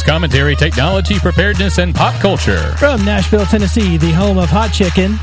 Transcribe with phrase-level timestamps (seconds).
[0.00, 2.74] news, commentary, technology, preparedness, and pop culture.
[2.76, 5.18] From Nashville, Tennessee, the home of hot chicken.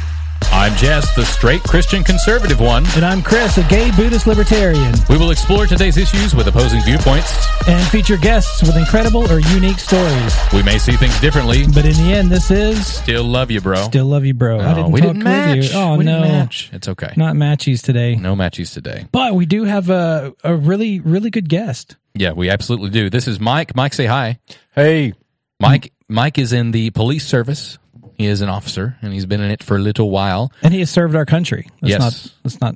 [0.52, 2.86] I'm Jess, the straight Christian conservative one.
[2.96, 4.94] And I'm Chris, a gay Buddhist libertarian.
[5.10, 7.36] We will explore today's issues with opposing viewpoints
[7.68, 10.36] and feature guests with incredible or unique stories.
[10.54, 13.84] We may see things differently, but in the end, this is still love you, bro.
[13.84, 14.60] Still love you, bro.
[14.60, 15.72] Oh, I didn't we talk didn't match.
[15.74, 16.70] Oh we no, match.
[16.72, 17.14] It's okay.
[17.18, 18.16] Not matchies today.
[18.16, 19.08] No matchies today.
[19.12, 21.98] But we do have a a really really good guest.
[22.20, 23.10] Yeah, we absolutely do.
[23.10, 23.76] This is Mike.
[23.76, 24.40] Mike, say hi.
[24.74, 25.14] Hey,
[25.60, 25.94] Mike.
[26.10, 27.78] Mike is in the police service.
[28.18, 30.52] He is an officer, and he's been in it for a little while.
[30.64, 31.68] And he has served our country.
[31.82, 32.00] Let's yes.
[32.00, 32.76] Not, let's not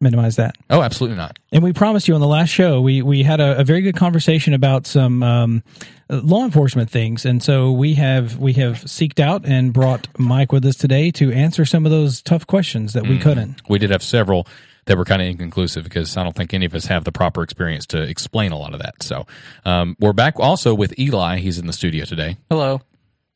[0.00, 0.54] minimize that.
[0.70, 1.38] Oh, absolutely not.
[1.50, 3.96] And we promised you on the last show, we, we had a, a very good
[3.96, 5.64] conversation about some um,
[6.08, 7.24] law enforcement things.
[7.24, 11.32] And so we have we have seeked out and brought Mike with us today to
[11.32, 13.22] answer some of those tough questions that we mm.
[13.22, 13.62] couldn't.
[13.68, 14.46] We did have several
[14.86, 17.42] that were kind of inconclusive because I don't think any of us have the proper
[17.42, 19.02] experience to explain a lot of that.
[19.02, 19.26] So
[19.64, 21.38] um, we're back also with Eli.
[21.38, 22.36] He's in the studio today.
[22.50, 22.80] Hello.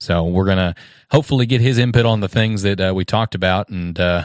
[0.00, 0.74] So we're gonna
[1.10, 4.24] hopefully get his input on the things that uh, we talked about and uh,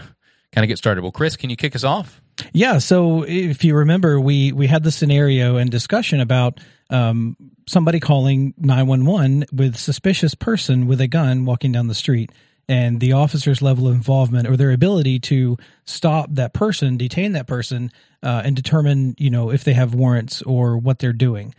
[0.51, 1.01] kind of get started.
[1.01, 2.21] Well, Chris, can you kick us off?
[2.51, 2.77] Yeah.
[2.77, 7.35] So if you remember, we we had the scenario and discussion about um,
[7.67, 12.31] somebody calling nine one one with suspicious person with a gun walking down the street.
[12.69, 17.45] And the officer's level of involvement or their ability to stop that person, detain that
[17.45, 21.53] person, uh, and determine, you know, if they have warrants or what they're doing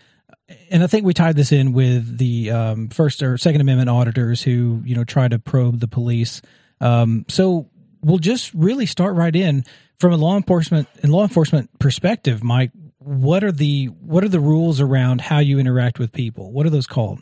[0.71, 4.43] and I think we tied this in with the um, First or Second Amendment auditors
[4.43, 6.43] who you know try to probe the police.
[6.81, 7.71] Um, so
[8.03, 9.65] we'll just really start right in
[9.99, 12.73] from a law enforcement and law enforcement perspective, Mike.
[12.99, 16.53] What are the what are the rules around how you interact with people?
[16.53, 17.21] What are those called?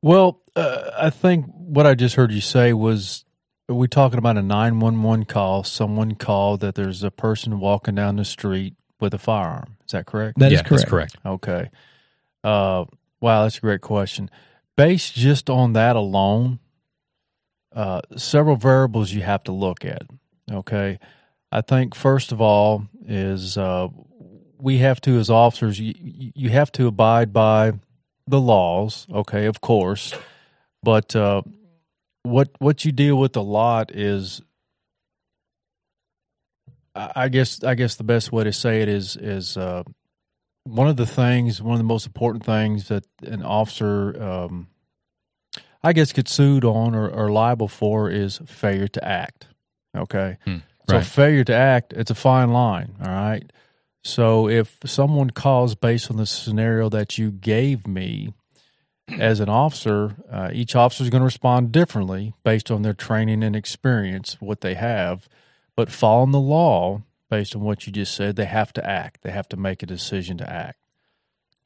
[0.00, 3.24] Well, uh, I think what I just heard you say was
[3.68, 5.62] are we talking about a 911 call?
[5.62, 9.76] Someone called that there's a person walking down the street with a firearm.
[9.84, 10.38] Is that correct?
[10.38, 10.80] That yeah, is correct.
[10.80, 11.16] That's correct.
[11.26, 11.70] Okay.
[12.42, 12.86] Uh,
[13.20, 14.30] wow, that's a great question.
[14.76, 16.60] Based just on that alone,
[17.74, 20.02] uh, several variables you have to look at.
[20.50, 20.98] Okay.
[21.52, 23.88] I think, first of all, is uh,
[24.58, 27.72] we have to, as officers, you, you have to abide by
[28.26, 30.14] the laws, okay, of course.
[30.82, 31.42] But uh,
[32.22, 34.42] what what you deal with a lot is
[36.94, 39.84] I guess I guess the best way to say it is is uh,
[40.64, 44.68] one of the things, one of the most important things that an officer, um,
[45.82, 49.46] I guess, gets sued on or, or, liable for is failure to act.
[49.96, 52.96] Okay, hmm, so failure to act, it's a fine line.
[53.00, 53.44] All right.
[54.04, 58.32] So if someone calls based on the scenario that you gave me
[59.18, 63.42] as an officer, uh, each officer is going to respond differently based on their training
[63.42, 65.28] and experience, what they have
[65.78, 69.22] but following the law based on what you just said, they have to act.
[69.22, 70.80] They have to make a decision to act.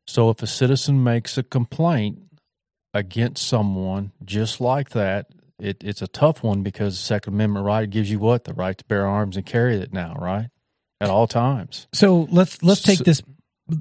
[0.07, 2.19] So if a citizen makes a complaint
[2.93, 5.29] against someone just like that,
[5.59, 8.77] it, it's a tough one because the Second Amendment right gives you what the right
[8.77, 10.51] to bear arms and carry it now, right,
[11.01, 11.87] at all times.
[11.95, 13.23] So let's let's take so, this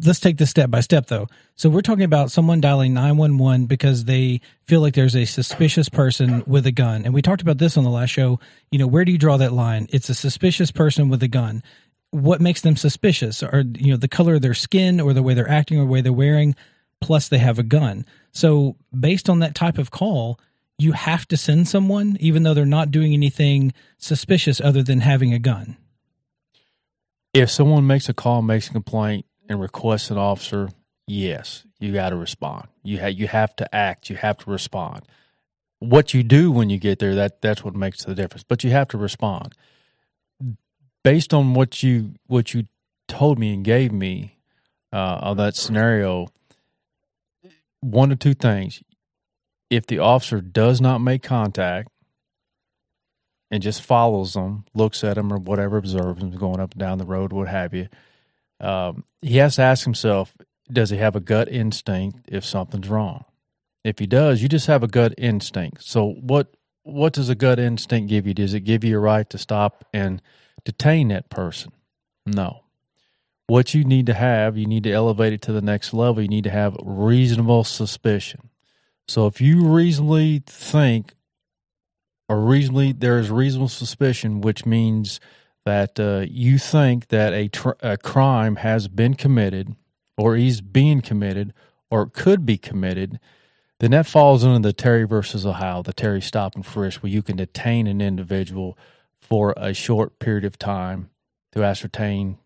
[0.06, 1.28] let's take this step by step though.
[1.56, 6.44] So we're talking about someone dialing 911 because they feel like there's a suspicious person
[6.47, 7.06] with a gun.
[7.06, 8.40] And we talked about this on the last show.
[8.72, 9.88] You know, where do you draw that line?
[9.91, 11.63] It's a suspicious person with a gun.
[12.12, 13.44] What makes them suspicious?
[13.44, 15.91] Are you know the color of their skin or the way they're acting or the
[15.91, 16.56] way they're wearing
[17.02, 18.06] plus they have a gun.
[18.31, 20.40] So based on that type of call,
[20.78, 25.34] you have to send someone even though they're not doing anything suspicious other than having
[25.34, 25.78] a gun.
[27.34, 30.69] If someone makes a call, makes a complaint, and request an officer,
[31.07, 32.67] yes, you got to respond.
[32.84, 34.09] You ha- you have to act.
[34.09, 35.01] You have to respond.
[35.79, 38.44] What you do when you get there, that that's what makes the difference.
[38.44, 39.56] But you have to respond
[41.03, 42.67] based on what you what you
[43.07, 44.38] told me and gave me
[44.94, 46.28] uh, of that scenario.
[47.81, 48.84] One of two things:
[49.69, 51.90] if the officer does not make contact
[53.49, 56.99] and just follows them, looks at them or whatever, observes them going up and down
[56.99, 57.90] the road, what have you,
[58.61, 60.35] um, he has to ask himself
[60.72, 63.25] does he have a gut instinct if something's wrong?
[63.84, 65.84] If he does, you just have a gut instinct.
[65.84, 68.34] So what what does a gut instinct give you?
[68.34, 70.22] Does it give you a right to stop and
[70.63, 71.72] detain that person?
[72.25, 72.63] No.
[73.47, 76.22] What you need to have, you need to elevate it to the next level.
[76.22, 78.49] You need to have reasonable suspicion.
[79.07, 81.16] So if you reasonably think
[82.29, 85.19] or reasonably there is reasonable suspicion, which means
[85.66, 89.75] that uh, you think that a, tr- a crime has been committed
[90.17, 91.53] or is being committed
[91.90, 93.19] or could be committed,
[93.79, 97.22] then that falls under the Terry versus Ohio, the Terry stop and frisk, where you
[97.22, 98.78] can detain an individual
[99.19, 101.09] for a short period of time
[101.53, 102.37] to ascertain,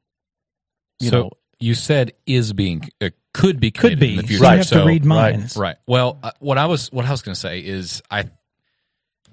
[1.00, 4.12] you so, know, you said is being uh, could be Could be.
[4.12, 4.44] in the So future.
[4.44, 5.58] you have So- to read right, minds.
[5.58, 5.76] Right.
[5.88, 8.26] Well, uh, what I was what I was going to say is I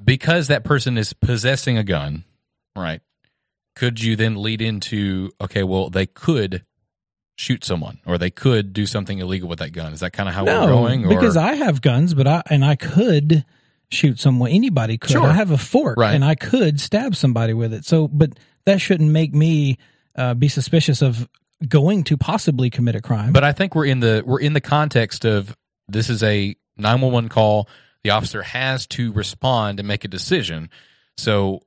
[0.03, 2.25] because that person is possessing a gun,
[2.77, 3.01] right?
[3.75, 6.65] Could you then lead into okay, well, they could
[7.37, 9.93] shoot someone or they could do something illegal with that gun.
[9.93, 11.05] Is that kind of how No, we're going?
[11.07, 13.45] Or, because I have guns, but I and I could
[13.91, 14.51] shoot someone.
[14.51, 15.11] Anybody could.
[15.13, 15.23] Sure.
[15.27, 16.15] I have a fork, Right.
[16.15, 17.85] and I could stab somebody with it.
[17.85, 19.79] So, but that shouldn't make me
[20.15, 21.29] uh, be suspicious of
[21.67, 23.33] going to possibly commit a crime.
[23.33, 25.57] But I think we're in the we're in the context of
[25.89, 27.69] this is a 911 call.
[28.05, 30.69] The officer has to respond and make a decision.
[31.17, 31.61] So,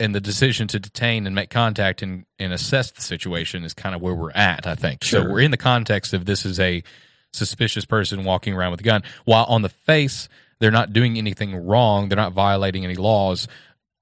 [0.00, 3.94] and the decision to detain and make contact and, and assess the situation is kind
[3.94, 4.66] of where we're at.
[4.66, 5.24] I think so.
[5.24, 6.82] We're in the context of this is a
[7.32, 9.02] suspicious person walking around with a gun.
[9.24, 10.28] While on the face,
[10.60, 12.08] they're not doing anything wrong.
[12.08, 13.48] They're not violating any laws.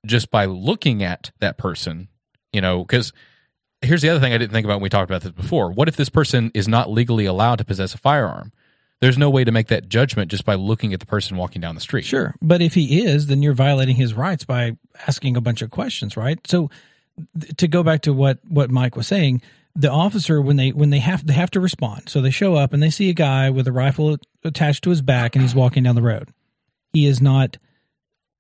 [0.05, 2.09] Just by looking at that person,
[2.53, 3.13] you know, because
[3.83, 5.73] here's the other thing I didn't think about when we talked about this before.
[5.73, 8.53] What if this person is not legally allowed to possess a firearm?
[9.01, 11.75] There's no way to make that judgment just by looking at the person walking down
[11.75, 12.05] the street.
[12.05, 12.35] Sure.
[12.41, 14.77] But if he is, then you're violating his rights by
[15.07, 16.39] asking a bunch of questions, right?
[16.47, 16.71] So
[17.57, 19.43] to go back to what what Mike was saying,
[19.75, 22.09] the officer when they when they have they have to respond.
[22.09, 25.03] So they show up and they see a guy with a rifle attached to his
[25.03, 26.31] back and he's walking down the road.
[26.93, 27.59] He is not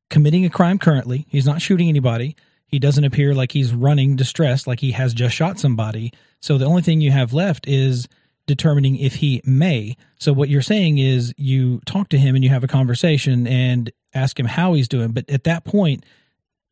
[0.08, 1.26] committing a crime currently.
[1.28, 2.36] He's not shooting anybody.
[2.66, 6.12] He doesn't appear like he's running distressed like he has just shot somebody.
[6.40, 8.08] So the only thing you have left is
[8.46, 9.96] determining if he may.
[10.18, 13.90] So what you're saying is you talk to him and you have a conversation and
[14.14, 15.12] ask him how he's doing.
[15.12, 16.04] But at that point,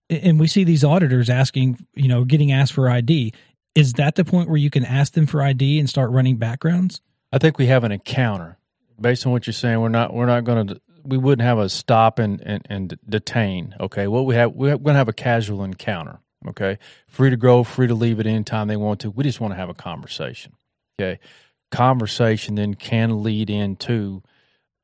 [0.09, 3.33] and we see these auditors asking, you know, getting asked for ID.
[3.75, 7.01] Is that the point where you can ask them for ID and start running backgrounds?
[7.33, 8.59] I think we have an encounter.
[9.01, 11.69] Based on what you're saying, we're not we're not going to we wouldn't have a
[11.69, 13.75] stop and, and, and detain.
[13.81, 16.21] Okay, what we have we're going to have a casual encounter.
[16.47, 16.79] Okay,
[17.09, 19.11] free to grow, free to leave at any time they want to.
[19.11, 20.53] We just want to have a conversation.
[21.01, 21.19] Okay,
[21.75, 24.23] conversation then can lead into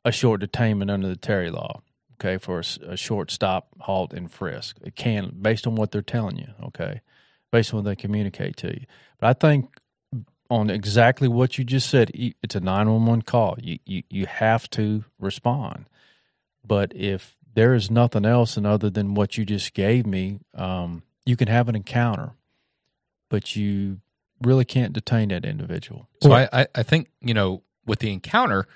[0.04, 1.82] a short detainment under the Terry law.
[2.14, 4.76] Okay, for a short stop, halt, and frisk.
[4.82, 6.48] It can based on what they're telling you.
[6.62, 7.00] Okay,
[7.50, 8.86] based on what they communicate to you.
[9.18, 9.70] But I think
[10.50, 12.10] on exactly what you just said.
[12.12, 13.56] It's a 911 call.
[13.62, 15.86] You, you, you have to respond.
[16.66, 21.04] But if there is nothing else and other than what you just gave me, um,
[21.24, 22.32] you can have an encounter,
[23.28, 24.00] but you
[24.42, 26.08] really can't detain that individual.
[26.22, 28.66] So I, I, I think, you know, with the encounter,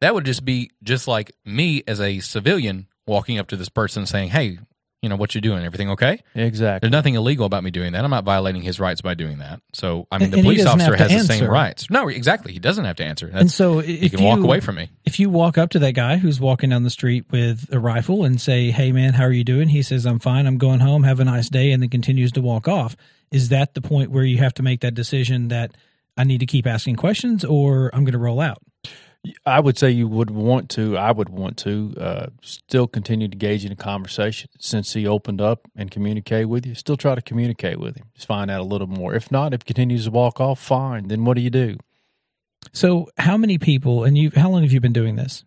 [0.00, 4.06] that would just be just like me as a civilian walking up to this person
[4.06, 4.58] saying, Hey,
[5.04, 5.64] you know, what you're doing?
[5.64, 6.20] Everything okay?
[6.34, 6.88] Exactly.
[6.88, 8.02] There's nothing illegal about me doing that.
[8.04, 9.60] I'm not violating his rights by doing that.
[9.72, 11.88] So, I mean, And- the and police officer has to the same rights.
[11.90, 12.52] No, exactly.
[12.52, 13.26] He doesn't have to answer.
[13.26, 14.90] That's, and so if he can you walk away from me.
[15.04, 18.24] if you walk up to that guy who's walking down the street with a rifle
[18.24, 20.46] and say, "Hey man, how are you doing?" He says, "I'm fine.
[20.46, 21.04] I'm going home.
[21.04, 22.96] Have a nice day," and then continues to walk off.
[23.30, 25.76] Is that the point where you have to make that decision that
[26.16, 28.58] I need to keep asking questions or I'm going to roll out?
[29.46, 30.96] I would say you would want to.
[30.96, 35.40] I would want to uh, still continue to engage in a conversation since he opened
[35.40, 36.74] up and communicate with you.
[36.74, 38.06] Still try to communicate with him.
[38.14, 39.14] Just find out a little more.
[39.14, 41.08] If not, if he continues to walk off, fine.
[41.08, 41.78] Then what do you do?
[42.72, 45.44] So, how many people and you how long have you been doing this?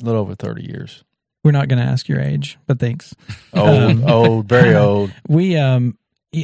[0.00, 1.04] A little over thirty years.
[1.42, 3.14] We're not going to ask your age, but thanks.
[3.52, 5.12] Old, Um, old, very old.
[5.28, 5.98] we um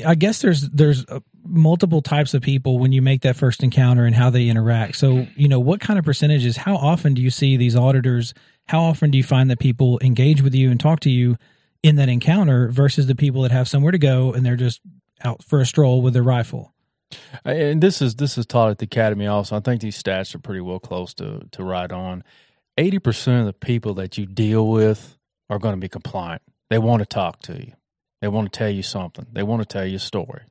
[0.07, 1.04] i guess there's there's
[1.50, 5.26] multiple types of people when you make that first encounter and how they interact so
[5.35, 8.33] you know what kind of percentages how often do you see these auditors
[8.69, 11.37] how often do you find that people engage with you and talk to you
[11.83, 14.80] in that encounter versus the people that have somewhere to go and they're just
[15.23, 16.73] out for a stroll with their rifle
[17.45, 19.57] uh, And this is this is taught at the academy also.
[19.57, 22.23] I think these stats are pretty well close to to right on.
[22.78, 25.16] Eighty percent of the people that you deal with
[25.49, 26.42] are going to be compliant.
[26.69, 27.73] They want to talk to you.
[28.21, 29.26] They want to tell you something.
[29.33, 30.42] They want to tell you a story.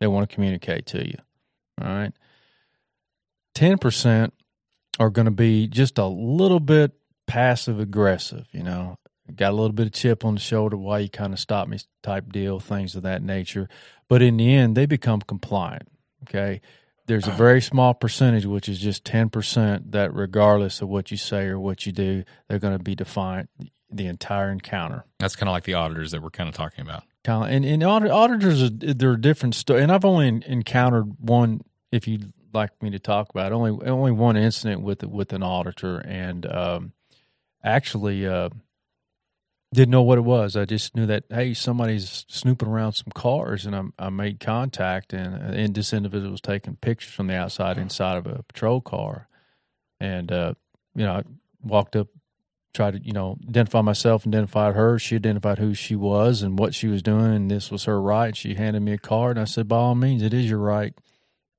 [0.00, 1.16] They want to communicate to you.
[1.80, 2.12] All right.
[3.54, 4.34] Ten percent
[4.98, 6.92] are going to be just a little bit
[7.26, 8.46] passive aggressive.
[8.52, 8.98] You know,
[9.34, 10.76] got a little bit of chip on the shoulder.
[10.76, 11.78] Why you kind of stop me?
[12.02, 13.68] Type deal, things of that nature.
[14.08, 15.88] But in the end, they become compliant.
[16.24, 16.60] Okay.
[17.06, 21.46] There's a very small percentage, which is just 10%, that regardless of what you say
[21.46, 23.48] or what you do, they're going to be defiant
[23.90, 25.04] the entire encounter.
[25.18, 27.04] That's kind of like the auditors that we're kind of talking about.
[27.28, 29.82] And, and audit, auditors, are, they're different story.
[29.82, 34.12] And I've only encountered one, if you'd like me to talk about, it, only only
[34.12, 36.92] one incident with with an auditor, and um,
[37.62, 38.48] actually uh,
[39.72, 40.56] didn't know what it was.
[40.56, 45.12] I just knew that hey, somebody's snooping around some cars, and I, I made contact,
[45.12, 49.28] and and this individual was taking pictures from the outside inside of a patrol car,
[50.00, 50.54] and uh,
[50.94, 51.22] you know, I
[51.62, 52.08] walked up,
[52.76, 54.98] tried to you know identify myself, identified her.
[54.98, 58.36] She identified who she was and what she was doing, and this was her right.
[58.36, 60.94] She handed me a card, and I said, by all means, it is your right.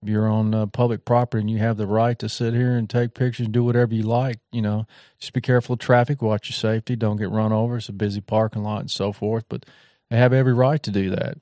[0.04, 3.16] You're on uh, public property and you have the right to sit here and take
[3.16, 4.38] pictures and do whatever you like.
[4.52, 4.86] You know,
[5.20, 7.78] just be careful of traffic, watch your safety, don't get run over.
[7.78, 9.46] It's a busy parking lot and so forth.
[9.50, 9.66] But
[10.12, 11.40] they have every right to do that.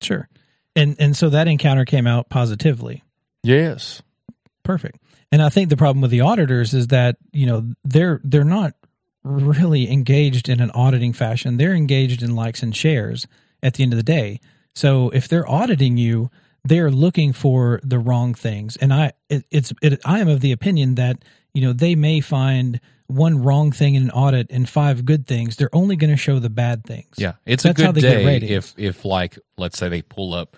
[0.00, 0.28] Sure.
[0.76, 3.02] And and so that encounter came out positively.
[3.42, 4.00] Yes.
[4.62, 4.98] Perfect.
[5.32, 8.74] And I think the problem with the auditors is that, you know, they're they're not
[9.22, 11.56] really engaged in an auditing fashion.
[11.56, 13.26] They're engaged in likes and shares
[13.62, 14.40] at the end of the day.
[14.74, 16.30] So if they're auditing you,
[16.64, 18.76] they're looking for the wrong things.
[18.76, 22.20] And I it, it's it, I am of the opinion that, you know, they may
[22.20, 25.56] find one wrong thing in an audit and five good things.
[25.56, 27.14] They're only going to show the bad things.
[27.16, 30.02] Yeah, it's That's a how good they get day if if like let's say they
[30.02, 30.56] pull up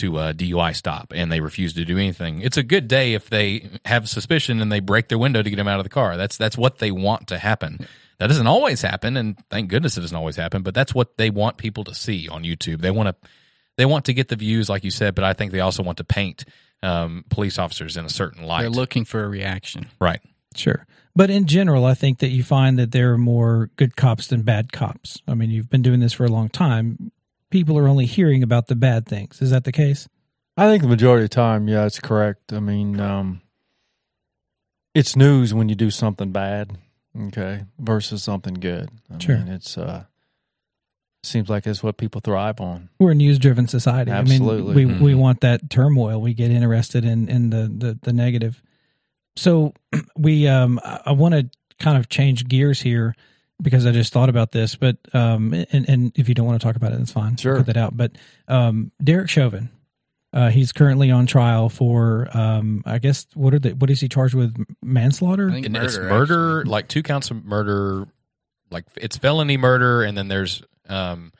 [0.00, 2.40] to a DUI stop and they refuse to do anything.
[2.40, 5.56] It's a good day if they have suspicion and they break their window to get
[5.56, 6.16] them out of the car.
[6.16, 7.86] That's that's what they want to happen.
[8.18, 10.62] That doesn't always happen, and thank goodness it doesn't always happen.
[10.62, 12.82] But that's what they want people to see on YouTube.
[12.82, 13.28] They want to
[13.76, 15.98] they want to get the views, like you said, but I think they also want
[15.98, 16.44] to paint
[16.82, 18.62] um, police officers in a certain light.
[18.62, 19.88] They're looking for a reaction.
[20.00, 20.20] right.
[20.54, 20.86] Sure.
[21.14, 24.42] But in general, I think that you find that there are more good cops than
[24.42, 25.18] bad cops.
[25.28, 27.12] I mean, you've been doing this for a long time.
[27.50, 29.42] People are only hearing about the bad things.
[29.42, 30.08] Is that the case?
[30.56, 32.52] I think the majority of the time, yeah, it's correct.
[32.52, 33.40] I mean, um,
[34.94, 36.76] it's news when you do something bad,
[37.28, 38.90] okay, versus something good.
[39.12, 39.38] I Sure.
[39.38, 40.04] mean, it's uh,
[41.22, 42.88] seems like it's what people thrive on.
[42.98, 44.10] We're a news driven society.
[44.10, 44.72] Absolutely.
[44.72, 45.18] I mean, we, we Mhm.
[45.18, 46.20] want that turmoil.
[46.20, 48.62] We get interested in, in the, the, the negative.
[49.36, 49.74] So
[50.16, 53.14] we, um, I, I want to kind of change gears here
[53.62, 56.64] because I just thought about this, but, um, and, and if you don't want to
[56.66, 57.36] talk about it, that's fine.
[57.36, 57.56] Sure.
[57.56, 57.96] Cut that out.
[57.96, 58.12] But,
[58.48, 59.70] um, Derek Chauvin,
[60.32, 64.08] uh, he's currently on trial for, um, I guess, what are the, what is he
[64.08, 64.56] charged with?
[64.82, 65.48] Manslaughter?
[65.50, 66.70] I think And it's murder, murder, actually.
[66.70, 68.06] like two counts of murder,
[68.70, 71.32] like it's felony murder, and then there's um,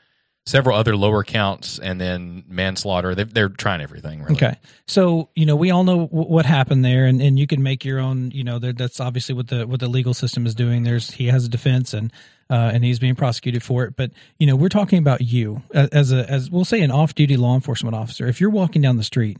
[0.45, 3.13] several other lower counts, and then manslaughter.
[3.13, 4.23] They, they're trying everything.
[4.23, 4.35] Really.
[4.35, 4.55] Okay.
[4.87, 7.85] So, you know, we all know w- what happened there and, and you can make
[7.85, 10.81] your own, you know, that's obviously what the, what the legal system is doing.
[10.81, 12.11] There's, he has a defense and,
[12.49, 13.95] uh, and he's being prosecuted for it.
[13.95, 17.37] But, you know, we're talking about you as a, as we'll say an off duty
[17.37, 18.27] law enforcement officer.
[18.27, 19.37] If you're walking down the street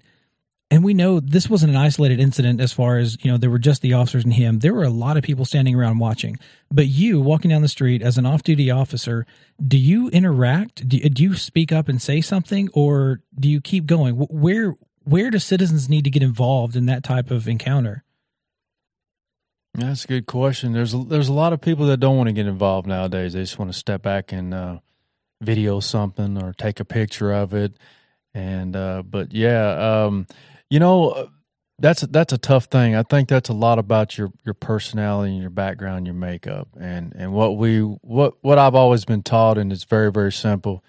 [0.72, 3.60] and we know this wasn't an isolated incident as far as, you know, there were
[3.60, 4.60] just the officers and him.
[4.60, 6.40] There were a lot of people standing around watching.
[6.72, 9.26] But you walking down the street as an off duty officer,
[9.62, 10.88] do you interact?
[10.88, 14.16] Do, do you speak up and say something or do you keep going?
[14.16, 18.06] Where, where do citizens need to get involved in that type of encounter?
[19.74, 20.72] That's a good question.
[20.72, 23.34] There's a, there's a lot of people that don't want to get involved nowadays.
[23.34, 24.80] They just want to step back and uh,
[25.42, 27.74] video something or take a picture of it.
[28.34, 30.28] And uh, but yeah, um,
[30.72, 31.28] you know uh,
[31.78, 32.96] that's that's a tough thing.
[32.96, 37.14] I think that's a lot about your your personality and your background, your makeup, and
[37.16, 40.84] and what we what what I've always been taught, and it's very very simple.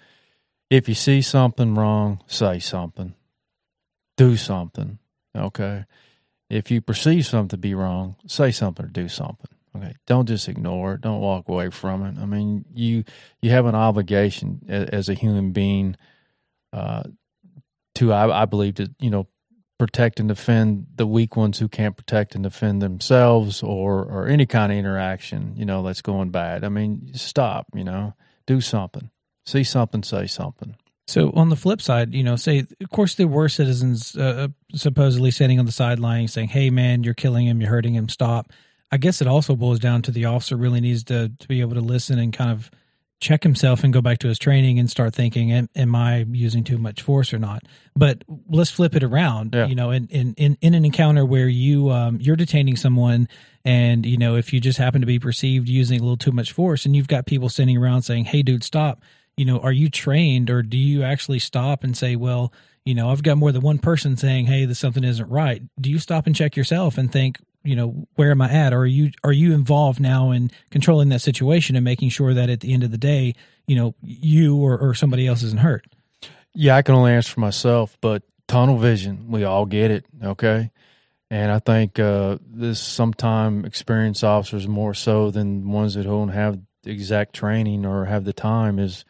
[0.71, 3.13] If you see something wrong, say something,
[4.17, 4.97] do something.
[5.37, 5.85] Okay
[6.53, 9.49] if you perceive something to be wrong, say something or do something.
[9.75, 11.01] Okay, don't just ignore it.
[11.01, 12.21] Don't walk away from it.
[12.21, 13.03] I mean, you
[13.41, 15.95] you have an obligation as, as a human being
[16.71, 17.03] uh,
[17.95, 19.27] to, I, I believe, to you know
[19.77, 24.45] protect and defend the weak ones who can't protect and defend themselves, or or any
[24.45, 26.63] kind of interaction you know that's going bad.
[26.63, 27.67] I mean, stop.
[27.73, 28.13] You know,
[28.45, 29.09] do something.
[29.45, 30.03] See something.
[30.03, 30.75] Say something.
[31.07, 35.31] So on the flip side, you know, say of course there were citizens uh, supposedly
[35.31, 38.51] standing on the sideline saying, "Hey, man, you're killing him, you're hurting him, stop."
[38.91, 41.73] I guess it also boils down to the officer really needs to to be able
[41.73, 42.71] to listen and kind of
[43.23, 46.63] check himself and go back to his training and start thinking, "Am, am I using
[46.63, 47.63] too much force or not?"
[47.95, 49.55] But let's flip it around.
[49.55, 49.65] Yeah.
[49.67, 53.27] You know, in, in in in an encounter where you um, you're detaining someone,
[53.65, 56.51] and you know if you just happen to be perceived using a little too much
[56.51, 59.01] force, and you've got people standing around saying, "Hey, dude, stop."
[59.37, 62.53] you know, are you trained or do you actually stop and say, well,
[62.85, 65.61] you know, I've got more than one person saying, hey, this something isn't right.
[65.79, 68.73] Do you stop and check yourself and think, you know, where am I at?
[68.73, 72.49] Or are you are you involved now in controlling that situation and making sure that
[72.49, 73.33] at the end of the day,
[73.67, 75.85] you know, you or, or somebody else isn't hurt?
[76.53, 80.71] Yeah, I can only answer for myself, but tunnel vision, we all get it, okay?
[81.31, 86.59] And I think uh, this sometime experienced officers more so than ones that don't have
[86.85, 89.05] exact training or have the time is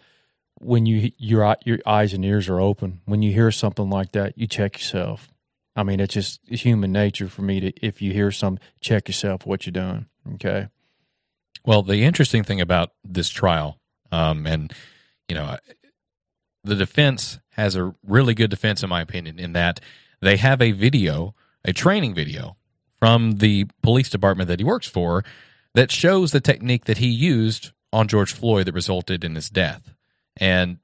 [0.60, 3.02] when you your your eyes and ears are open.
[3.06, 5.34] When you hear something like that, you check yourself.
[5.76, 9.46] I mean, it's just human nature for me to if you hear some, check yourself
[9.46, 10.06] what you're doing.
[10.36, 10.68] Okay.
[11.66, 13.80] Well, the interesting thing about this trial,
[14.12, 14.72] um, and
[15.28, 15.58] you know,
[16.64, 19.80] the defense has a really good defense, in my opinion, in that
[20.22, 22.58] they have a video, a training video
[23.00, 25.24] from the police department that he works for,
[25.74, 29.94] that shows the technique that he used on George Floyd that resulted in his death,
[30.38, 30.78] and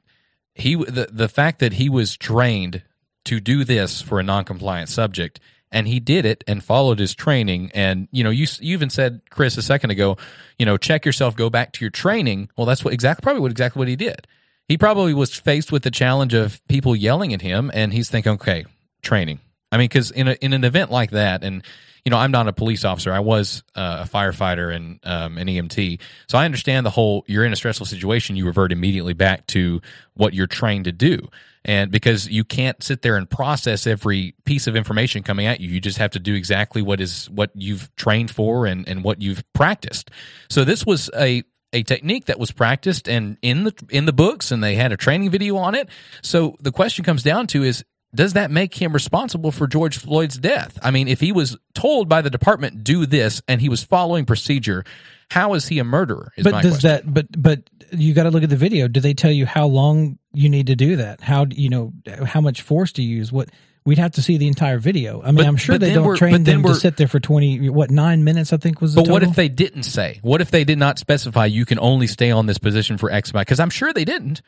[0.53, 2.83] he the the fact that he was trained
[3.29, 5.39] to do this for a non-compliant subject.
[5.71, 7.69] And he did it and followed his training.
[7.75, 10.17] And you know you you even said Chris a second ago
[10.57, 12.49] you know check yourself go back to your training.
[12.57, 14.25] Well that's what exactly probably what exactly what he did.
[14.67, 18.31] He probably was faced with the challenge of people yelling at him and he's thinking
[18.33, 18.65] okay
[19.03, 19.39] training.
[19.71, 21.63] I mean cuz in in an event like that and
[22.03, 23.13] you know i'm not a police officer.
[23.13, 27.45] I was uh, a firefighter and um, an emt so i understand the whole you're
[27.45, 29.81] in a stressful situation you revert immediately back to
[30.15, 31.29] what you're trained to do
[31.65, 35.69] and because you can't sit there and process every piece of information coming at you
[35.69, 39.21] you just have to do exactly what is what you've trained for and, and what
[39.21, 40.09] you've practiced
[40.49, 44.51] so this was a a technique that was practiced and in the in the books
[44.51, 45.89] and they had a training video on it
[46.21, 50.37] so the question comes down to is does that make him responsible for George Floyd's
[50.37, 50.79] death?
[50.81, 54.25] I mean, if he was told by the department do this and he was following
[54.25, 54.83] procedure,
[55.29, 56.31] how is he a murderer?
[56.35, 56.89] Is but does question.
[56.89, 57.13] that?
[57.13, 58.87] But but you got to look at the video.
[58.87, 61.21] Do they tell you how long you need to do that?
[61.21, 61.93] How you know
[62.25, 63.31] how much force to use?
[63.31, 63.49] What
[63.85, 65.21] we'd have to see the entire video.
[65.21, 67.69] I mean, But- I'm sure they don't train them to sit there for twenty.
[67.69, 68.53] What nine minutes?
[68.53, 68.93] I think was.
[68.93, 70.19] The But what if they didn't say?
[70.21, 73.31] What if they did not specify you can only stay on this position for X
[73.31, 73.47] amount?
[73.47, 74.41] Because I'm sure they didn't.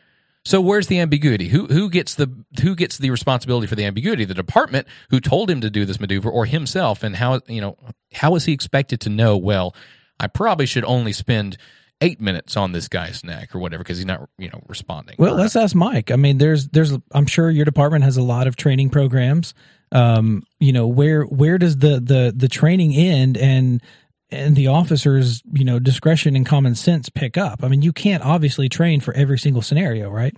[0.43, 1.49] So where's the ambiguity?
[1.49, 4.25] Who who gets the who gets the responsibility for the ambiguity?
[4.25, 7.03] The department who told him to do this maneuver, or himself?
[7.03, 7.77] And how you know
[8.13, 9.37] how is he expected to know?
[9.37, 9.75] Well,
[10.19, 11.57] I probably should only spend
[12.01, 15.15] eight minutes on this guy's neck or whatever because he's not you know responding.
[15.17, 16.11] Well, let's ask Mike.
[16.11, 19.53] I mean, there's there's I'm sure your department has a lot of training programs.
[19.91, 23.81] Um, you know, where where does the the the training end and
[24.29, 27.63] and the officers, you know, discretion and common sense pick up?
[27.63, 30.35] I mean, you can't obviously train for every single scenario, right?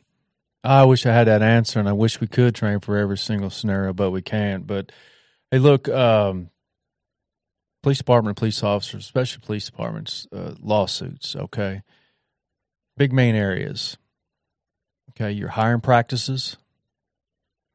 [0.63, 3.49] I wish I had that answer, and I wish we could train for every single
[3.49, 4.65] scenario, but we can't.
[4.65, 4.91] But
[5.51, 6.49] hey, look, um,
[7.83, 11.35] police department, police officers, especially police departments, uh, lawsuits.
[11.35, 11.83] Okay,
[12.97, 13.97] big main areas.
[15.11, 16.57] Okay, your hiring practices,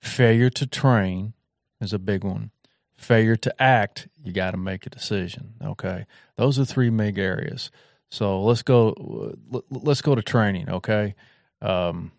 [0.02, 1.34] failure to train
[1.80, 2.50] is a big one.
[2.96, 5.54] Failure to act, you got to make a decision.
[5.62, 7.70] Okay, those are three big areas.
[8.10, 9.36] So let's go.
[9.70, 10.68] Let's go to training.
[10.68, 11.14] Okay.
[11.60, 12.12] Um,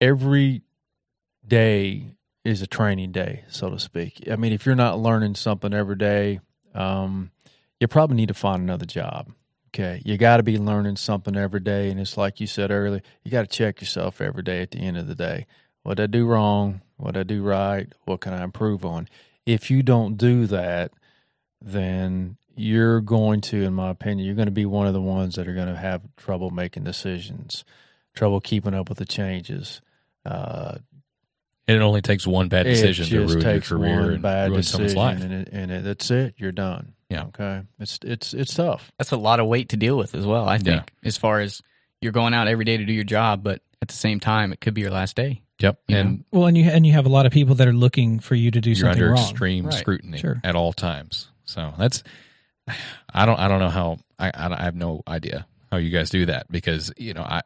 [0.00, 0.62] every
[1.46, 4.26] day is a training day, so to speak.
[4.30, 6.40] I mean, if you're not learning something every day,
[6.74, 7.30] um,
[7.80, 9.32] you probably need to find another job.
[9.68, 13.02] Okay, you got to be learning something every day, and it's like you said earlier,
[13.22, 14.62] you got to check yourself every day.
[14.62, 15.46] At the end of the day,
[15.82, 16.80] what did I do wrong?
[16.96, 17.92] What did I do right?
[18.04, 19.08] What can I improve on?
[19.44, 20.92] If you don't do that,
[21.60, 25.36] then you're going to, in my opinion, you're going to be one of the ones
[25.36, 27.64] that are going to have trouble making decisions,
[28.14, 29.80] trouble keeping up with the changes.
[30.24, 30.78] Uh,
[31.68, 34.22] and it only takes one bad decision it to just ruin your career one and
[34.22, 35.20] bad ruin someone's life.
[35.22, 36.34] and, it, and it, that's it.
[36.38, 36.94] You're done.
[37.08, 37.24] Yeah.
[37.26, 37.62] Okay.
[37.78, 38.90] It's it's it's tough.
[38.98, 40.48] That's a lot of weight to deal with as well.
[40.48, 41.08] I think, Yeah.
[41.08, 41.62] as far as
[42.00, 44.60] you're going out every day to do your job, but at the same time, it
[44.60, 45.42] could be your last day.
[45.60, 47.72] Yep, You and Well, and you and you have a lot of people that are
[47.72, 49.22] looking for you to do you're something under wrong.
[49.30, 49.74] extreme Right.
[49.74, 50.40] scrutiny Sure.
[50.44, 51.28] at all times.
[51.44, 52.02] So that's
[53.12, 56.10] I don't I don't know how I I I have no idea how you guys
[56.10, 57.42] do that because you know I.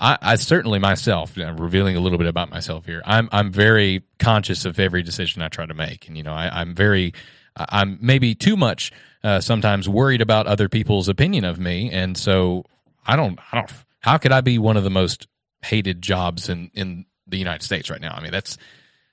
[0.00, 3.02] I, I certainly myself, uh, revealing a little bit about myself here.
[3.04, 6.60] I'm I'm very conscious of every decision I try to make, and you know I,
[6.60, 7.12] I'm very
[7.56, 12.64] I'm maybe too much uh, sometimes worried about other people's opinion of me, and so
[13.06, 13.70] I don't I don't.
[14.00, 15.28] How could I be one of the most
[15.62, 18.14] hated jobs in in the United States right now?
[18.14, 18.56] I mean that's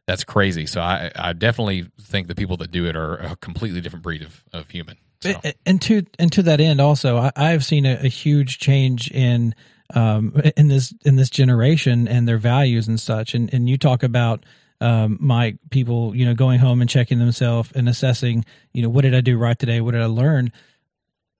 [0.05, 0.65] that's crazy.
[0.65, 4.21] So I, I definitely think the people that do it are a completely different breed
[4.21, 4.97] of, of human.
[5.19, 5.33] So,
[5.65, 9.53] And to and to that end, also, I, I've seen a, a huge change in
[9.93, 13.33] um, in this in this generation and their values and such.
[13.33, 14.45] And and you talk about
[14.81, 19.01] um, my people, you know, going home and checking themselves and assessing, you know, what
[19.01, 19.81] did I do right today?
[19.81, 20.51] What did I learn?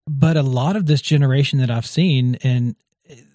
[0.08, 2.76] But a lot of this generation that I've seen, and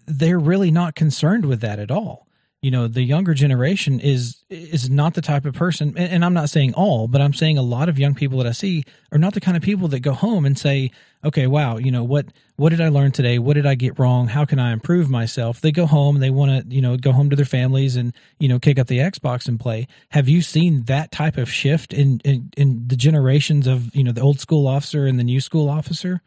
[0.06, 2.26] they're really not concerned with that at all.
[2.62, 6.34] You know, the younger generation is is not the type of person, and, and I'm
[6.34, 9.18] not saying all, but I'm saying a lot of young people that I see are
[9.18, 10.92] not the kind of people that go home and say,
[11.24, 13.38] "Okay, wow, you know what what did I learn today?
[13.38, 14.28] What did I get wrong?
[14.28, 17.30] How can I improve myself?" They go home, they want to, you know, go home
[17.30, 19.86] to their families and you know kick up the Xbox and play.
[20.10, 24.12] Have you seen that type of shift in in, in the generations of you know
[24.12, 26.22] the old school officer and the new school officer?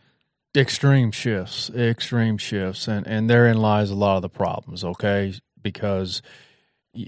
[0.56, 6.22] extreme shifts extreme shifts and and therein lies a lot of the problems okay because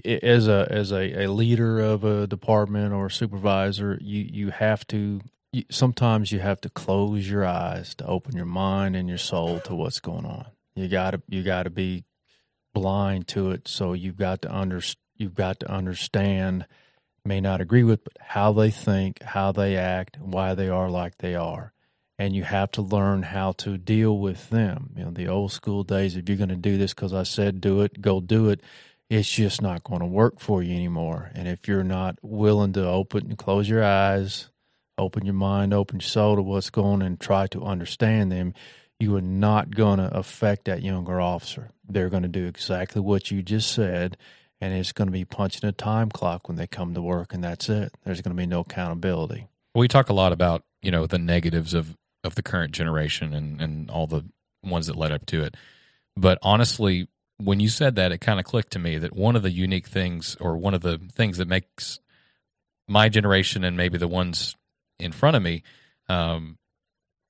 [0.04, 4.86] as a as a, a leader of a department or a supervisor you you have
[4.86, 5.20] to
[5.70, 9.74] sometimes you have to close your eyes to open your mind and your soul to
[9.74, 12.04] what's going on you got to you got to be
[12.74, 14.80] blind to it so you've got to under
[15.16, 16.66] you've got to understand
[17.24, 21.18] may not agree with but how they think how they act why they are like
[21.18, 21.72] they are
[22.18, 24.90] and you have to learn how to deal with them.
[24.96, 27.60] You know, the old school days, if you're going to do this because I said
[27.60, 28.60] do it, go do it.
[29.08, 31.30] it's just not going to work for you anymore.
[31.34, 34.50] And if you're not willing to open and close your eyes,
[34.98, 38.54] open your mind, open your soul to what's going on and try to understand them,
[39.00, 41.70] you are not going to affect that younger officer.
[41.88, 44.16] They're going to do exactly what you just said,
[44.60, 47.42] and it's going to be punching a time clock when they come to work, and
[47.42, 47.92] that's it.
[48.04, 49.46] There's going to be no accountability.
[49.74, 53.60] We talk a lot about you know the negatives of of the current generation and
[53.60, 54.24] and all the
[54.64, 55.56] ones that led up to it,
[56.16, 57.08] but honestly,
[57.38, 59.86] when you said that, it kind of clicked to me that one of the unique
[59.86, 62.00] things, or one of the things that makes
[62.88, 64.56] my generation and maybe the ones
[64.98, 65.62] in front of me
[66.08, 66.58] um,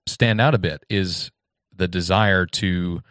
[0.07, 1.31] stand out a bit, is
[1.75, 3.03] the desire to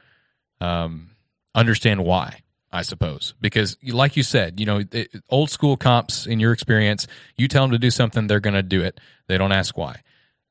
[0.62, 1.12] um,
[1.56, 2.42] understand why.
[2.70, 6.28] I suppose because, like you said, you know, it, old school cops.
[6.28, 9.00] In your experience, you tell them to do something, they're going to do it.
[9.28, 10.02] They don't ask why.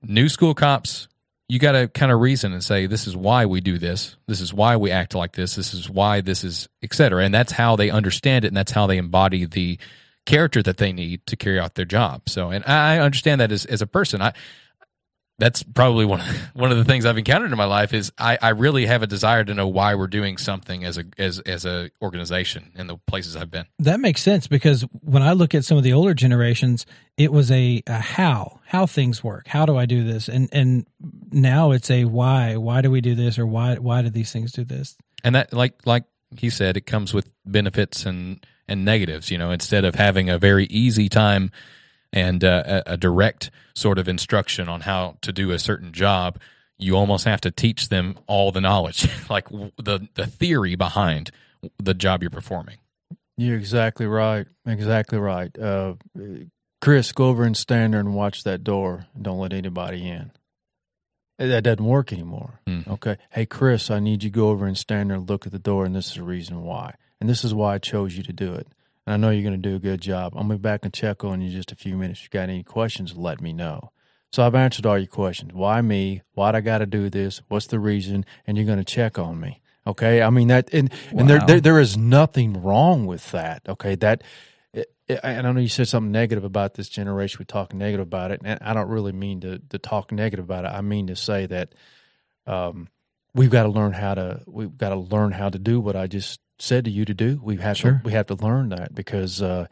[0.03, 1.09] New school cops,
[1.47, 4.17] you got to kind of reason and say, this is why we do this.
[4.27, 5.57] This is why we act like this.
[5.57, 7.23] This is why this is, etc.
[7.23, 9.79] And that's how they understand it, and that's how they embody the
[10.27, 12.29] character that they need to carry out their job.
[12.29, 14.35] So, and I understand that as as a person, I
[15.39, 18.39] that's probably one of, one of the things I've encountered in my life is I,
[18.41, 21.65] I really have a desire to know why we're doing something as a as as
[21.65, 23.67] a organization in the places I've been.
[23.79, 26.87] That makes sense because when I look at some of the older generations,
[27.17, 29.49] it was a, a how how things work.
[29.49, 30.29] How do I do this?
[30.29, 30.87] And and
[31.31, 32.57] now it's a why.
[32.57, 33.39] Why do we do this?
[33.39, 34.97] Or why why do these things do this?
[35.23, 36.05] And that like like
[36.37, 39.31] he said, it comes with benefits and and negatives.
[39.31, 41.51] You know, instead of having a very easy time
[42.13, 46.39] and uh, a, a direct sort of instruction on how to do a certain job,
[46.79, 51.31] you almost have to teach them all the knowledge, like the the theory behind
[51.79, 52.77] the job you're performing.
[53.37, 54.47] You're exactly right.
[54.67, 55.57] Exactly right.
[55.59, 55.95] Uh,
[56.81, 59.07] Chris, go over and stand there and watch that door.
[59.15, 60.33] And don't let anybody in.
[61.39, 62.61] That doesn't work anymore.
[62.67, 62.89] Mm.
[62.89, 63.19] Okay.
[63.31, 65.59] Hey, Chris, I need you to go over and stand there and look at the
[65.59, 66.95] door, and this is the reason why.
[67.21, 68.69] And this is why I chose you to do it.
[69.07, 70.33] And I know you're going to do a good job.
[70.35, 72.21] I'm going to be back and check on you in just a few minutes.
[72.21, 73.93] If you got any questions, let me know.
[74.33, 75.53] So I've answered all your questions.
[75.55, 76.23] Why me?
[76.35, 77.41] Why'd I got to do this?
[77.49, 78.27] What's the reason?
[78.47, 79.63] And you're going to check on me.
[79.87, 80.21] Okay.
[80.21, 81.21] I mean that, and, wow.
[81.21, 83.63] and there, there, there is nothing wrong with that.
[83.69, 83.95] Okay.
[83.95, 84.23] That,
[85.09, 87.39] I don't know you said something negative about this generation.
[87.39, 90.65] We talk negative about it, and I don't really mean to, to talk negative about
[90.65, 90.69] it.
[90.69, 91.75] I mean to say that
[92.47, 92.89] um,
[93.33, 96.09] we've got to learn how to we've got to learn how to do what I
[96.09, 97.41] just said to you to do.
[97.43, 97.93] We have sure.
[97.93, 99.67] to we have to learn that because uh,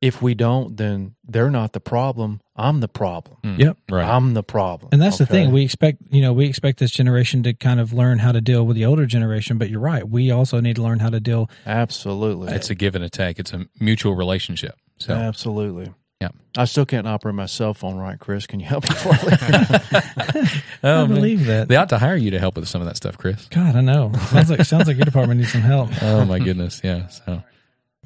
[0.00, 2.40] if we don't, then they're not the problem.
[2.54, 3.38] I'm the problem.
[3.42, 3.58] Mm.
[3.58, 4.08] Yep, right.
[4.08, 4.90] I'm the problem.
[4.92, 5.24] And that's okay?
[5.24, 5.52] the thing.
[5.52, 8.66] We expect you know we expect this generation to kind of learn how to deal
[8.66, 9.58] with the older generation.
[9.58, 10.08] But you're right.
[10.08, 11.50] We also need to learn how to deal.
[11.66, 13.38] Absolutely, it's a give and a take.
[13.38, 14.76] It's a mutual relationship.
[14.98, 15.92] So absolutely.
[16.20, 16.30] Yeah.
[16.56, 18.46] I still can't operate my cell phone right, Chris.
[18.46, 19.10] Can you help me for
[20.82, 21.68] oh, I believe that.
[21.68, 23.46] They ought to hire you to help with some of that stuff, Chris.
[23.46, 24.12] God, I know.
[24.30, 25.90] Sounds like sounds like your department needs some help.
[26.02, 27.06] Oh my goodness, yeah.
[27.08, 27.42] So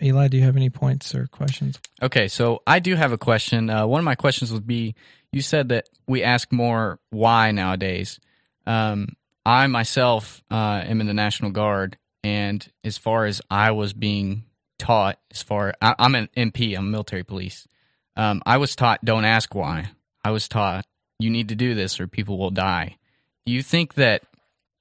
[0.03, 1.79] Eli, do you have any points or questions?
[2.03, 3.71] Okay, so I do have a question.
[3.71, 4.95] Uh, one of my questions would be
[5.31, 8.19] you said that we ask more why nowadays.
[8.67, 13.93] Um, I myself uh, am in the National Guard, and as far as I was
[13.93, 14.45] being
[14.79, 17.67] taught, as far I, am an MP, I'm military police,
[18.17, 19.91] um, I was taught don't ask why.
[20.25, 20.85] I was taught
[21.19, 22.97] you need to do this or people will die.
[23.47, 24.23] Do you think that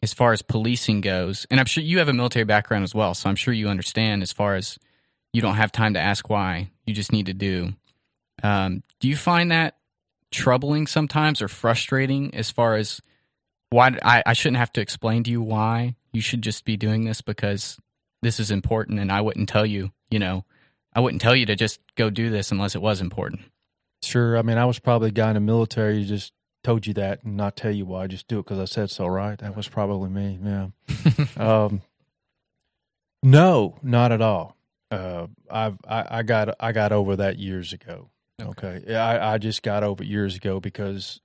[0.04, 3.14] as far as policing goes, and I'm sure you have a military background as well,
[3.14, 4.78] so I'm sure you understand as far as
[5.34, 7.74] you don't have time to ask why, you just need to do.
[8.44, 9.76] Um, do you find that
[10.32, 13.02] troubling sometimes or frustrating as far as
[13.70, 17.06] why I, I shouldn't have to explain to you why you should just be doing
[17.06, 17.78] this because
[18.22, 20.46] this is important and I wouldn't tell you, you know,
[20.94, 23.42] I wouldn't tell you to just go do this unless it was important.
[24.04, 24.38] Sure.
[24.38, 27.24] I mean, I was probably a guy in the military who just told you that
[27.24, 28.08] and not tell you why.
[28.08, 29.38] Just do it because I said so, right?
[29.40, 30.40] That was probably me.
[30.44, 30.68] Yeah.
[31.38, 31.82] um,
[33.24, 34.58] no, not at all.
[34.90, 38.10] Uh, I've I, I, got I got over that years ago.
[38.42, 38.96] Okay, okay.
[38.96, 41.22] I, I just got over it years ago because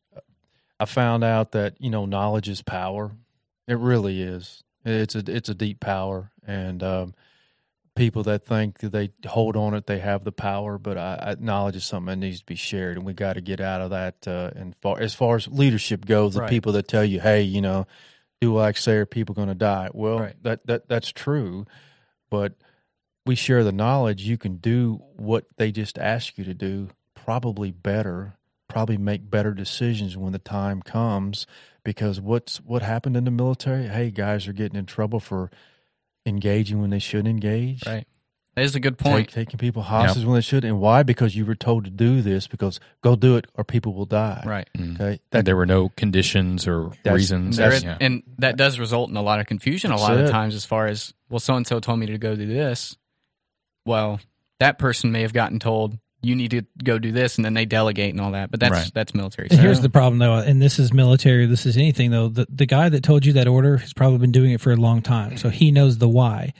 [0.79, 3.12] I found out that you know knowledge is power.
[3.66, 4.62] It really is.
[4.85, 7.14] It's a it's a deep power, and um,
[7.97, 10.79] people that think that they hold on it, they have the power.
[10.79, 13.41] But I, I, knowledge is something that needs to be shared, and we got to
[13.41, 14.29] get out of that.
[14.29, 16.51] Uh, and far as far as leadership goes, the right.
[16.51, 17.87] people that tell you, "Hey, you know,
[18.41, 20.37] do like say, are people going to die?" Well, right.
[20.43, 21.67] that that that's true,
[22.31, 22.55] but
[23.25, 24.23] we share the knowledge.
[24.23, 28.37] You can do what they just ask you to do, probably better,
[28.69, 31.47] probably make better decisions when the time comes.
[31.83, 33.87] Because what's what happened in the military?
[33.87, 35.51] Hey, guys are getting in trouble for
[36.27, 37.87] engaging when they shouldn't engage.
[37.87, 38.07] Right.
[38.55, 39.29] That is a good point.
[39.29, 40.27] Take, taking people hostage yep.
[40.27, 41.03] when they should, and why?
[41.03, 42.47] Because you were told to do this.
[42.47, 44.43] Because go do it, or people will die.
[44.47, 44.69] Right.
[44.77, 44.95] Mm.
[44.95, 45.21] Okay.
[45.31, 47.59] That, there were no conditions or reasons.
[47.59, 47.99] That's, yeah.
[48.01, 49.91] And that does result in a lot of confusion.
[49.91, 50.25] That's a lot it.
[50.25, 52.97] of times, as far as well, so and so told me to go do this.
[53.87, 54.21] well,
[54.59, 57.65] that person may have gotten told you need to go do this, and then they
[57.65, 58.51] delegate and all that.
[58.51, 58.91] But that's Right.
[58.95, 59.49] that's military.
[59.51, 61.47] And here's the problem, though, and this is military.
[61.47, 62.29] This is anything, though.
[62.29, 64.77] The the guy that told you that order has probably been doing it for a
[64.77, 66.53] long time, so he knows the why,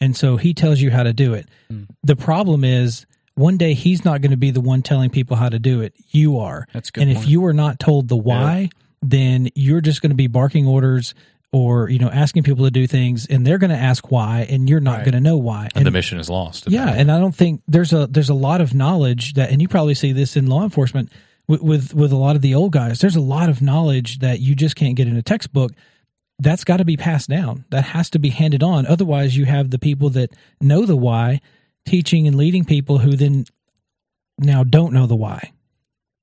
[0.00, 1.48] and so he tells you how to do it.
[1.70, 1.84] Hmm.
[2.04, 5.48] The problem is, one day he's not going to be the one telling people how
[5.48, 5.94] to do it.
[6.10, 7.24] You are, That's good and point.
[7.24, 8.70] if you are not told the why,
[9.02, 11.14] then you're just going to be barking orders
[11.52, 14.68] or you know asking people to do things, and they're going to ask why, and
[14.68, 15.04] you're not Right.
[15.04, 15.68] going to know why.
[15.74, 16.68] and the mission is lost.
[16.70, 19.68] Yeah, and I don't think there's a there's a lot of knowledge that, and you
[19.68, 21.10] probably see this in law enforcement
[21.46, 23.00] with, with with a lot of the old guys.
[23.00, 25.72] There's a lot of knowledge that you just can't get in a textbook.
[26.40, 27.64] That's got to be passed down.
[27.70, 28.86] That has to be handed on.
[28.86, 30.30] Otherwise, you have the people that
[30.60, 31.40] know the why
[31.86, 33.44] teaching and leading people who then
[34.38, 35.52] now don't know the why.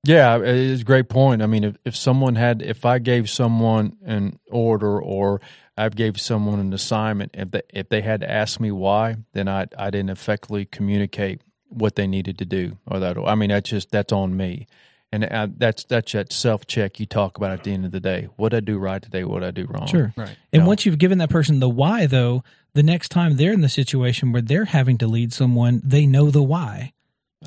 [0.06, 1.42] Yeah, it's a great point.
[1.42, 5.42] I mean, if, if someone had, if I gave someone an order or
[5.78, 9.48] I gave someone an assignment, if they, if they had to ask me why, then
[9.48, 12.78] I I didn't effectively communicate what they needed to do.
[12.88, 14.68] Or that, I mean, that's just that's on me,
[15.12, 18.00] and I, that's that's that self check you talk about at the end of the
[18.00, 18.30] day.
[18.36, 19.24] What did I do right today?
[19.24, 19.88] What did I do wrong?
[19.88, 20.14] Sure.
[20.16, 20.38] Right.
[20.54, 20.68] And No.
[20.68, 24.32] once you've given that person the why, though, the next time they're in the situation
[24.32, 26.94] where they're having to lead someone, they know the why,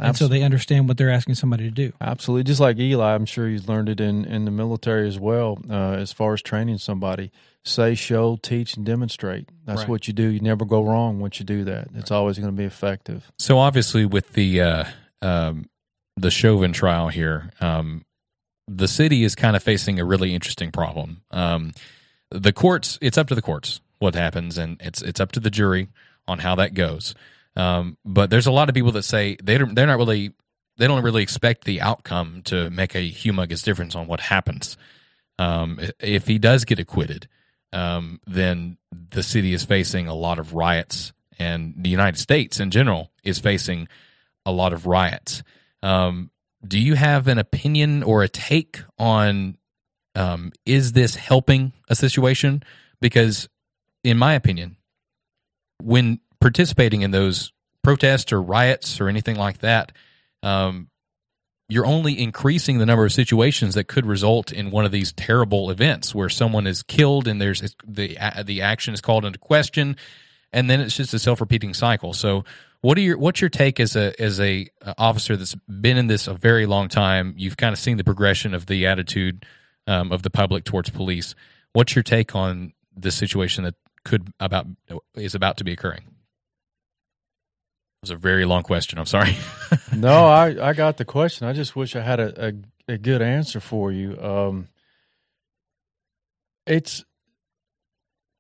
[0.01, 1.93] and so they understand what they're asking somebody to do.
[2.01, 2.45] Absolutely.
[2.45, 5.93] Just like Eli, I'm sure he's learned it in, in the military as well, uh,
[5.93, 7.31] as far as training somebody.
[7.65, 9.49] Say, show, teach, and demonstrate.
[9.67, 9.89] That's Right.
[9.89, 10.29] what you do.
[10.29, 11.89] You never go wrong once you do that.
[11.95, 13.31] It's always going to be effective.
[13.39, 14.85] So obviously, with the uh,
[15.21, 15.67] um,
[16.17, 18.05] the Chauvin trial here, um,
[18.67, 21.23] the city is kind of facing a really interesting problem.
[21.31, 21.73] Um,
[22.31, 25.51] the courts, it's up to the courts what happens, and it's it's up to the
[25.51, 25.89] jury
[26.27, 27.15] on how that goes.
[27.59, 30.33] Um, but there's a lot of people that say they don't, they're not really
[30.79, 34.77] they don't really expect the outcome to make a humongous difference on what happens.
[35.39, 37.29] Um, if he does get acquitted,
[37.73, 38.79] um, then
[39.11, 43.41] the city is facing a lot of riots, and the United States in general is
[43.41, 43.89] facing
[44.47, 45.43] a lot of riots.
[45.83, 46.31] Um,
[46.67, 49.59] do you have an opinion or a take on
[50.15, 52.63] um, is this helping a situation?
[53.01, 53.49] Because,
[54.03, 54.77] in my opinion,
[55.81, 59.93] when participating in those protests or riots or anything like that,
[60.43, 60.89] um,
[61.69, 65.71] you're only increasing the number of situations that could result in one of these terrible
[65.71, 69.97] events where someone is killed and there's the the action is called into question,
[70.53, 72.15] and then it's just a self repeating cycle.
[72.15, 72.45] So,
[72.81, 76.07] what are your what's your take as a as a uh, officer that's been in
[76.07, 77.35] this a very long time?
[77.37, 79.45] You've kind of seen the progression of the attitude
[79.87, 81.35] um, of the public towards police.
[81.75, 83.75] What's your take on this situation that
[84.05, 84.67] could about
[85.15, 86.05] is about to be occurring?
[87.99, 88.99] It was a very long question.
[88.99, 89.37] I'm sorry.
[89.97, 91.49] no, I, I got the question.
[91.49, 94.17] I just wish I had a, a, a good answer for you.
[94.23, 94.69] Um,
[96.65, 97.05] it's,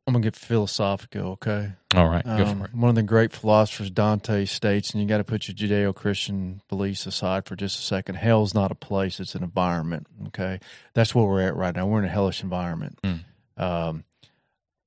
[0.07, 1.73] I'm going to get philosophical, okay?
[1.97, 2.75] All right, go Um, for it.
[2.75, 6.63] One of the great philosophers, Dante, states, and you got to put your Judeo Christian
[6.69, 8.15] beliefs aside for just a second.
[8.15, 10.07] Hell's not a place, it's an environment.
[10.29, 10.61] Okay.
[10.95, 11.87] That's where we're at right now.
[11.87, 12.99] We're in a hellish environment.
[13.03, 13.25] Mm.
[13.57, 14.05] Um,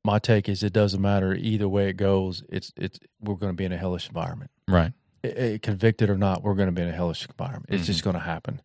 [0.04, 2.44] my take is it doesn't matter either way it goes.
[2.50, 4.94] It's it's we're going to be in a hellish environment, Right.
[5.24, 6.42] I- I- convicted or not.
[6.44, 7.68] We're going to be in a hellish environment.
[7.70, 7.88] It's Mhm.
[7.88, 8.62] just going to happen,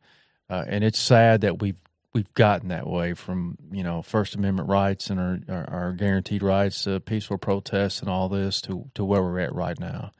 [0.48, 1.80] uh, and it's sad that we've
[2.14, 6.42] we've gotten that way from you know First Amendment rights and our, our, our guaranteed
[6.42, 10.12] rights to peaceful protests and all this to to where we're at right now,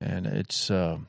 [0.00, 1.08] and it's um,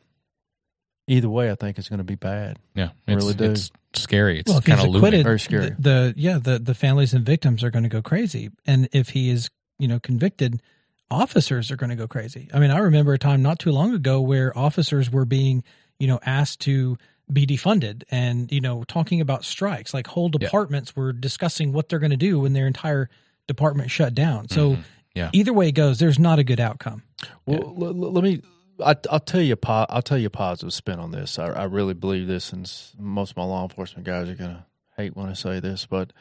[1.08, 1.50] either way.
[1.52, 2.60] I think it's going to be bad.
[2.76, 3.46] Yeah, it's, really do.
[3.52, 4.39] it's scary.
[4.39, 5.24] It's well, kind of acquitted, looming.
[5.24, 5.70] Very scary.
[5.72, 9.10] The, the yeah, the the families and victims are going to go crazy, and if
[9.10, 10.62] he is you know convicted,
[11.10, 12.50] officers are going to go crazy.
[12.54, 15.63] I mean, I remember a time not too long ago where officers were being
[16.00, 16.98] you know asked to
[17.32, 20.39] be defunded and you know talking about strikes like whole Yeah.
[20.48, 23.10] departments were discussing what they're going to do when their entire
[23.48, 24.84] department shut down so Mhm.
[25.13, 25.30] Yeah.
[25.34, 27.04] either way it goes there's not a good outcome
[27.46, 28.41] Well, l- l- let me.
[28.84, 29.56] I, I'll tell you.
[29.66, 31.40] I'll tell you a positive spin on this.
[31.40, 35.16] I, I really believe this, and most of my law enforcement guys are gonna hate
[35.16, 36.13] when I say this, but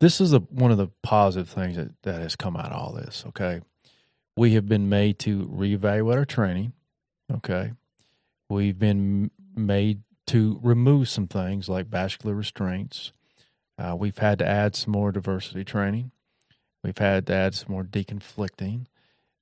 [0.00, 2.92] this is a, one of the positive things that, that has come out of all
[2.92, 3.24] this.
[3.28, 3.60] Okay,
[4.36, 6.72] we have been made to reevaluate our training.
[7.32, 7.72] Okay,
[8.48, 13.12] we've been made to remove some things like vascular restraints.
[13.78, 16.10] Uh, we've had to add some more diversity training.
[16.82, 18.86] We've had to add some more deconflicting.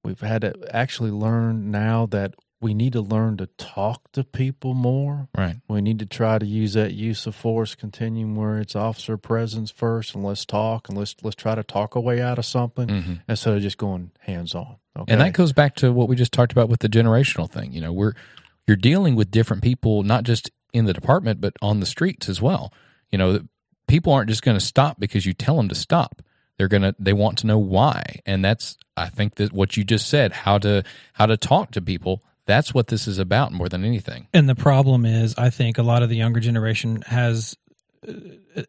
[0.05, 2.35] We've had to actually learn now that
[2.67, 5.29] we need to learn to talk to people more.
[5.39, 5.55] Right.
[5.69, 9.71] We need to try to use that use of force continuum where it's officer presence
[9.71, 12.89] first, and let's talk and let's let's try to talk a way out of something
[12.89, 14.79] hmm instead of just going hands on.
[14.99, 17.73] Okay, And that goes back to what we just talked about with the generational thing.
[17.73, 18.15] You know, we're
[18.67, 22.43] you're dealing with different people, not just in the department, but on the streets as
[22.43, 22.73] well.
[23.13, 23.41] You know,
[23.87, 26.21] people aren't just going to stop because you tell them to stop.
[26.59, 30.09] They're gonna they want to know why, and that's I think that what you just
[30.09, 33.85] said how to how to talk to people That's what this is about more than
[33.85, 34.29] anything.
[34.33, 37.57] And the problem is, I think a lot of the younger generation has
[38.07, 38.13] uh,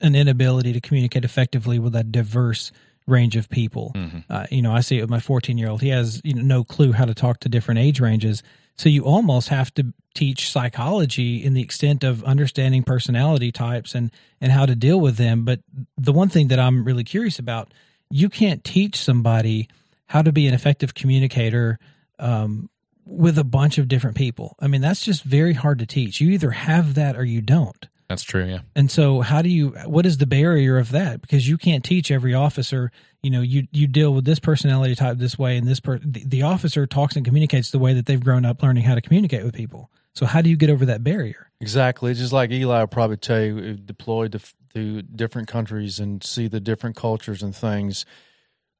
[0.01, 2.71] an inability to communicate effectively with a diverse
[3.05, 3.93] range of people.
[3.95, 4.19] Mm-hmm.
[4.29, 5.81] Uh, you know, I see it with my 14 year old.
[5.81, 8.43] He has you know, no clue how to talk to different age ranges.
[8.77, 14.11] So you almost have to teach psychology in the extent of understanding personality types and
[14.41, 15.45] and how to deal with them.
[15.45, 15.61] But
[15.97, 17.73] the one thing that I'm really curious about,
[18.09, 19.67] you can't teach somebody
[20.07, 21.79] how to be an effective communicator
[22.19, 22.69] um,
[23.07, 24.55] with a bunch of different people.
[24.59, 26.19] I mean, that's just very hard to teach.
[26.21, 27.87] You either have that or you don't.
[28.09, 28.45] That's true.
[28.45, 28.59] Yeah.
[28.75, 29.69] And so, how do you?
[29.85, 31.21] What is the barrier of that?
[31.21, 32.91] Because you can't teach every officer.
[33.21, 36.23] You know, you you deal with this personality type this way, and this per, the,
[36.25, 39.43] the officer talks and communicates the way that they've grown up learning how to communicate
[39.43, 39.91] with people.
[40.15, 41.51] So, how do you get over that barrier?
[41.59, 42.13] Exactly.
[42.13, 44.39] Just like Eli will probably tell you, uh, deployed to,
[44.73, 48.05] to different countries and see the different cultures and things.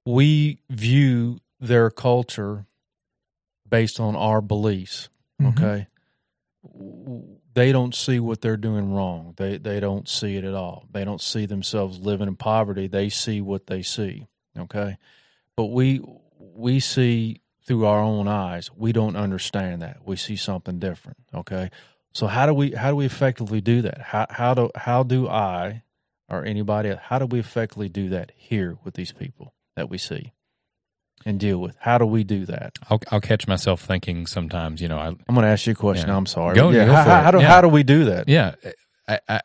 [0.06, 2.66] We view their culture
[3.70, 5.10] based on our beliefs.
[5.42, 5.50] Mhm.
[5.50, 5.88] Okay.
[7.54, 9.34] They don't see what they're doing wrong.
[9.38, 10.86] They they don't see it at all.
[10.92, 12.88] They don't see themselves living in poverty.
[12.88, 14.28] They see what they see.
[14.58, 14.98] Okay.
[15.56, 16.02] But we
[16.40, 18.72] we see through our own eyes.
[18.76, 20.06] We don't understand that.
[20.06, 21.18] We see something different.
[21.34, 21.70] Okay.
[22.14, 24.02] So how do we how do we effectively do that?
[24.02, 25.84] How how do how do I
[26.30, 30.32] or anybody how do we effectively do that here with these people that we see
[31.26, 31.76] and deal with?
[31.80, 32.78] How do we do that?
[32.90, 35.76] I'll, I'll catch myself thinking sometimes, you know, I, I'm going to ask you a
[35.76, 36.08] question.
[36.10, 36.18] Yeah.
[36.18, 36.56] I'm sorry.
[36.56, 37.24] Go- yeah, go how, for how, it.
[37.24, 37.48] how do Yeah.
[37.48, 38.30] how do we do that?
[38.30, 38.56] yeah,
[39.08, 39.42] I, I,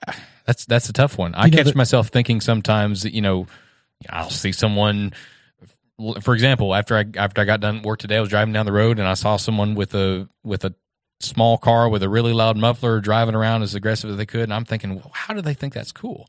[0.47, 1.35] that's that's a tough one.
[1.35, 3.47] I You know, catch the- myself thinking sometimes, you know,
[4.11, 5.13] I'll see someone.
[6.23, 8.73] For example, after I after I got done work today, I was driving down the
[8.73, 10.75] road and I saw someone with a with a
[11.21, 14.55] small car with a really loud muffler driving around as aggressive as they could, and
[14.55, 16.29] I'm thinking, well, how do they think that's cool?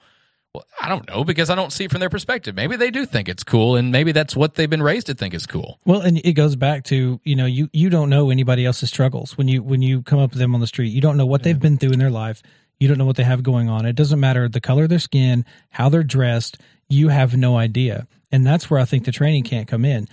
[0.54, 2.54] Well, I don't know because I don't see it from their perspective.
[2.54, 5.34] Maybe they do think it's cool, and maybe that's what they've been raised to think
[5.34, 5.80] is cool.
[5.84, 9.36] Well, and it goes back to you know you you don't know anybody else's struggles
[9.36, 10.90] when you when you come up with them on the street.
[10.90, 12.44] You don't know what they've been through in their life.
[12.80, 13.88] You don't know what they have going on.
[13.88, 16.60] It doesn't matter the color of their skin, how they're dressed.
[16.88, 20.08] You have no idea, and that's where I think the training can't come in.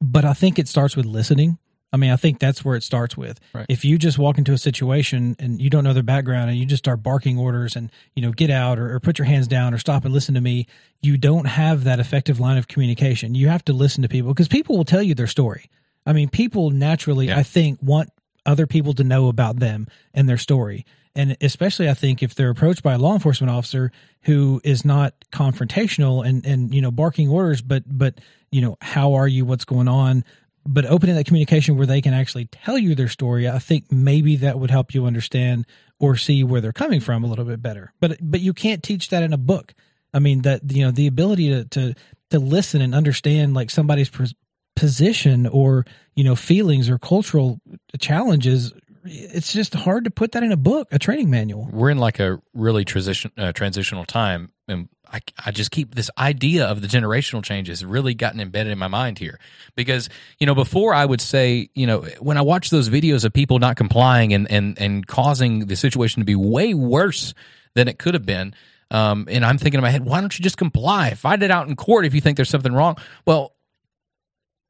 [0.00, 1.58] But I think it starts with listening.
[1.94, 3.38] I mean, I think that's where it starts with.
[3.52, 3.66] Right.
[3.68, 6.66] If you just walk into a situation and you don't know their background and you
[6.66, 9.72] just start barking orders and, you know, get out or, or put your hands down
[9.72, 10.66] or stop and listen to me,
[11.02, 13.36] you don't have that effective line of communication.
[13.36, 15.70] You have to listen to people because people will tell you their story.
[16.04, 17.38] I mean, people naturally, Yeah.
[17.38, 18.10] I think, want
[18.44, 20.84] other people to know about them and their story.
[21.14, 25.14] And especially, I think, if they're approached by a law enforcement officer who is not
[25.30, 29.44] confrontational and, and you know, barking orders, but, but, you know, how are you?
[29.44, 30.24] What's going on?
[30.66, 34.36] But opening that communication where they can actually tell you their story, I think maybe
[34.36, 35.66] that would help you understand
[35.98, 37.92] or see where they're coming from a little bit better.
[38.00, 39.74] But but you can't teach that in a book.
[40.12, 41.94] I mean that you know the ability to to
[42.30, 44.34] to listen and understand like somebody's pos-
[44.76, 47.60] position or you know feelings or cultural
[48.00, 48.72] challenges.
[49.04, 51.68] It's just hard to put that in a book, a training manual.
[51.70, 56.10] we're in like a really transition uh, transitional time and I, I just keep this
[56.18, 59.38] idea of the generational change has really gotten embedded in my mind here.
[59.76, 60.08] Because
[60.40, 63.60] you know before I would say you know when I watch those videos of people
[63.60, 67.32] not complying and and and causing the situation to be way worse
[67.74, 68.54] than it could have been
[68.90, 71.14] um, and I'm thinking in my head why don't you just comply?
[71.14, 72.96] Fight it out in court if you think there's something wrong.
[73.24, 73.54] Well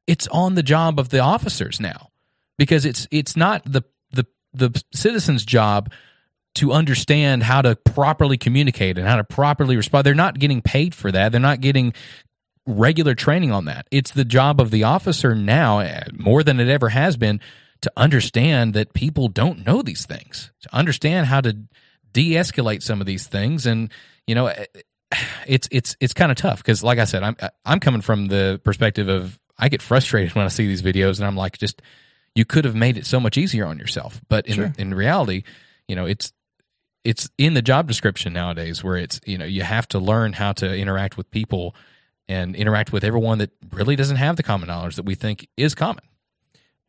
[0.05, 2.11] it's on the job of the officers now.
[2.57, 3.81] Because it's it's not the
[4.11, 5.91] the the citizen's job
[6.55, 10.05] to understand how to properly communicate and how to properly respond.
[10.05, 11.31] They're not getting paid for that.
[11.31, 11.93] They're not getting
[12.65, 13.87] regular training on that.
[13.91, 17.39] It's the job of the officer now, eh, more than it ever has been,
[17.81, 21.55] to understand that people don't know these things, to understand how to
[22.13, 23.91] de-escalate some of these things, and
[24.25, 24.65] you know, eh,
[25.45, 28.59] it's it's it's kind of tough because, like I said, I'm I'm coming from the
[28.63, 31.81] perspective of I get frustrated when I see these videos, and I'm like, just
[32.33, 34.73] you could have made it so much easier on yourself, but in Sure.
[34.77, 35.43] in reality,
[35.87, 36.31] you know, it's
[37.05, 40.51] it's in the job description nowadays where it's you know you have to learn how
[40.53, 41.75] to interact with people
[42.27, 45.75] and interact with everyone that really doesn't have the common knowledge that we think is
[45.75, 46.03] common.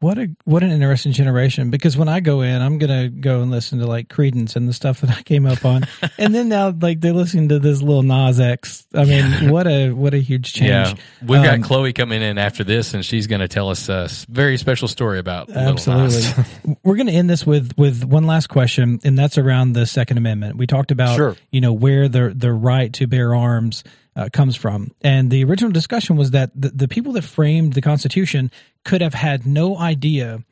[0.01, 1.71] What a what an interesting generation.
[1.71, 4.75] Because when I go in, I'm gonna go and listen to like Creedence and the
[4.75, 5.85] stuff that I came up on,
[6.19, 8.87] and then now like they're listening to this Lil Nas X.
[8.95, 10.69] I mean, what a what a huge change.
[10.69, 13.89] Yeah, we've Um, got Chloe coming in after this, and she's going to tell us
[13.89, 15.49] a very special story about.
[15.51, 16.45] Absolutely.
[16.85, 20.19] We're going to end this with with one last question, and that's around the Second
[20.19, 20.57] Amendment.
[20.59, 21.37] We talked about, Sure.
[21.51, 23.83] you know, where the the right to bear arms
[24.17, 27.83] uh, comes from, and the original discussion was that the, the people that framed the
[27.83, 28.51] Constitution
[28.85, 30.43] could have had no idea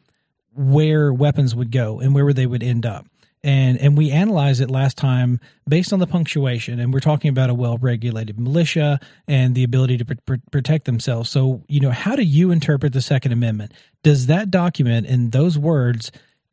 [0.54, 3.06] where weapons would go and where they would end up.
[3.42, 5.38] And and we analyzed it last time
[5.68, 9.98] based on the punctuation, and we're talking about a well regulated militia and the ability
[9.98, 11.28] to pr- protect themselves.
[11.28, 13.72] So, you know, how do you interpret the Second Amendment?
[14.02, 16.10] Does that document in those words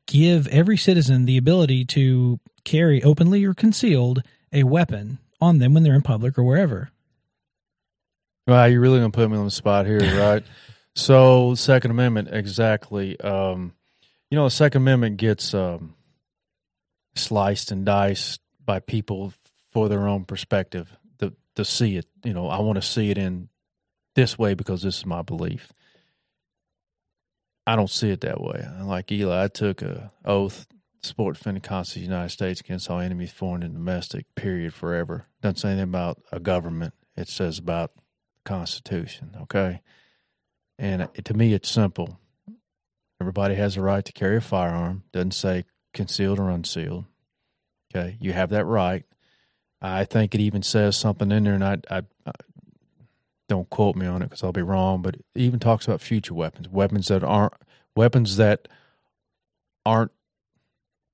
[0.08, 5.84] give every citizen the ability to carry openly or concealed a weapon on them when
[5.84, 6.92] they're in public or wherever.
[8.52, 10.44] Wow, you're really gonna put me on the spot here, right?
[10.94, 13.18] so, Second Amendment, exactly.
[13.22, 13.72] Um,
[14.30, 15.96] you know, the Second Amendment gets um,
[17.16, 19.34] sliced and diced by people
[19.72, 22.08] for their own perspective to to see it.
[22.26, 23.48] You know, I want to see it in
[24.16, 25.72] this way because this is my belief.
[27.66, 28.68] I don't see it that way.
[28.82, 30.68] Like Eli, I took a oath,
[31.02, 34.26] support defend the Constitution of the United States against all enemies, foreign and domestic.
[34.36, 34.74] Period.
[34.74, 35.28] Forever.
[35.42, 36.94] Doesn't say anything about a government.
[37.16, 37.92] It says about
[38.46, 39.36] Constitution.
[39.44, 39.82] Okay,
[40.78, 42.20] and to me, it's simple.
[43.20, 45.04] Everybody has a right to carry a firearm.
[45.12, 47.06] Doesn't say concealed or unsealed.
[47.94, 49.04] Okay, you have that right.
[49.82, 52.32] I think it even says something in there, and I, I, I
[53.50, 56.34] don't quote me on it because I'll be wrong, but it even talks about future
[56.34, 57.54] weapons, weapons that aren't
[57.96, 58.68] weapons that
[59.86, 60.12] aren't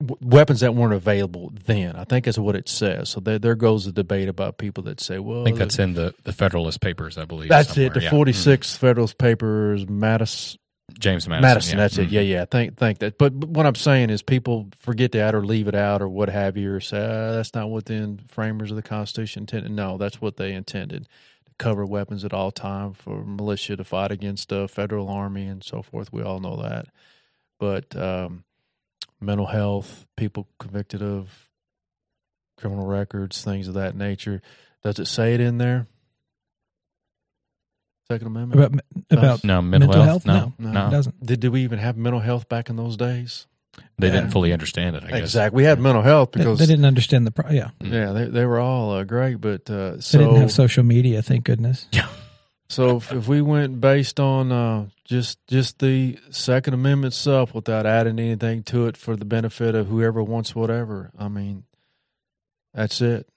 [0.00, 1.96] weapons that weren't available then.
[1.96, 3.08] I think is what it says.
[3.08, 5.94] So there, there goes the debate about people that say, "Well, I think that's in
[5.94, 7.48] the, the Federalist Papers, I believe.
[7.48, 7.86] that's somewhere.
[7.88, 8.10] it." The Yeah.
[8.10, 10.56] forty six Federalist Papers, Mattis,
[10.90, 10.98] Mm.
[11.00, 11.42] James Madison.
[11.42, 11.76] Madison.
[11.78, 11.82] yeah.
[11.84, 12.08] That's it.
[12.08, 12.12] Mhm.
[12.12, 12.44] Yeah, yeah.
[12.46, 13.18] Think think that.
[13.18, 16.28] But, but what I'm saying is, people forget that or leave it out or what
[16.30, 19.70] have you, or say "Ah, that's not what the framers of the Constitution intended.
[19.72, 21.04] No, that's what they intended
[21.46, 25.62] to cover weapons at all time for militia to fight against the federal army and
[25.62, 26.10] so forth.
[26.12, 26.86] We all know that.
[27.60, 28.44] But um,
[29.20, 31.48] mental health, people convicted of
[32.56, 34.42] criminal records, things of that nature.
[34.82, 35.86] Does it say it in there?
[38.10, 38.82] Second Amendment.
[39.10, 40.24] About about No, mental, Mental health?
[40.24, 40.52] health?
[40.58, 40.80] No, No.
[40.80, 40.88] no.
[40.88, 41.24] it doesn't.
[41.26, 43.46] Did, did we even have mental health back in those days?
[43.98, 44.14] They Yeah.
[44.14, 45.18] didn't fully understand it, I guess.
[45.20, 45.56] Exactly.
[45.58, 47.70] We had mental health because they didn't understand the pro- yeah.
[47.80, 51.44] yeah, they they were all uh, great, but uh, They didn't have social media, thank
[51.44, 51.86] goodness.
[52.68, 57.86] so if, if we went based on uh, just just the Second Amendment itself without
[57.86, 61.64] adding anything to it for the benefit of whoever wants whatever, I mean,
[62.74, 63.28] that's it.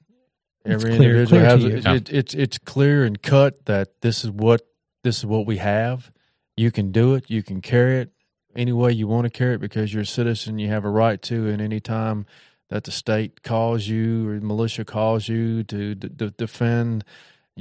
[0.63, 4.23] It's Every clear- individual clear has it, it, it's it's clear and cut that this
[4.23, 4.61] is what
[5.03, 6.11] this is what we have.
[6.57, 7.29] You can do it.
[7.29, 8.11] You can carry it
[8.55, 10.59] any way you want to carry it because you're a citizen.
[10.59, 12.25] You have a right to, and any time
[12.69, 17.03] that the state calls you or militia calls you to d- d- defend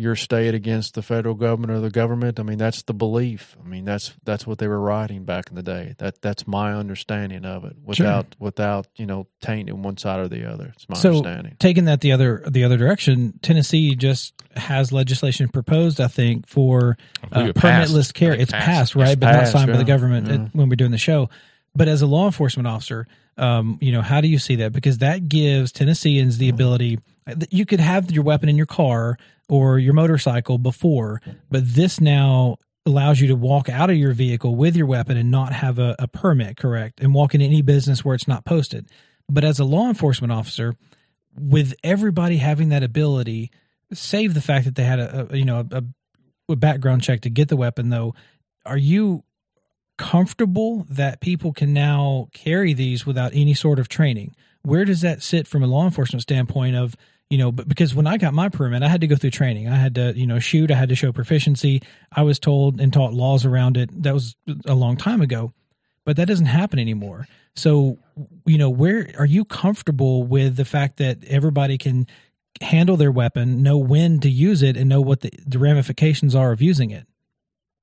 [0.00, 2.40] your state against the federal government or the government.
[2.40, 3.56] I mean, that's the belief.
[3.64, 5.94] I mean, that's that's what they were writing back in the day.
[5.98, 7.76] That that's my understanding of it.
[7.84, 10.72] Without without you know tainting one side or the other.
[10.74, 11.56] It's my So understanding.
[11.58, 16.96] taking that the other the other direction, Tennessee just has legislation proposed, I think, for
[17.30, 18.40] uh, permitless carry.
[18.40, 18.66] It's passed.
[18.66, 20.34] passed, right, It's but not passed, signed by the government Yeah.
[20.34, 21.28] at- when we're doing the show.
[21.74, 23.06] But as a law enforcement officer,
[23.38, 24.72] um, you know, how do you see that?
[24.72, 26.98] Because that gives Tennesseans the ability.
[27.50, 29.16] You could have your weapon in your car
[29.48, 31.20] or your motorcycle before,
[31.50, 32.56] but this now
[32.86, 35.94] allows you to walk out of your vehicle with your weapon and not have a,
[35.98, 37.00] a permit, correct?
[37.00, 38.88] And walk in any business where it's not posted.
[39.28, 40.74] But as a law enforcement officer,
[41.38, 43.50] with everybody having that ability,
[43.92, 45.84] save the fact that they had a, a you know a,
[46.48, 48.14] a background check to get the weapon, though,
[48.66, 49.22] are you
[49.98, 54.34] comfortable that people can now carry these without any sort of training?
[54.62, 56.96] Where does that sit from a law enforcement standpoint of
[57.30, 59.68] you know, but because when I got my permit, I had to go through training.
[59.68, 60.70] I had to, you know, shoot.
[60.70, 61.80] I had to show proficiency.
[62.12, 64.02] I was told and taught laws around it.
[64.02, 65.52] That was a long time ago,
[66.04, 67.28] but that doesn't happen anymore.
[67.54, 67.98] So,
[68.46, 72.06] you know, where are you comfortable with the fact that everybody can
[72.60, 76.50] handle their weapon, know when to use it, and know what the, the ramifications are
[76.52, 77.06] of using it?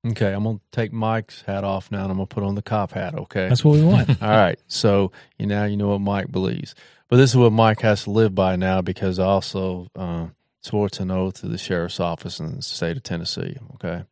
[0.06, 2.92] Okay, I'm gonna take Mike's hat off now, and I'm gonna put on the cop
[2.92, 3.14] hat.
[3.14, 4.08] Okay, That's what we want.
[4.22, 4.58] All right.
[4.68, 6.74] So you now you know what Mike believes,
[7.08, 10.26] but this is what Mike has to live by now because I also uh,
[10.60, 13.56] swore to an oath to the sheriff's office in the state of Tennessee.
[13.74, 14.04] Okay,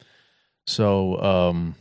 [0.66, 1.74] so um,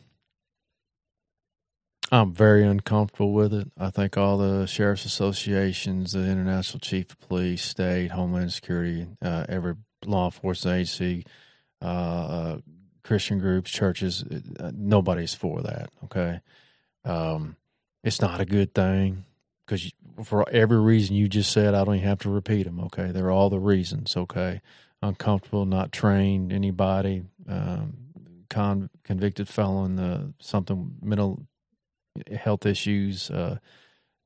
[2.12, 3.72] I'm very uncomfortable with it.
[3.78, 9.46] I think all the sheriff's associations, the international chief of police, state, homeland security, uh,
[9.50, 11.26] every law enforcement agency.
[11.82, 12.58] Uh, uh,
[13.04, 14.24] Christian groups, churches,
[14.60, 15.90] uh, nobody's for that.
[16.06, 16.40] Okay,
[17.04, 17.56] um,
[18.04, 19.26] it's not a good thing
[19.66, 19.92] because
[20.24, 22.80] for every reason you just said, I don't even have to repeat them.
[22.86, 24.16] Okay, they're all the reasons.
[24.16, 24.62] Okay,
[25.02, 27.96] uncomfortable, not trained, anybody, um,
[28.50, 31.46] con- convicted felon, uh, something mental
[32.32, 33.58] health issues, uh,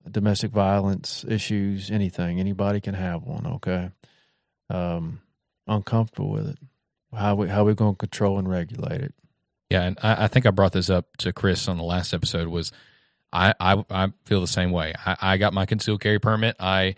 [0.10, 2.40] domestic violence issues, anything.
[2.40, 3.48] Anybody can have one.
[3.48, 3.92] Okay,
[4.70, 5.22] um,
[5.68, 6.58] uncomfortable with it.
[7.14, 9.14] How we how we going to control and regulate it?
[9.70, 12.48] Yeah, and I, I think I brought this up to Chris on the last episode.
[12.48, 12.72] Was
[13.32, 14.94] I I, I feel the same way.
[15.06, 16.56] I, I got my concealed carry permit.
[16.60, 16.96] I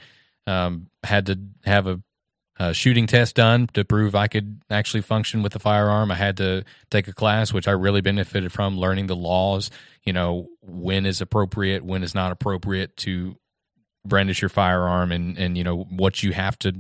[0.48, 2.02] um, had to have a
[2.60, 6.12] uh, shooting test done to prove I could actually function with the firearm.
[6.12, 9.72] I had to take a class, which I really benefited from, learning the laws.
[10.04, 13.36] You know, when is appropriate, when is not appropriate to
[14.06, 16.74] brandish your firearm, and and you know what you have to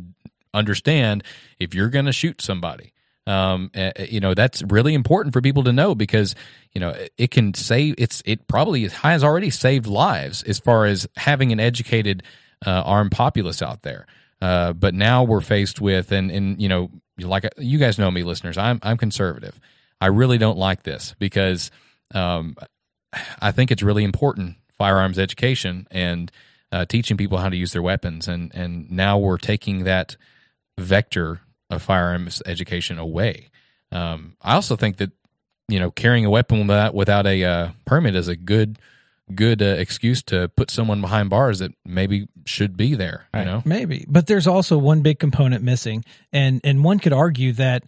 [0.53, 1.23] understand
[1.59, 2.93] if you're going to shoot somebody.
[3.27, 6.33] Um, uh, you know that's really important for people to know because
[6.73, 7.95] you know it can save.
[7.97, 12.23] It's it probably has already saved lives as far as having an educated
[12.65, 14.07] uh, armed populace out there.
[14.41, 18.23] Uh, but now we're faced with, and and you know, like you guys know me,
[18.23, 19.59] listeners, I'm I'm conservative.
[19.99, 21.69] I really don't like this because
[22.15, 22.55] um,
[23.39, 26.31] I think it's really important firearms education and
[26.71, 30.17] uh, teaching people how to use their weapons, and and now we're taking that
[30.79, 31.41] vector
[31.71, 33.49] of firearms education away.
[33.91, 35.11] Um, I also think that
[35.67, 38.77] you know carrying a weapon without without a uh, permit is a good
[39.33, 43.27] good uh, excuse to put someone behind bars that maybe should be there.
[43.33, 47.53] You know, maybe, but there's also one big component missing, and and one could argue
[47.53, 47.83] that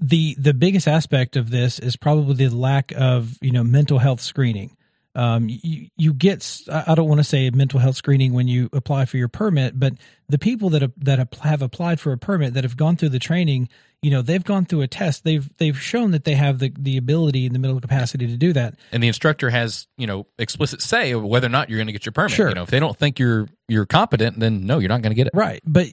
[0.00, 4.20] the the biggest aspect of this is probably the lack of you know mental health
[4.20, 4.76] screening.
[5.14, 9.06] Um, you you get I don't want to say mental health screening when you apply
[9.06, 9.94] for your permit, but
[10.28, 13.18] the people that have, that have applied for a permit that have gone through the
[13.18, 13.68] training
[14.02, 15.24] you know they've gone through a test.
[15.24, 18.52] They've they've shown that they have the the ability and the mental capacity to do
[18.54, 18.74] that.
[18.92, 22.06] And the instructor has you know explicit say whether or not you're going to get
[22.06, 22.30] your permit.
[22.30, 22.48] Sure.
[22.48, 25.16] you know if they don't think you're you're competent then no you're not going to
[25.16, 25.32] get it.
[25.34, 25.60] Right.
[25.66, 25.88] But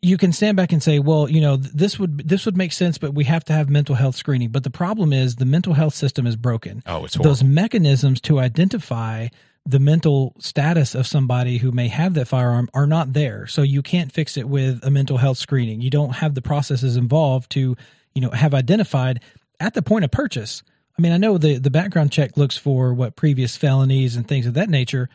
[0.00, 2.98] you can stand back and say well you know this would this would make sense
[2.98, 5.94] but we have to have mental health screening but the problem is the mental health
[5.94, 7.30] system is broken oh it's horrible.
[7.30, 9.28] those mechanisms to identify
[9.66, 13.46] the mental status of somebody who may have that firearm are not there.
[13.46, 15.82] So you can't fix it with a mental health screening.
[15.82, 17.76] You don't have the processes involved to
[18.18, 19.20] you know, have identified
[19.60, 20.64] at the point of purchase.
[20.98, 24.44] I mean, I know the, the background check looks for what previous felonies and things
[24.44, 25.08] of that nature,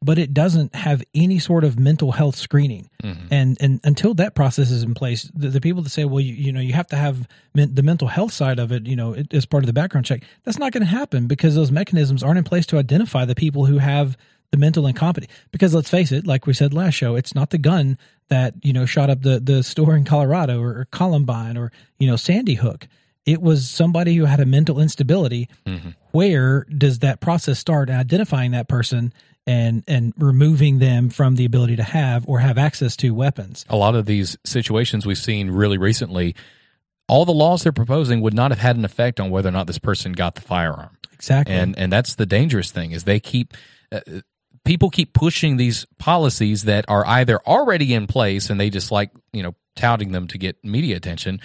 [0.00, 2.88] but it doesn't have any sort of mental health screening.
[3.02, 3.26] Mm-hmm.
[3.30, 6.34] And and until that process is in place, the, the people that say, well, you,
[6.34, 9.16] you know, you have to have men, the mental health side of it, you know,
[9.32, 12.38] as part of the background check, that's not going to happen because those mechanisms aren't
[12.38, 14.16] in place to identify the people who have
[14.50, 15.30] the mental incompetent.
[15.50, 18.72] Because let's face it, like we said last show, it's not the gun that you
[18.72, 22.54] know shot up the the store in Colorado or, or Columbine or you know Sandy
[22.54, 22.86] Hook.
[23.26, 25.50] It was somebody who had a mental instability.
[25.66, 25.90] Mm-hmm.
[26.12, 27.90] Where does that process start?
[27.90, 29.12] Identifying that person
[29.48, 33.64] and and removing them from the ability to have or have access to weapons.
[33.70, 36.36] A lot of these situations we've seen really recently,
[37.08, 39.66] all the laws they're proposing would not have had an effect on whether or not
[39.66, 40.98] this person got the firearm.
[41.14, 43.54] Exactly, and and that's the dangerous thing is they keep.
[43.90, 44.00] Uh,
[44.64, 49.10] people keep pushing these policies that are either already in place and they just like
[49.32, 51.40] you know touting them to get media attention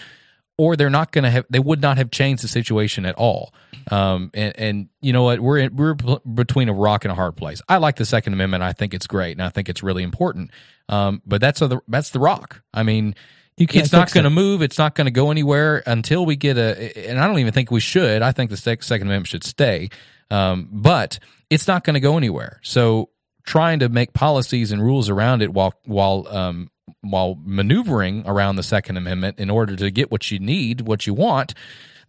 [0.58, 3.54] or they're not going to have they would not have changed the situation at all.
[3.92, 5.42] Um, and, and, you know what?
[5.42, 7.62] We're in, we're between a rock and a hard place.
[7.68, 8.64] I like the second amendment.
[8.64, 10.52] I think it's great and i think it's really important.
[10.90, 12.62] Um, but that's the that's the rock.
[12.74, 13.16] I mean
[13.58, 14.62] it's not going to move.
[14.62, 17.72] It's not going to go anywhere until we get a and i don't even think
[17.72, 18.22] we should.
[18.22, 19.90] I think the second amendment should stay.
[20.32, 22.60] Um, but it's not going to go anywhere.
[22.64, 23.10] So
[23.46, 26.70] trying to make policies and rules around it while while um,
[27.04, 31.14] while maneuvering around the Second Amendment in order to get what you need, what you
[31.14, 31.54] want,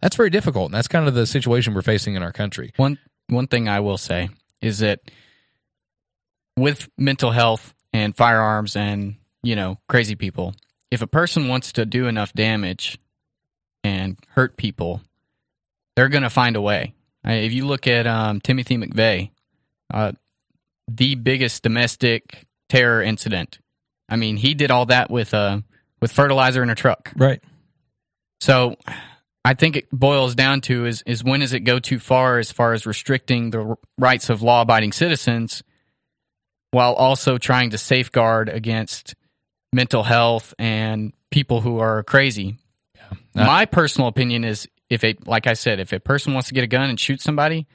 [0.01, 0.65] that's very difficult.
[0.65, 2.71] And that's kind of the situation we're facing in our country.
[2.77, 4.29] One one thing I will say
[4.61, 4.99] is that
[6.57, 10.55] with mental health and firearms and you know crazy people,
[10.91, 12.97] if a person wants to do enough damage
[13.83, 15.01] and hurt people,
[15.95, 16.93] they're going to find a way.
[17.23, 19.31] If you look at um, Timothy McVeigh,
[19.93, 20.11] uh,
[20.87, 23.59] the biggest domestic terror incident.
[24.09, 25.61] I mean, he did all that with uh
[26.01, 27.11] with fertilizer in a truck.
[27.15, 27.41] Right.
[28.39, 28.75] So
[29.43, 32.51] I think it boils down to is is when does it go too far as
[32.51, 35.63] far as restricting the rights of law abiding citizens
[36.71, 39.15] while also trying to safeguard against
[39.71, 42.57] mental health and people who are crazy.
[42.95, 43.45] Yeah.
[43.45, 46.63] My personal opinion is if a like I said, if a person wants to get
[46.63, 47.67] a gun and shoot somebody,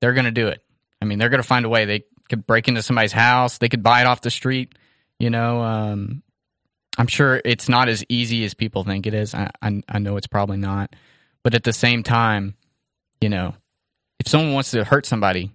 [0.00, 0.62] they're going to do it.
[1.00, 1.84] I mean, they're going to find a way.
[1.84, 3.58] They could break into somebody's house.
[3.58, 4.74] They could buy it off the street.
[5.20, 6.22] You know, um,
[6.98, 9.34] I'm sure it's not as easy as people think it is.
[9.34, 10.96] I, I, I know it's probably not,
[11.44, 12.54] but at the same time,
[13.20, 13.54] you know,
[14.18, 15.52] if someone wants to hurt somebody,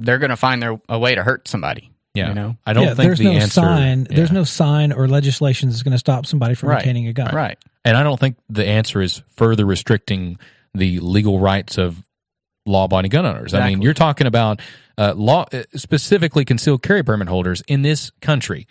[0.00, 1.92] they're going to find their a way to hurt somebody.
[2.12, 4.06] Yeah, you know, I don't yeah, think there's the no answer, sign.
[4.10, 4.16] Yeah.
[4.16, 6.78] There's no sign or legislation that's going to stop somebody from right.
[6.78, 7.34] retaining a gun.
[7.34, 10.38] Right, and I don't think the answer is further restricting
[10.74, 12.02] the legal rights of
[12.66, 13.52] law-abiding gun owners.
[13.52, 13.66] Exactly.
[13.66, 14.60] I mean, you're talking about
[14.98, 18.66] uh, law uh, specifically concealed carry permit holders in this country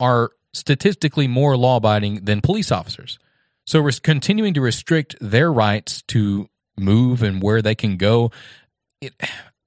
[0.00, 3.18] are statistically more law-abiding than police officers.
[3.66, 8.30] So we're continuing to restrict their rights to move and where they can go.
[9.00, 9.14] It,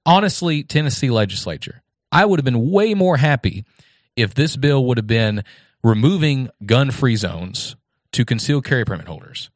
[0.06, 3.64] honestly, Tennessee legislature, I would have been way more happy
[4.16, 5.44] if this bill would have been
[5.82, 7.76] removing gun-free zones
[8.12, 9.50] to concealed carry permit holders.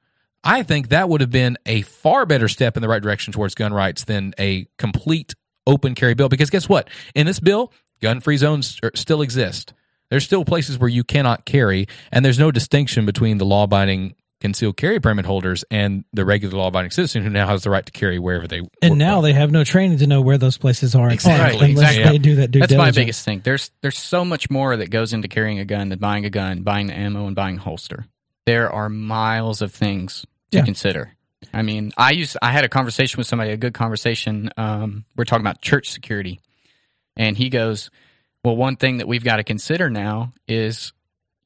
[0.45, 3.55] I think that would have been a far better step in the right direction towards
[3.55, 5.35] gun rights than a complete
[5.67, 6.29] open carry bill.
[6.29, 6.91] Because guess what?
[7.15, 9.73] In this bill, gun free zones still exist.
[10.13, 14.15] There's still places where you cannot carry, and there's no distinction between the law abiding
[14.43, 17.87] concealed carry permit holders and the regular law abiding citizen who now has the right
[17.87, 20.95] to carry wherever they And now they have no training to know where those places
[20.95, 21.09] are.
[21.11, 22.13] Exactly, unless exactly.
[22.13, 23.41] they do that due That's my biggest thing.
[23.43, 26.63] There's there's so much more that goes into carrying a gun than buying a gun,
[26.63, 28.05] buying the ammo, and buying a holster.
[28.45, 30.65] There are miles of things to Yeah.
[30.67, 31.15] consider.
[31.55, 34.51] I mean, I used I had a conversation with somebody, a good conversation.
[34.59, 36.39] Um, we're talking about church security,
[37.17, 37.91] and he goes,
[38.45, 40.93] "Well, one thing that we've got to consider now is,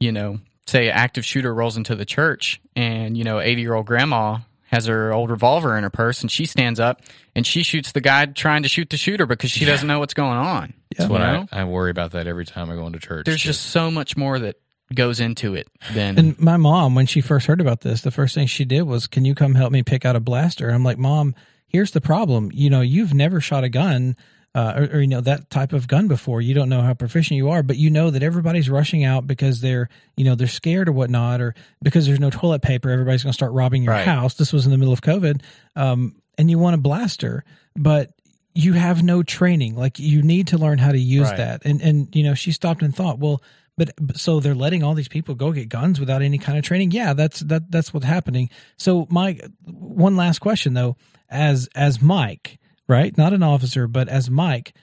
[0.00, 3.74] you know, say an active shooter rolls into the church, and you know, eighty year
[3.74, 4.38] old grandma."
[4.68, 7.00] Has her old revolver in her purse, and she stands up
[7.36, 10.12] and she shoots the guy trying to shoot the shooter because she doesn't know what's
[10.12, 10.74] going on.
[10.96, 11.46] That's what I.
[11.52, 13.26] I worry about that every time I go into church.
[13.26, 14.56] There's just so much more that
[14.92, 18.34] goes into it than And my mom, when she first heard about this, the first
[18.34, 20.98] thing she did was, "Can you come help me pick out a blaster?" I'm like,
[20.98, 21.36] "Mom,
[21.68, 22.50] here's the problem.
[22.52, 24.16] You know, you've never shot a gun."
[24.56, 26.40] Uh, or, or you know that type of gun before.
[26.40, 29.60] You don't know how proficient you are but you know that everybody's rushing out because
[29.60, 33.32] they're you know they're scared or whatnot or because there's no toilet paper everybody's going
[33.32, 34.06] to start robbing your Right.
[34.06, 34.32] house.
[34.34, 35.42] This was in the middle of covid
[35.74, 37.44] um, and you want a blaster
[37.74, 38.12] but
[38.54, 39.74] you have no training.
[39.76, 41.36] Like you need to learn how to use Right.
[41.36, 41.66] that.
[41.66, 43.42] And and you know she stopped and thought well
[43.78, 46.92] but, so they're letting all these people go get guns without any kind of training?
[46.92, 48.48] Yeah that's that that's what's happening.
[48.78, 50.96] So mike one last question though.
[51.28, 52.58] As as mike
[52.88, 53.16] right?
[53.16, 54.74] Not an officer but as mike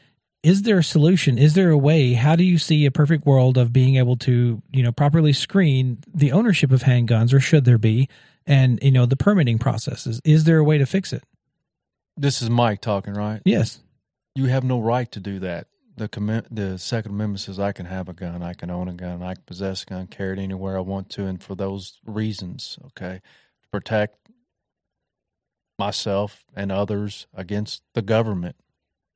[0.44, 1.38] is there a solution?
[1.38, 2.14] Is there a way?
[2.14, 6.00] How do you see a perfect world of being able to you know properly screen
[6.14, 8.10] the ownership of handguns or should there be
[8.46, 10.20] and you know the permitting processes?
[10.26, 11.24] Is there a way to fix it?
[12.16, 13.42] This is Mike talking, right?
[13.46, 13.80] yes.
[14.36, 15.68] You have no right to do that.
[15.96, 18.94] The commi- the Second Amendment says I can have a gun, I can own a
[18.94, 22.00] gun, I can possess a gun, carry it anywhere I want to, and for those
[22.04, 23.22] reasons, okay,
[23.62, 24.18] to protect
[25.88, 28.56] myself and others against the government.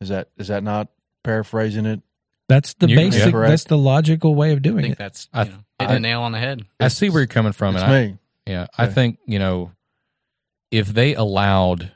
[0.01, 0.89] Is that is that not
[1.23, 2.01] paraphrasing it?
[2.49, 3.39] that's the You- basic yeah.
[3.41, 5.49] that's the logical way of I doing think it that's I- know,
[5.79, 6.61] hitting I- the nail on the head.
[6.79, 8.17] I see where you're coming from, It's and I, me.
[8.45, 8.89] Yeah, I Yeah.
[8.91, 9.71] think you know
[10.71, 11.91] if they allowed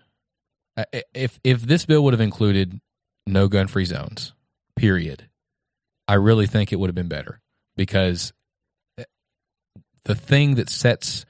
[0.77, 2.79] uh, if if this bill would have included
[3.27, 4.33] no gun free zones,
[4.75, 5.29] period,
[6.07, 7.41] I really think it would have been better
[7.77, 8.33] because
[8.97, 9.03] uh,
[10.05, 11.25] the thing that sets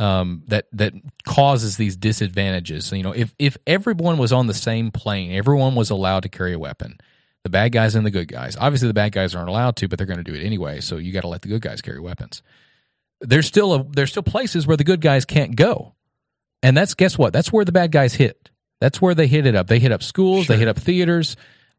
[0.00, 0.94] um, that that
[1.24, 2.86] causes these disadvantages.
[2.86, 6.28] So, you know, if if everyone was on the same plane, everyone was allowed to
[6.28, 6.98] carry a weapon.
[7.44, 8.56] The bad guys and the good guys.
[8.58, 10.80] Obviously, the bad guys aren't allowed to, but they're going to do it anyway.
[10.80, 12.42] So you got to let the good guys carry weapons
[13.20, 15.94] there's still a there's still places where the good guys can't go,
[16.62, 17.32] and that's guess what?
[17.32, 18.50] That's where the bad guys hit.
[18.80, 19.66] That's where they hit it up.
[19.66, 20.46] They hit up schools.
[20.46, 21.36] They hit up theaters.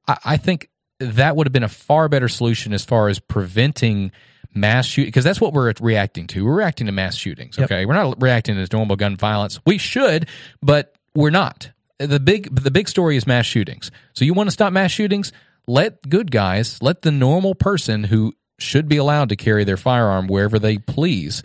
[0.08, 0.70] I, I think
[1.00, 4.12] that would have been a far better solution as far as preventing
[4.54, 6.46] mass shoot because that's what we're reacting to.
[6.46, 7.58] We're reacting to mass shootings.
[7.58, 7.66] Yep.
[7.66, 9.60] Okay, we're not reacting to normal gun violence.
[9.66, 10.28] We should,
[10.62, 11.72] but we're not.
[12.00, 13.92] The big the big story is mass shootings.
[14.14, 15.32] So you want to stop mass shootings?
[15.68, 20.28] Let good guys, let the normal person who should be allowed to carry their firearm
[20.28, 21.44] wherever they please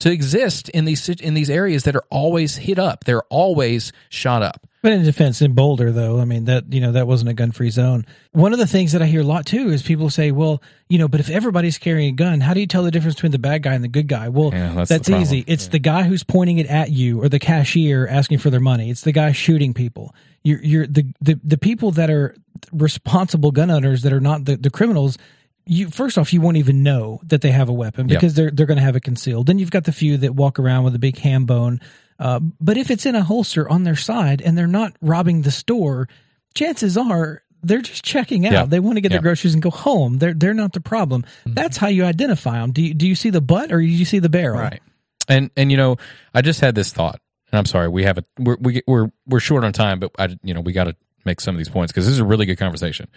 [0.00, 3.04] to exist in these in these areas that are always hit up.
[3.04, 4.66] They're always shot up.
[4.86, 7.70] But in defense, in Boulder, though, I mean that you know that wasn't a gun-free
[7.70, 8.06] zone.
[8.30, 10.96] One of the things that I hear a lot too is people say, "Well, you
[10.96, 13.40] know, but if everybody's carrying a gun, how do you tell the difference between the
[13.40, 15.42] bad guy and the good guy?" Well, Yeah, that's that's, easy.
[15.48, 18.88] It's the guy who's pointing it at you, or the cashier asking for their money.
[18.88, 20.14] It's the guy shooting people.
[20.44, 22.36] You're, you're the, the the people that are
[22.70, 25.18] responsible gun owners that are not the, the criminals.
[25.64, 28.20] You first off, you won't even know that they have a weapon Yep.
[28.20, 29.48] because they're they're going to have it concealed.
[29.48, 31.80] Then you've got the few that walk around with a big ham bone.
[32.18, 35.50] Uh, but if it's in a holster on their side and they're not robbing the
[35.50, 36.08] store,
[36.54, 38.52] chances are they're just checking out.
[38.52, 38.64] Yeah.
[38.66, 39.16] They want to get Yeah.
[39.18, 40.18] their groceries and go home.
[40.18, 41.24] They're they're not the problem.
[41.44, 42.72] That's how you identify them.
[42.72, 44.60] Do you, do you see the butt or do you see the barrel?
[44.60, 44.80] Right.
[45.28, 45.96] And and you know,
[46.34, 47.20] I just had this thought.
[47.52, 50.36] And I'm sorry, we have a we're we, we're we're short on time, but I
[50.42, 52.46] you know we got to make some of these points because this is a really
[52.46, 53.08] good conversation.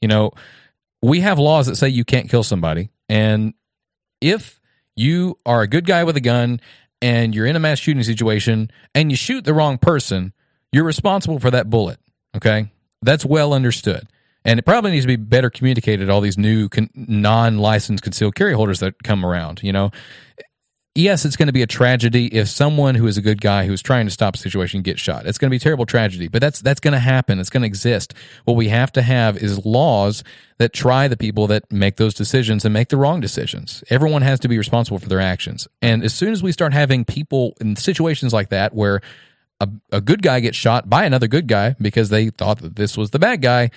[0.00, 0.30] You know,
[1.02, 3.54] we have laws that say you can't kill somebody, and
[4.20, 4.60] if
[4.94, 6.60] you are a good guy with a gun
[7.02, 10.32] and you're in a mass shooting situation and you shoot the wrong person,
[10.72, 11.98] you're responsible for that bullet.
[12.36, 12.70] Okay,
[13.02, 14.06] that's well understood.
[14.44, 18.36] And it probably needs to be better communicated to all these new con- non-licensed concealed
[18.36, 19.60] carry holders that come around.
[19.62, 19.90] You know,
[20.96, 23.82] yes, it's going to be a tragedy if someone who is a good guy who's
[23.82, 25.26] trying to stop a situation gets shot.
[25.26, 27.38] It's going to be terrible tragedy, but that's that's going to happen.
[27.38, 28.14] It's going to exist.
[28.44, 30.24] What we have to have is laws
[30.58, 33.84] that try the people that make those decisions and make the wrong decisions.
[33.90, 35.68] Everyone has to be responsible for their actions.
[35.82, 39.02] And as soon as we start having people in situations like that where
[39.60, 42.96] a, a good guy gets shot by another good guy because they thought that this
[42.96, 43.70] was the bad guy,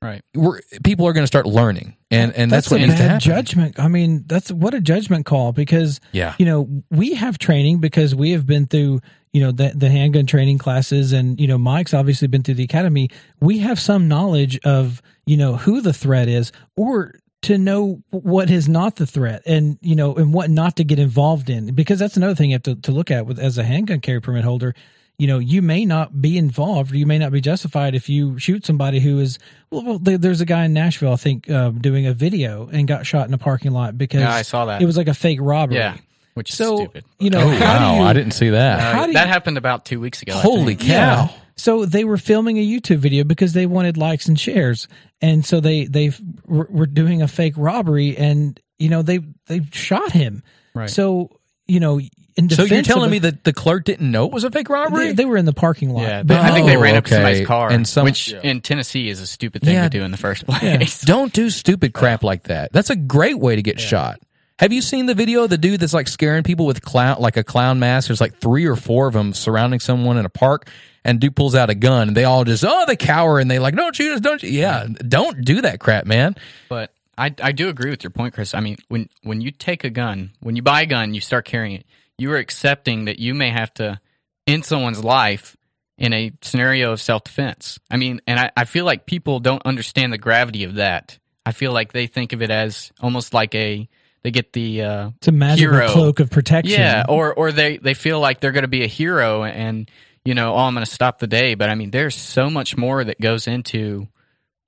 [0.00, 0.22] Right.
[0.34, 3.08] we're, people are going to start learning, and and that's, what a needs to bad
[3.10, 3.20] happen.
[3.20, 3.80] judgment.
[3.80, 6.34] I mean, that's what a judgment call because Yeah.
[6.38, 9.00] you know we have training because we have been through
[9.32, 12.62] you know the the handgun training classes and you know Mike's obviously been through the
[12.64, 13.10] academy.
[13.40, 18.50] We have some knowledge of you know who the threat is or to know what
[18.50, 21.98] is not the threat and you know and what not to get involved in because
[21.98, 24.44] that's another thing you have to, to look at with as a handgun carry permit
[24.44, 24.74] holder
[25.18, 28.38] you know you may not be involved or you may not be justified if you
[28.38, 29.38] shoot somebody who is
[29.70, 33.04] well, well there's a guy in nashville i think uh, doing a video and got
[33.04, 34.80] shot in a parking lot because Yeah, I saw that.
[34.80, 35.96] it was like a fake robbery Yeah,
[36.34, 37.04] which is so stupid.
[37.18, 37.92] you know Oh how wow!
[37.94, 38.78] do you, I didn't see that.
[38.80, 40.34] Uh, how do that you- happened about two weeks ago.
[40.34, 40.86] Holy cow!
[40.86, 41.28] yeah.
[41.56, 44.86] So they were filming a YouTube video because they wanted likes and shares,
[45.20, 46.12] and so they they
[46.46, 50.44] were, were doing a fake robbery, and you know they they shot him.
[50.72, 50.88] Right.
[50.88, 51.30] So
[51.66, 51.98] you know,
[52.38, 54.50] in So you're of telling it- me that the clerk didn't know it was a
[54.50, 55.08] fake robbery?
[55.08, 56.02] they, they were in the parking lot.
[56.02, 57.16] Yeah, but I think they Oh, ran up to okay.
[57.16, 58.40] somebody's car, And some- which Yeah.
[58.42, 59.82] in Tennessee is a stupid thing Yeah.
[59.84, 61.00] to do in the first place.
[61.04, 62.72] Don't do stupid crap like that.
[62.72, 64.20] That's a great way to get shot.
[64.60, 67.36] Have you seen the video of the dude that's like scaring people with clown, like
[67.36, 68.08] a clown mask?
[68.08, 70.68] There's like three or four of them surrounding someone in a park,
[71.04, 73.60] and dude pulls out a gun, and they all just oh they cower and they
[73.60, 74.50] like don't shoot us, don't you?
[74.50, 76.34] Yeah, don't do that crap, man.
[76.68, 78.52] But I, I do agree with your point, Chris.
[78.52, 81.44] I mean, when when you take a gun, when you buy a gun, you start
[81.44, 81.86] carrying it.
[82.18, 84.00] You are accepting that you may have to
[84.46, 85.56] end someone's life
[85.96, 87.78] in a scenario of self defense.
[87.90, 91.18] I mean, and I, I feel like people don't understand the gravity of that.
[91.46, 93.88] I feel like they think of it as almost like a
[94.22, 95.88] they get the uh, it's a magical hero.
[95.90, 96.78] cloak of protection.
[96.78, 99.90] Yeah, or or they they feel like they're going to be a hero and
[100.24, 101.54] you know, oh, I'm going to stop the day.
[101.54, 104.08] But I mean, there's so much more that goes into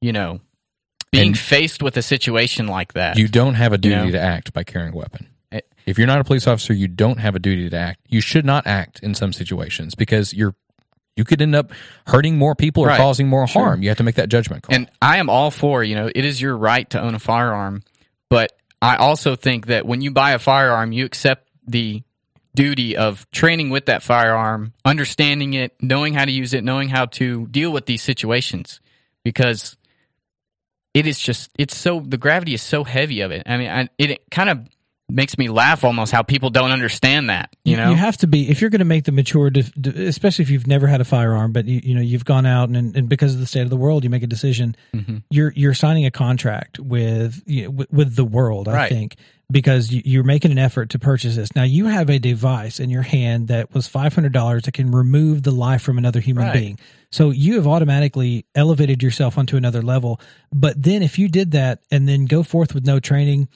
[0.01, 0.41] you know
[1.11, 3.19] being And- faced with a situation like that.
[3.19, 4.11] You don't have a duty know?
[4.13, 5.27] to act by carrying a weapon.
[5.87, 8.01] If you're not a police officer, you don't have a duty to act.
[8.09, 10.55] You should not act in some situations because you're
[11.17, 11.73] you could end up
[12.07, 12.97] hurting more people or Right.
[12.97, 13.83] causing more harm.
[13.83, 14.75] You have to make that judgment call.
[14.75, 17.83] and I am all for you know it is your right to own a firearm,
[18.29, 22.03] but I also think that when you buy a firearm, you accept the
[22.55, 27.07] duty of training with that firearm, understanding it, knowing how to use it, knowing how
[27.07, 28.81] to deal with these situations,
[29.25, 29.77] because
[30.95, 33.43] it is just it's so the gravity is so heavy of it.
[33.47, 34.69] I mean, I, it kind of
[35.11, 37.55] makes me laugh almost how people don't understand that.
[37.65, 39.51] You know, you have to be if you're going to make the mature,
[39.97, 42.97] especially if you've never had a firearm, but you, you know you've gone out and,
[42.97, 44.77] and because of the state of the world, you make a decision.
[44.95, 45.19] Mm-hmm.
[45.31, 48.89] You're you're signing a contract with you know, with, with the world, I Right.
[48.91, 49.17] think,
[49.51, 51.55] because you, you're making an effort to purchase this.
[51.55, 54.91] Now you have a device in your hand that was five hundred dollars that can
[54.91, 56.53] remove the life from another human Right.
[56.55, 56.79] being.
[57.13, 60.21] So you have automatically elevated yourself onto another level.
[60.53, 63.49] But then if you did that and then go forth with no training,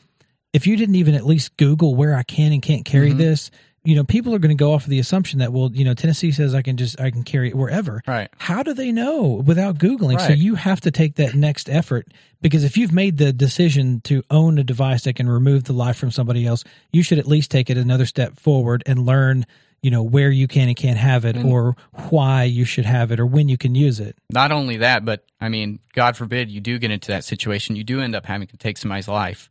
[0.55, 3.19] if you didn't even at least Google where I can and can't carry Mm-hmm.
[3.19, 3.51] this,
[3.87, 5.93] you know, people are going to go off of the assumption that, well, you know,
[5.93, 8.01] Tennessee says I can just, I can carry it wherever.
[8.07, 8.31] Right.
[8.39, 10.19] How do they know without Googling?
[10.27, 12.09] So you have to take that next effort
[12.41, 15.99] because if you've made the decision to own a device that can remove the life
[15.99, 19.45] from somebody else, you should at least take it another step forward and learn,
[19.83, 21.77] you know, where you can and can't have it or
[22.09, 24.17] why you should have it or when you can use it.
[24.31, 27.85] not only that, but I mean, God forbid you do get into that situation, you
[27.85, 29.51] do end up having to take somebody's life.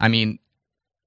[0.00, 0.38] I mean,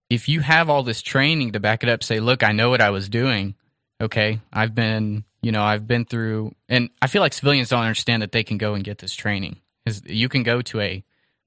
[0.09, 2.81] if you have all this training to back it up, say, look, I know what
[2.81, 3.55] I was doing.
[4.01, 8.21] Okay, I've been, you know, I've been through, and I feel like civilians don't understand
[8.21, 9.57] that they can go and get this training.
[9.85, 11.03] Is you can go to a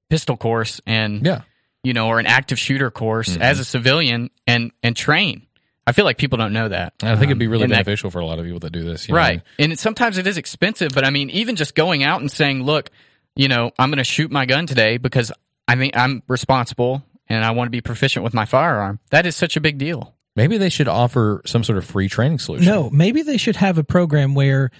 [0.09, 1.41] pistol course and, yeah.
[1.83, 5.47] you know, or an active shooter course as a civilian and and train.
[5.85, 6.93] I feel like people don't know that.
[7.03, 8.83] I think it'd be Um, really that- beneficial for a lot of people that do
[8.83, 9.07] this.
[9.09, 9.19] you know.
[9.19, 12.31] right and it, sometimes it is expensive but i mean even just going out and
[12.31, 12.89] saying look
[13.35, 15.29] you know i'm going to shoot my gun today because
[15.67, 19.35] i mean, i'm responsible and i want to be proficient with my firearm that is
[19.35, 22.65] such a big deal Maybe they should offer some sort of free training solution.
[22.65, 24.71] No, maybe they should have a program where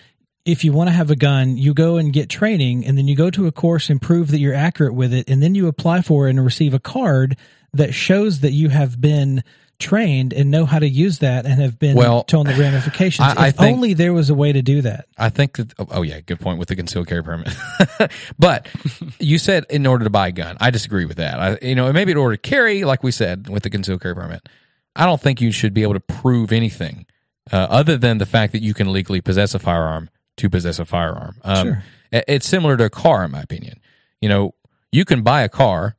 [0.45, 3.15] if you want to have a gun, you go and get training and then you
[3.15, 5.29] go to a course and prove that you're accurate with it.
[5.29, 7.37] And then you apply for it and receive a card
[7.71, 9.43] that shows that you have been
[9.79, 13.27] trained and know how to use that and have been Well, told the ramifications.
[13.27, 15.05] I- I if think- only there was a way to do that.
[15.17, 15.73] I think that.
[15.79, 17.49] Oh, oh, yeah, good point with the concealed carry permit.
[18.39, 18.67] but
[19.19, 21.39] you said in order to buy a gun, I disagree with that.
[21.39, 24.15] I, you know, maybe in order to carry, like we said with the concealed carry
[24.15, 24.47] permit,
[24.95, 27.05] I don't think you should be able to prove anything
[27.51, 30.85] uh, other than the fact that you can legally possess a firearm to possess a
[30.85, 31.35] firearm.
[31.43, 31.83] Um, Sure.
[32.11, 33.79] It's similar to a car, in my opinion.
[34.21, 34.53] You know,
[34.91, 35.95] you can buy a car.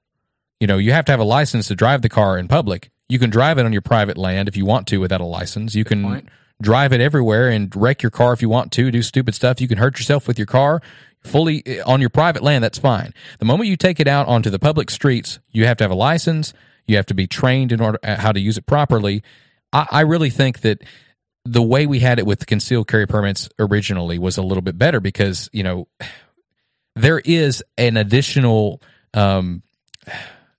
[0.61, 2.91] You know, you have to have a license to drive the car in public.
[3.09, 5.75] You can drive it on your private land if you want to without a license.
[5.75, 6.29] You can point.
[6.61, 9.61] drive it everywhere and wreck your car if you want to, do stupid stuff.
[9.61, 10.81] You can hurt yourself with your car
[11.23, 12.65] fully eh, on your private land.
[12.65, 13.13] That's fine.
[13.39, 15.97] The moment you take it out onto the public streets, you have to have a
[15.97, 16.53] license.
[16.87, 19.23] You have to be trained in order uh, how to use it properly.
[19.73, 20.83] I, I really think that
[21.45, 24.79] the way we had it with the concealed carry permits originally was a little bit
[24.79, 25.89] better because you know
[26.97, 28.81] there is an additional
[29.13, 29.63] um,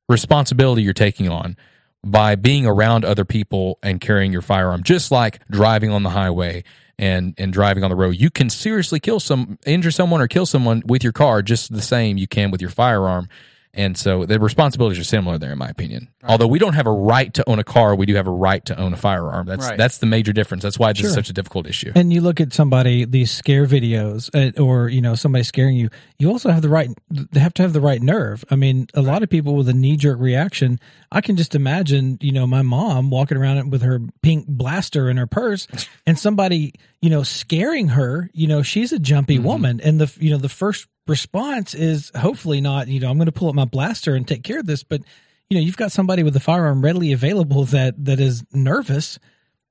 [0.07, 1.57] responsibility you're taking on
[2.05, 6.63] by being around other people and carrying your firearm, just like driving on the highway
[6.97, 8.15] and and driving on the road.
[8.15, 11.81] You can seriously kill some, injure someone, or kill someone with your car just the
[11.81, 13.27] same you can with your firearm.
[13.75, 16.07] And so the responsibilities are similar there, in my opinion.
[16.23, 18.63] Although we don't have a right to own a car, we do have a right
[18.65, 19.45] to own a firearm.
[19.45, 19.77] That's Right.
[19.77, 20.63] that's the major difference.
[20.63, 21.91] That's why this is such a difficult issue.
[21.93, 25.89] And you look at somebody these scare videos, uh, or you know somebody scaring you.
[26.17, 26.89] You also have the right.
[27.11, 28.43] They have to have the right nerve.
[28.49, 30.79] I mean, a lot of people with a knee jerk reaction.
[31.11, 35.17] I can just imagine, you know, my mom walking around with her pink blaster in
[35.17, 35.67] her purse,
[36.07, 38.29] and somebody, you know, scaring her.
[38.33, 42.61] You know, she's a jumpy woman, and the you know the first response is hopefully
[42.61, 42.87] not.
[42.87, 45.01] You know, I'm going to pull up my blaster and take care of this, but.
[45.47, 49.19] You know, you've got somebody with a firearm readily available that that is nervous.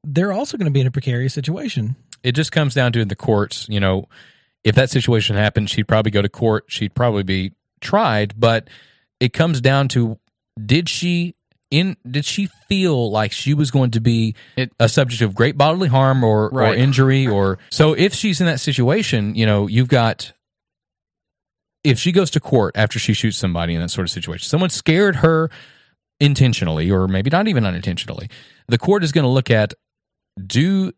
[0.05, 1.97] They're also going to be in a precarious situation.
[2.22, 3.66] it just comes down to in the courts.
[3.68, 4.09] You know,
[4.62, 6.66] if that situation happened, she'd probably go to court.
[6.68, 8.39] She'd probably be tried.
[8.39, 8.68] But
[9.18, 10.20] it comes down to
[10.64, 11.35] did she
[11.72, 15.59] in did she feel like she was going to be It- a subject of great
[15.59, 19.89] bodily harm or, or injury or so if she's in that situation, you know, you've
[19.89, 20.32] got
[21.85, 24.70] if she goes to court after she shoots somebody in that sort of situation, someone
[24.70, 25.51] scared her
[26.18, 28.28] intentionally or maybe not even unintentionally,
[28.66, 29.74] the court is going to look at
[30.45, 30.93] do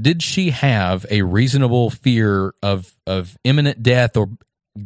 [0.00, 4.28] did she have a reasonable fear of of imminent death or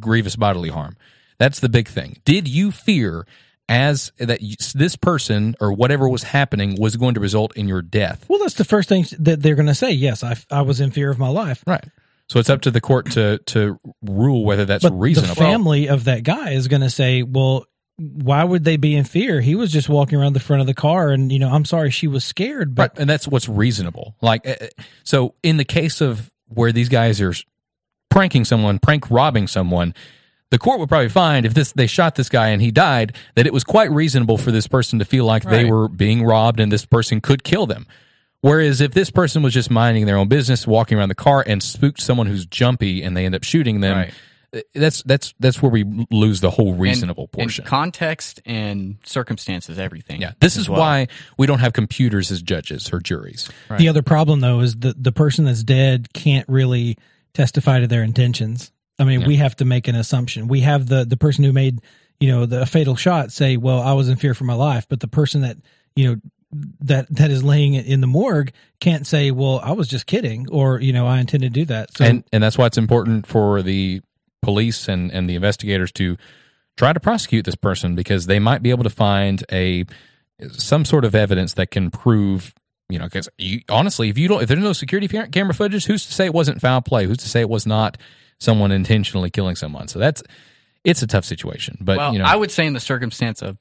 [0.00, 0.96] grievous bodily harm?
[1.38, 2.16] That's the big thing.
[2.24, 3.26] Did you fear
[3.68, 4.40] as that
[4.74, 8.24] this person or whatever was happening was going to result in your death?
[8.28, 9.90] Well, that's the first thing that they're going to say.
[9.90, 11.62] Yes, I, I was in fear of my life.
[11.66, 11.84] Right.
[12.28, 15.34] So it's up to the court to to rule whether that's But reasonable.
[15.34, 17.66] the family of that guy is going to say, well,
[17.96, 19.40] why would they be in fear?
[19.40, 21.90] He was just walking around the front of the car and, you know, I'm sorry
[21.90, 24.16] she was scared, Right, but and that's what's reasonable.
[24.20, 24.56] Like, uh,
[25.04, 27.34] so in the case of where these guys are
[28.10, 29.94] pranking someone, prank robbing someone,
[30.50, 33.46] the court would probably find if this they shot this guy and he died that
[33.46, 36.70] it was quite reasonable for this person to feel like they were being robbed and
[36.72, 37.86] this person could kill them.
[38.44, 41.62] Whereas if this person was just minding their own business, walking around the car and
[41.62, 44.14] spooked someone who's jumpy and they end up shooting them, Right.
[44.74, 47.64] that's that's that's where we lose the whole reasonable and portion.
[47.64, 50.20] context and circumstances, everything.
[50.20, 50.78] yeah, this is well.
[50.78, 53.48] why we don't have computers as judges or juries.
[53.78, 56.98] the other problem though is that the person that's dead can't really
[57.32, 58.70] testify to their intentions.
[58.98, 60.48] I mean, we have to make an assumption.
[60.48, 61.80] We have the the person who made,
[62.20, 65.00] you know, the fatal shot say, "Well, I was in fear for my life," but
[65.00, 65.56] the person that,
[65.96, 66.20] you know,
[66.80, 70.80] that that is laying in the morgue can't say, "Well, I was just kidding," or
[70.80, 71.96] you know, I intended to do that.
[71.96, 74.02] So and and that's why it's important for the
[74.42, 76.16] police and and the investigators to
[76.76, 79.84] try to prosecute this person because they might be able to find a
[80.50, 82.52] some sort of evidence that can prove
[82.88, 83.28] you know because
[83.68, 86.60] honestly if you don't if there's no security camera footage who's to say it wasn't
[86.60, 87.06] foul play?
[87.06, 87.96] Who's to say it was not
[88.38, 89.88] someone intentionally killing someone?
[89.88, 90.22] So that's
[90.84, 92.26] it's a tough situation but well, you know.
[92.26, 93.58] I would say in the circumstance of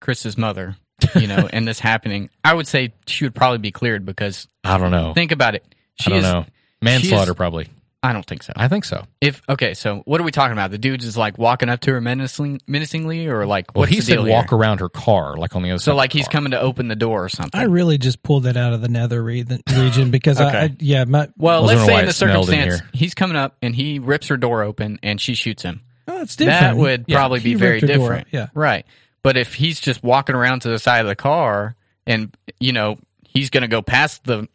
[0.00, 0.76] Chris's mother,
[1.16, 4.78] you know, and this happening, I would say she would probably be cleared because I
[4.78, 5.64] don't know think about it.
[6.00, 6.46] She I don't is, know
[6.82, 7.68] manslaughter is- probably
[8.02, 8.52] I don't think so.
[8.54, 10.70] I think so If okay, so what are we talking about?
[10.70, 13.96] The dude's just like walking up to her menacing, menacingly, or like well what's he
[13.98, 14.58] the said deal walk here?
[14.58, 16.32] around her car like on the other side So of like the he's car.
[16.32, 17.58] coming to open the door or something.
[17.58, 20.58] I really just pulled that out of the nether region because I, Okay.
[20.58, 23.56] I yeah my well, let's say in the it smelled in circumstance he's coming up
[23.60, 25.80] and he rips her door open and she shoots him.
[26.06, 26.60] oh, it's different.
[26.60, 28.26] That would Yeah, probably be very ripped door different.
[28.28, 28.48] up, yeah.
[28.54, 28.86] Right.
[29.26, 31.74] But if he's just walking around to the side of the car
[32.06, 32.96] and you know,
[33.28, 34.46] he's gonna go past the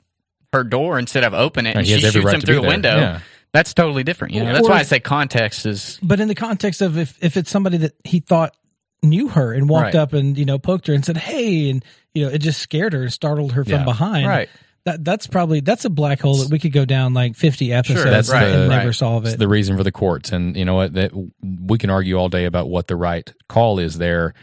[0.53, 2.61] her door instead of open it and He she shoots right him through be the
[2.61, 2.69] there.
[2.71, 3.19] window, Yeah.
[3.51, 4.33] that's totally different.
[4.33, 7.17] You know, Or- that's why I say context is But in the context of if
[7.21, 8.55] if it's somebody that he thought
[9.03, 9.95] knew her and walked Right.
[9.95, 12.93] up and you know poked her and said hey and you know it just scared
[12.93, 13.77] her and startled her Yeah.
[13.77, 14.49] from behind Right.
[14.85, 18.03] that that's probably that's a black hole that we could go down like 50 episodes
[18.05, 18.95] That's and the- never right.
[18.95, 20.93] solve It's it the reason for the courts, and you know what?
[20.93, 21.11] That
[21.41, 23.97] we can argue all day about what the right call is.
[23.97, 24.39] There, I-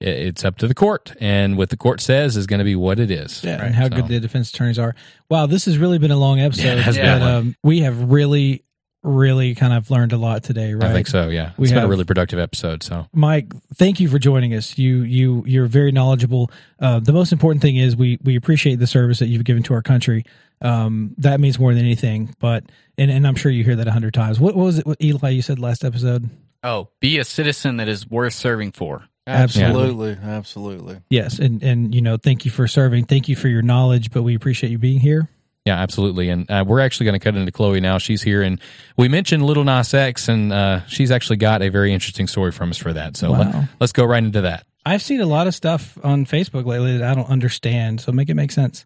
[0.00, 2.98] it's up to the court, and what the court says is going to be what
[2.98, 3.42] it is.
[3.44, 4.94] yeah, Right, and how so- good the defense attorneys are
[5.30, 8.10] wow this has really been a long episode Yeah, has been but, um, we have
[8.10, 8.64] really
[9.02, 11.28] really kind of learned a lot today right I think so.
[11.28, 12.82] Yeah, We it's been a really productive episode.
[12.82, 14.78] So Mike, thank you for joining us.
[14.78, 16.50] You you you're very knowledgeable.
[16.80, 19.74] Uh, the most important thing is we we appreciate the service that you've given to
[19.74, 20.24] our country.
[20.62, 22.34] Um, that means more than anything.
[22.38, 22.64] But
[22.96, 24.40] and, and I'm sure you hear that a hundred times.
[24.40, 25.28] What, what was it, what Eli?
[25.30, 26.30] You said last episode.
[26.62, 29.04] oh, be a citizen that is worth serving for.
[29.26, 30.10] Absolutely.
[30.12, 30.28] Absolutely.
[30.30, 30.96] Absolutely.
[31.10, 33.06] Yes, and and you know, thank you for serving.
[33.06, 34.10] Thank you for your knowledge.
[34.10, 35.28] But we appreciate you being here.
[35.64, 36.28] yeah, absolutely.
[36.28, 37.96] And uh, we're actually going to cut into Chloe now.
[37.98, 38.60] She's here, and
[38.98, 42.70] we mentioned Lil Nas X, and uh, she's actually got a very interesting story from
[42.70, 43.16] us for that.
[43.16, 43.38] So Wow.
[43.38, 44.66] let, let's go right into that.
[44.84, 48.02] I've seen a lot of stuff on Facebook lately that I don't understand.
[48.02, 48.84] So make it make sense.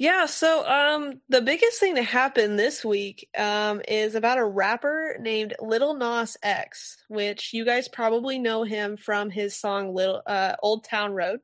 [0.00, 5.16] Yeah, so um the biggest thing that happened this week um is about a rapper
[5.20, 10.54] named Lil Nas X, which you guys probably know him from his song Little uh
[10.62, 11.40] Old Town Road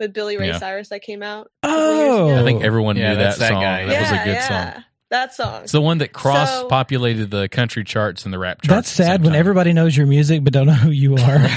[0.00, 0.58] with Billy Ray Yeah.
[0.58, 1.50] Cyrus that came out.
[1.62, 2.40] a couple years Oh.
[2.40, 3.62] I think everyone Yeah, knew that, that's that song.
[3.62, 3.84] guy.
[3.84, 4.84] That was a good yeah, song.
[5.10, 5.62] That song.
[5.64, 8.74] It's the one that cross So- populated the country charts and the rap charts.
[8.74, 11.48] That's sad when everybody knows your music but don't know who you are.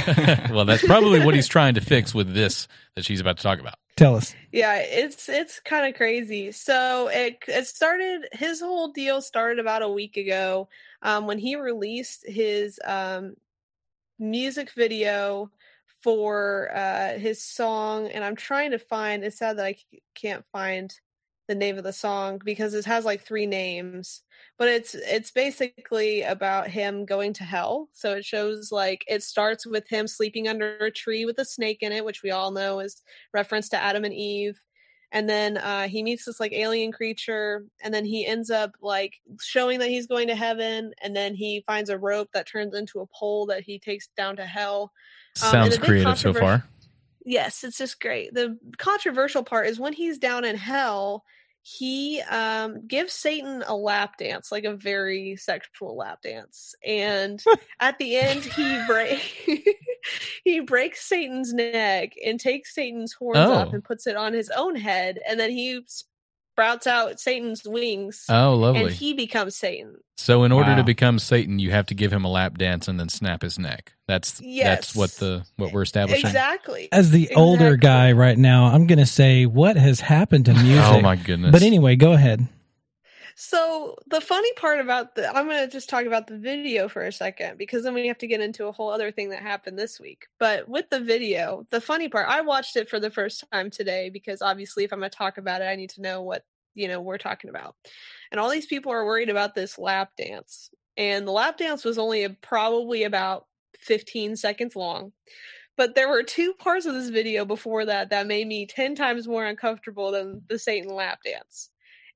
[0.51, 3.59] well, that's probably what he's trying to fix with this that she's about to talk
[3.59, 3.75] about.
[4.01, 4.33] Tell us.
[4.51, 6.51] Yeah, it's it's kind of crazy.
[6.51, 8.27] So it it started.
[8.31, 10.69] His whole deal started about a week ago
[11.03, 13.35] um, when he released his um,
[14.17, 15.51] music video
[16.01, 19.23] for uh, his song, and I'm trying to find.
[19.23, 19.75] It's sad that I
[20.15, 20.91] can't find
[21.51, 24.21] the name of the song because it has like three names
[24.57, 29.67] but it's it's basically about him going to hell so it shows like it starts
[29.67, 32.79] with him sleeping under a tree with a snake in it which we all know
[32.79, 33.01] is
[33.33, 34.61] reference to adam and eve
[35.11, 39.15] and then uh, he meets this like alien creature and then he ends up like
[39.41, 43.01] showing that he's going to heaven and then he finds a rope that turns into
[43.01, 44.93] a pole that he takes down to hell
[45.43, 46.63] Um, Sounds creative so far.
[47.25, 48.33] Yes, it's just great.
[48.33, 51.23] The controversial part is when he's down in hell,
[51.63, 56.73] he um gives Satan a lap dance, like a very sexual lap dance.
[56.85, 57.41] And
[57.79, 59.19] at the end he break
[60.43, 63.71] he breaks Satan's neck and takes Satan's horns up Oh.
[63.71, 65.79] and puts it on his own head and then he
[66.53, 68.81] sprouts out Satan's wings Oh, lovely.
[68.83, 69.95] and he becomes Satan.
[70.17, 72.99] so, in order to become Satan, you have to give him a lap dance and
[72.99, 73.93] then snap his neck.
[74.07, 74.95] That's that's Yes.
[74.95, 76.25] what the what we're establishing.
[76.25, 76.89] Exactly.
[76.91, 80.61] As the older guy right now, I'm going to say what has happened to oh,
[80.63, 80.85] music.
[80.85, 81.51] Oh my goodness!
[81.51, 82.47] But anyway, go ahead.
[83.35, 87.03] So the funny part about the I'm going to just talk about the video for
[87.03, 89.77] a second because then we have to get into a whole other thing that happened
[89.77, 90.25] this week.
[90.39, 94.09] But with the video, the funny part, I watched it for the first time today
[94.09, 96.43] because obviously if I'm going to talk about it, I need to know what,
[96.75, 97.75] you know, we're talking about.
[98.31, 100.69] And all these people are worried about this lap dance.
[100.97, 103.45] And the lap dance was only probably about
[103.79, 105.13] 15 seconds long.
[105.77, 109.27] But there were two parts of this video before that that made me 10 times
[109.27, 111.69] more uncomfortable than the Satan lap dance.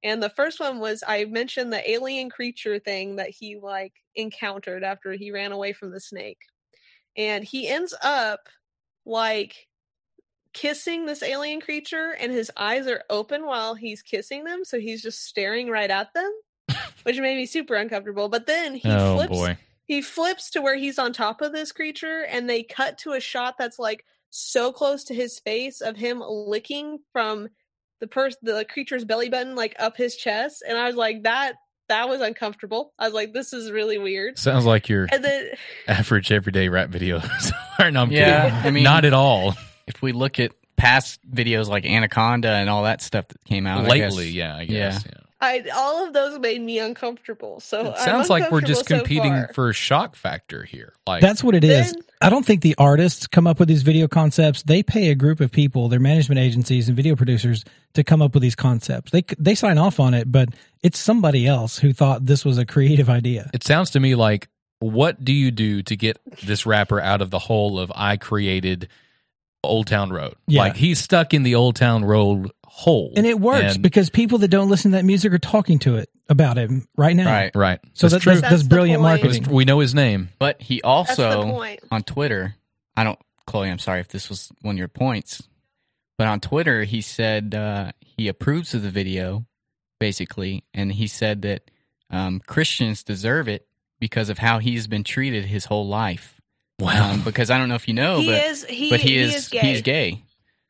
[0.05, 4.83] And the first one was I mentioned the alien creature thing that he like encountered
[4.83, 6.37] after he ran away from the snake.
[7.17, 8.47] And he ends up
[9.07, 9.67] like
[10.53, 15.01] kissing this alien creature and his eyes are open while he's kissing them, so he's
[15.01, 16.31] just staring right at them,
[17.01, 18.29] which made me super uncomfortable.
[18.29, 21.71] But then he oh flips boy, he flips to where he's on top of this
[21.71, 25.97] creature and they cut to a shot that's like so close to his face of
[25.97, 27.49] him licking from
[28.01, 31.53] the person the creature's belly button like up his chest and i was like that
[31.87, 35.49] that was uncomfortable i was like this is really weird sounds like your and then
[35.87, 37.51] average everyday rap videos.
[37.79, 38.67] no, I'm Yeah, kidding.
[38.67, 39.53] I mean- not at all.
[39.87, 43.89] if we look at past videos like Anaconda and all that stuff that came out
[43.89, 45.05] I guess- Lately, yeah, I guess.
[45.05, 45.11] Yeah.
[45.45, 49.21] I all of those made me uncomfortable so It I'm sounds like we're just uncomfortable
[49.21, 50.93] so competing for shock factor here.
[51.07, 51.93] Like That's what it is.
[51.93, 54.63] Then- I don't think the artists come up with these video concepts.
[54.63, 58.33] They pay a group of people, their management agencies and video producers, to come up
[58.33, 59.11] with these concepts.
[59.11, 60.49] They they sign off on it, but
[60.81, 63.49] it's somebody else who thought this was a creative idea.
[63.53, 64.47] it sounds to me like
[64.79, 68.89] what do you do to get this rapper out of the hole of I created
[69.63, 70.35] Old Town Road?
[70.47, 70.61] Yeah.
[70.61, 74.39] Like he's stuck in the Old Town Road hole, And it works And- because people
[74.39, 77.31] that don't listen to that music are talking to it about it right now.
[77.31, 77.55] Right.
[77.55, 77.79] right.
[77.93, 78.31] So that's that, true.
[78.33, 79.23] that's, that's That's brilliant point.
[79.23, 79.53] marketing.
[79.53, 80.27] we know his name.
[80.39, 82.55] But he also on Twitter,
[82.97, 83.17] I don't,
[83.47, 85.41] Chloe, I'm sorry if this was one of your points,
[86.17, 89.45] but on Twitter, he said uh, he approves of the video,
[89.99, 91.71] basically, and he said that
[92.09, 93.67] um, Christians deserve it
[94.01, 96.41] because of how he's been treated his whole life.
[96.79, 97.11] Wow.
[97.11, 99.17] Um, because I don't know if you know, he but is he, but he, he
[99.19, 100.23] is, is gay he's gay.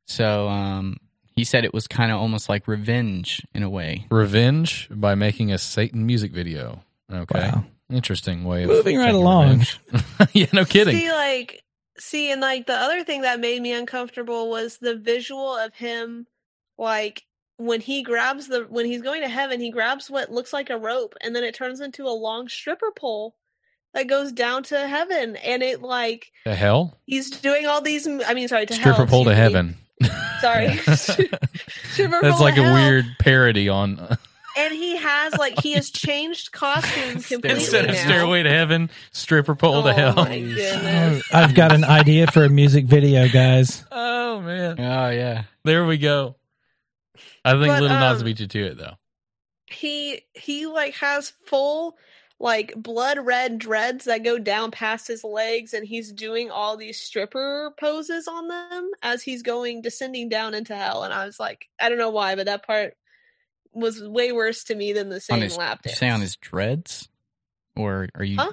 [0.05, 0.97] So um,
[1.35, 4.07] he said it was kind of almost like revenge in a way.
[4.09, 6.83] Revenge by making a Satan music video.
[7.11, 7.51] Okay.
[7.53, 7.65] Wow.
[7.91, 9.65] Interesting way of Moving right along.
[10.33, 10.97] yeah, no kidding.
[10.97, 11.63] See, like,
[11.99, 16.25] see, and like the other thing that made me uncomfortable was the visual of him,
[16.77, 17.23] like
[17.57, 20.77] when he grabs the when he's going to heaven, he grabs what looks like a
[20.77, 23.35] rope, and then it turns into a long stripper pole
[23.93, 26.97] that goes down to heaven, and it like the hell?
[27.05, 28.07] he's doing all these.
[28.07, 29.75] I mean, sorry, to Stripper hell, pole to excuse me.
[30.01, 30.21] heaven.
[30.41, 30.95] Sorry, Yeah.
[30.95, 32.73] stripper That's like to a hell.
[32.73, 34.17] weird parody on
[34.57, 38.03] And he has like he has changed costume completely instead of now.
[38.05, 40.15] Stairway to Heaven, Stripper Pole to Oh Hell.
[40.15, 41.23] my goodness.
[41.33, 43.83] I've got an idea for a music video, guys.
[43.91, 45.43] Oh man, Oh yeah.
[45.65, 46.37] there we go.
[47.43, 48.93] I think But, Little Nas um, beat you to it though.
[49.67, 51.97] he he like has full
[52.39, 56.99] like blood red dreads that go down past his legs and he's doing all these
[56.99, 61.69] stripper poses on them as he's going descending down into hell and i was like
[61.79, 62.95] i don't know why but that part
[63.75, 65.99] was way worse to me than the on same his, lap did you dance.
[65.99, 67.09] say on his dreads,
[67.75, 68.37] or are you?
[68.37, 68.51] Huh?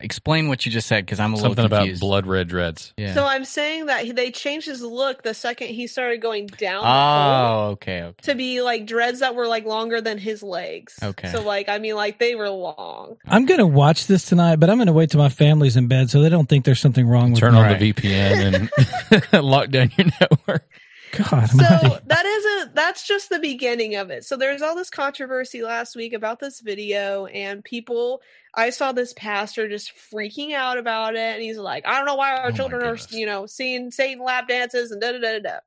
[0.00, 2.92] Explain what you just said because I'm a little Something little about blood red dreads.
[2.96, 3.12] Yeah.
[3.14, 6.82] So I'm saying that he- they changed his look the second he started going down.
[6.82, 8.14] the oh, okay, okay.
[8.22, 10.98] To be like dreads that were like longer than his legs.
[11.02, 11.28] Okay.
[11.30, 13.16] So like I mean like they were long.
[13.26, 16.22] I'm gonna watch this tonight, but I'm gonna wait till my family's in bed so
[16.22, 17.58] they don't think there's something wrong with Turn me.
[17.60, 17.78] on Right.
[17.78, 18.70] the VPN
[19.32, 20.66] and lock down your network.
[21.12, 21.96] God, So almighty.
[22.06, 24.24] that is a that's just the beginning of it.
[24.24, 28.22] So there's all this controversy last week about this video and people
[28.54, 32.16] I saw this pastor just freaking out about it and he's like, I don't know
[32.16, 35.18] why Oh our my children are, you know, seeing Satan lap dances and da da
[35.18, 35.58] da da da.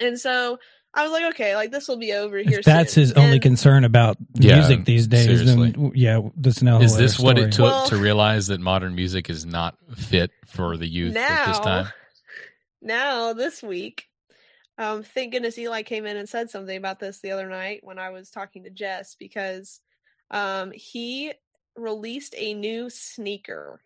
[0.00, 0.58] And so
[0.92, 2.58] I was like, okay, like this will be over here.
[2.58, 3.02] if that's soon.
[3.02, 5.70] his only concern about Yeah, music these days, seriously.
[5.70, 6.80] then yeah, that's no.
[6.82, 10.76] Is this what it took Well- to realize that modern music is not fit for
[10.76, 11.86] the youth at this time?
[12.82, 14.08] now this week,
[14.78, 17.98] um, thank goodness Eli came in and said something about this the other night when
[17.98, 19.80] I was talking to Jess because
[20.30, 21.32] um, he
[21.76, 23.80] released a new sneaker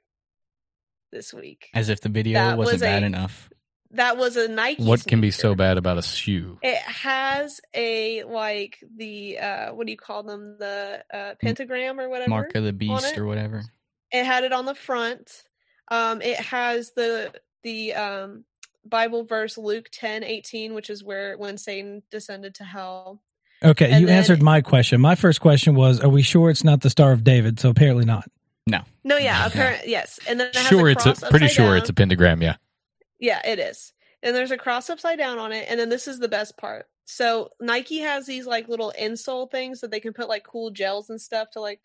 [1.12, 1.68] this week.
[1.74, 3.51] As if the video That wasn't was bad a- enough.
[3.93, 4.82] That was a Nike.
[4.82, 6.59] What can be so bad about a shoe?
[6.62, 12.09] It has a like the uh what do you call them the uh pentagram or
[12.09, 12.30] whatever.
[12.30, 13.62] Mark of the Beast or whatever.
[14.11, 15.45] It had it on the front.
[15.89, 17.32] Um, it has the
[17.62, 18.45] the um
[18.85, 23.22] Bible verse Luke ten eighteen, which is where when Satan descended to hell.
[23.65, 25.01] Okay, And you then- answered my question.
[25.01, 27.59] My first question was, are we sure it's not the Star of David?
[27.59, 28.29] So apparently not.
[28.67, 30.19] No, No, yeah, apparently yes.
[30.27, 31.77] And then it has Sure, a it's a, pretty sure down.
[31.79, 32.41] it's a pentagram.
[32.43, 32.57] Yeah.
[33.19, 33.93] Yeah, it is.
[34.23, 35.67] And there's a cross upside down on it.
[35.69, 36.87] And then this is the best part.
[37.05, 41.11] So Nike has these like little insole things that they can put like cool gels
[41.11, 41.81] and stuff to like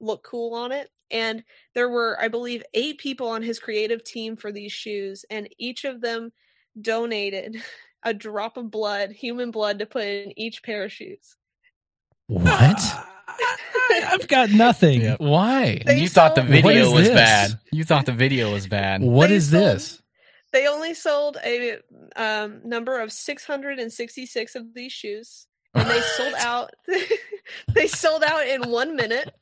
[0.00, 0.90] look cool on it.
[1.12, 5.48] And there were, I believe, eight people on his creative team for these shoes, and
[5.58, 6.32] each of them
[6.80, 7.62] donated
[8.06, 11.36] a drop of blood, human blood, to put in each pair of shoes.
[12.28, 12.80] What?
[13.28, 15.02] I, have got nothing.
[15.02, 15.20] Yep.
[15.20, 15.82] Why?
[15.84, 17.14] They you thought the video was this?
[17.14, 17.58] bad.
[17.72, 19.02] You thought the video was bad.
[19.02, 20.02] What They is sold- this?
[20.52, 21.78] They only sold a
[22.14, 26.70] um, number of 666 of these shoes, and they sold out.
[27.74, 29.34] they sold out in one minute,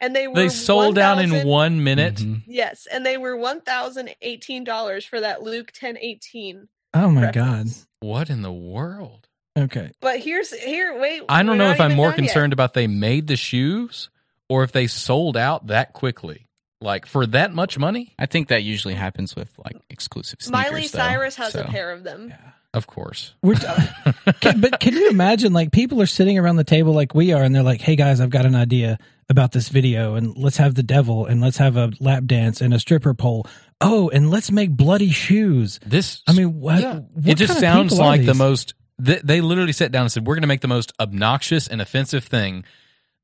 [0.00, 2.16] and they were They sold out in one minute.
[2.16, 2.42] Mhm.
[2.46, 6.68] Yes, and they were one thousand eighteen dollars for that Luke ten eighteen.
[6.94, 7.86] Oh my reference.
[8.00, 9.28] What in the world?
[9.58, 9.90] Okay.
[10.00, 10.98] But here's here.
[10.98, 12.28] Wait, I don't know if I'm more done yet.
[12.28, 14.08] concerned about they made the shoes
[14.48, 16.46] or if they sold out that quickly.
[16.80, 18.14] Like for that much money?
[18.18, 20.70] I think that usually happens with like exclusive sneakers.
[20.70, 22.32] Miley though, Cyrus has a pair of them.
[22.74, 23.34] Of course.
[23.42, 27.14] We're, uh, can, but can you imagine, like, people are sitting around the table like
[27.14, 28.98] we are, and they're like, hey, guys, I've got an idea
[29.32, 32.72] about this video, and let's have the devil, and let's have a lap dance and
[32.72, 33.46] a stripper pole.
[33.80, 35.80] Oh, and let's make bloody shoes.
[35.84, 36.80] This I mean, what?
[36.80, 37.00] Yeah.
[37.00, 40.12] what it just kind sounds people like the most they, they literally sat down and
[40.12, 42.64] said we're going to make the most obnoxious and offensive thing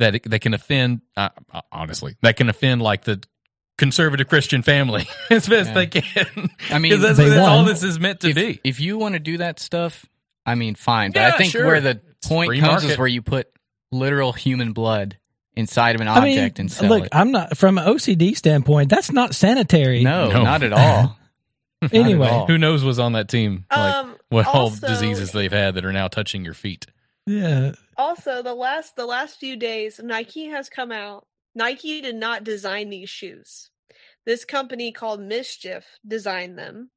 [0.00, 3.22] that it, that can offend uh, uh, honestly that can offend like the
[3.76, 5.74] conservative christian family as best Yeah.
[5.74, 8.98] they can I mean, that's, that's all this is meant to if, be if you
[8.98, 10.04] want to do that stuff,
[10.44, 11.12] I mean, fine.
[11.12, 11.66] But Yeah, I think sure.
[11.66, 12.90] where the point comes market.
[12.90, 13.48] is where you put
[13.92, 15.18] literal human blood
[15.58, 17.08] inside of an I mean, object and sell look, it.
[17.12, 18.88] I'm not from an OCD standpoint.
[18.88, 20.02] That's not sanitary.
[20.02, 20.42] No, No.
[20.44, 21.16] not at all.
[21.82, 22.28] Not at Anyway.
[22.28, 22.46] all.
[22.46, 25.92] who knows was on that team like Um, what all diseases they've had that are
[25.92, 26.86] now touching your feet
[27.24, 27.72] Yeah.
[27.96, 31.26] Also, the last the last few days, Nike has come out.
[31.54, 33.70] Nike did not design these shoes.
[34.26, 36.90] This company called MSCHF designed them.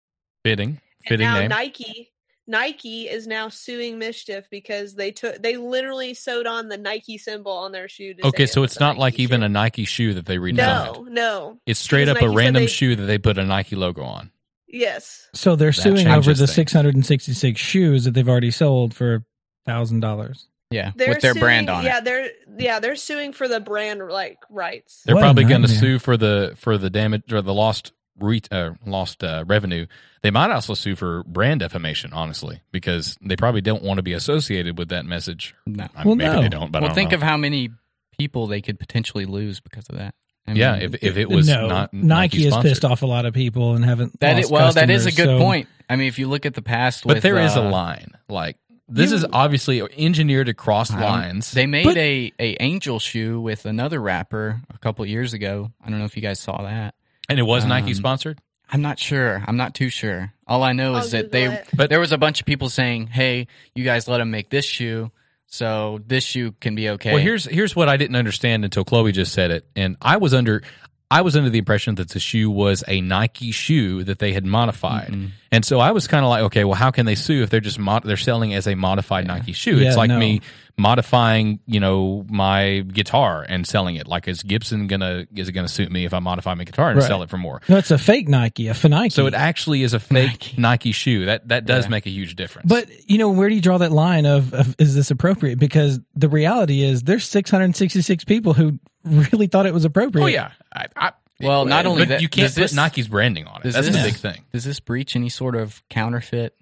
[0.44, 2.11] fitting And fitting now name Nike
[2.52, 7.53] Nike is now suing MSCHF because they took they literally sewed on the Nike symbol
[7.53, 8.14] on their shoe.
[8.23, 10.38] Okay so it it's was a not like Nike even a nike shoe that they
[10.38, 13.18] redesigned no no it's straight because up a Nike said random they- shoe that they
[13.18, 14.32] put a nike logo on
[14.68, 19.23] yes So they're That suing over the 666 shoes that they've already sold for
[19.65, 20.48] thousand dollars.
[20.72, 22.03] Yeah, they're with their suing, brand on yeah it.
[22.06, 25.02] they're yeah they're suing for the brand like rights.
[25.06, 27.91] They're What probably going to sue for the for the damage or the lost
[28.22, 29.85] re, uh, lost uh, revenue.
[30.22, 34.14] They might also sue for brand defamation, honestly, because they probably don't want to be
[34.14, 35.56] associated with that message.
[35.65, 35.88] No.
[35.95, 36.41] I mean, Well, maybe no.
[36.43, 37.15] they don't, but I well, don't think know.
[37.15, 37.69] of how many
[38.18, 40.14] people they could potentially lose because of that.
[40.48, 43.26] I yeah, mean, if if it was no, not Nike has pissed off a lot
[43.26, 44.19] of people and haven't.
[44.22, 45.68] that lost is, well, that is a good so- point.
[45.89, 48.14] I mean, if you look at the past, but with, there is a uh, line.
[48.27, 48.57] Like
[48.88, 51.52] this you- is obviously engineered to cross um, lines.
[51.52, 55.72] They made But- a a angel shoe with another rapper a couple years ago.
[55.84, 56.95] I don't know if you guys saw that.
[57.32, 58.40] And it was Nike um, sponsored.
[58.70, 59.44] I'm not sure.
[59.45, 60.34] I'm not too sure.
[60.48, 61.68] All I know I'll is that they it.
[61.74, 64.66] But- there was a bunch of people saying, "Hey, you guys let them make this
[64.66, 65.12] shoe,
[65.48, 69.12] so this shoe can be okay." Well, here's here's what I didn't understand until Chloe
[69.12, 70.64] just said it, and I was under.
[71.12, 74.46] I was under the impression that the shoe was a Nike shoe that they had
[74.46, 75.14] modified,
[75.52, 77.60] and so I was kind of like, okay, well, how can they sue if they're
[77.60, 79.78] just mod- they're selling as a modified Nike shoe?
[79.78, 80.18] Yeah, it's like no.
[80.18, 80.42] me
[80.78, 84.08] modifying, you know, my guitar and selling it.
[84.08, 87.00] Like, is Gibson gonna is it gonna suit me if I modify my guitar and
[87.00, 87.08] Right.
[87.08, 87.62] sell it for more?
[87.70, 89.10] No, it's a fake Nike, a Nike.
[89.12, 91.26] So it actually is a fake Nike, shoe.
[91.26, 92.68] That that does make a huge difference.
[92.70, 95.60] But you know, where do you draw that line of, of is this appropriate?
[95.60, 100.23] Because the reality is, there's 666 people who really thought it was appropriate.
[100.23, 103.07] oh yeah, I, I, Well, not only but that, you can't does put this- Nike's
[103.07, 103.72] branding on it.
[103.72, 104.44] That's this- the big thing.
[104.53, 106.56] Does this breach any sort of counterfeit?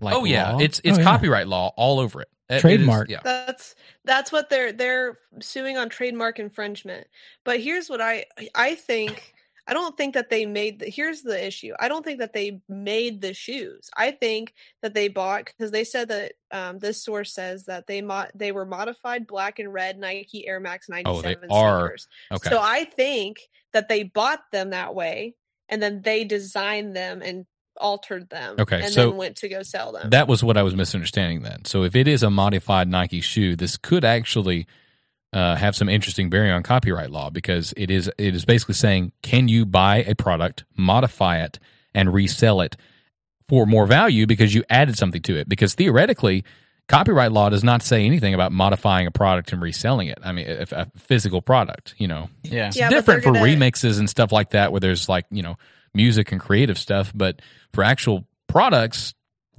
[0.00, 0.58] Like oh yeah, law?
[0.60, 1.04] it's it's Oh, yeah.
[1.04, 2.28] copyright law all over it.
[2.48, 3.08] It- it is- Trademark.
[3.10, 3.20] yeah.
[3.24, 3.74] That's
[4.04, 7.06] that's what they're they're suing on trademark infringement.
[7.44, 9.34] But here's what I I think
[9.68, 11.74] I don't think that they made the, here's the issue.
[11.78, 13.90] I don't think that they made the shoes.
[13.94, 18.00] I think that they bought because they said that um, this source says that they
[18.00, 21.80] mo- they were modified black and red Nike Air Max 97 Oh, they are.
[21.80, 22.08] sneakers.
[22.32, 22.48] Okay.
[22.48, 23.40] So I think
[23.74, 25.34] that they bought them that way
[25.68, 27.44] and then they designed them and
[27.76, 30.10] altered them Okay, and so then went to go sell them.
[30.10, 31.66] That was what I was misunderstanding then.
[31.66, 34.66] So if it is a modified Nike shoe, this could actually
[35.32, 39.12] uh, have some interesting bearing on copyright law because it is it is basically saying
[39.22, 41.58] can you buy a product, modify it,
[41.94, 42.76] and resell it
[43.48, 45.48] for more value because you added something to it?
[45.48, 46.44] Because theoretically,
[46.88, 50.18] copyright law does not say anything about modifying a product and reselling it.
[50.22, 52.68] I mean, if a physical product, you know, yeah.
[52.68, 55.56] it's Yeah, different for gonna- remixes and stuff like that where there's like you know
[55.94, 57.40] music and creative stuff but
[57.72, 59.14] for actual products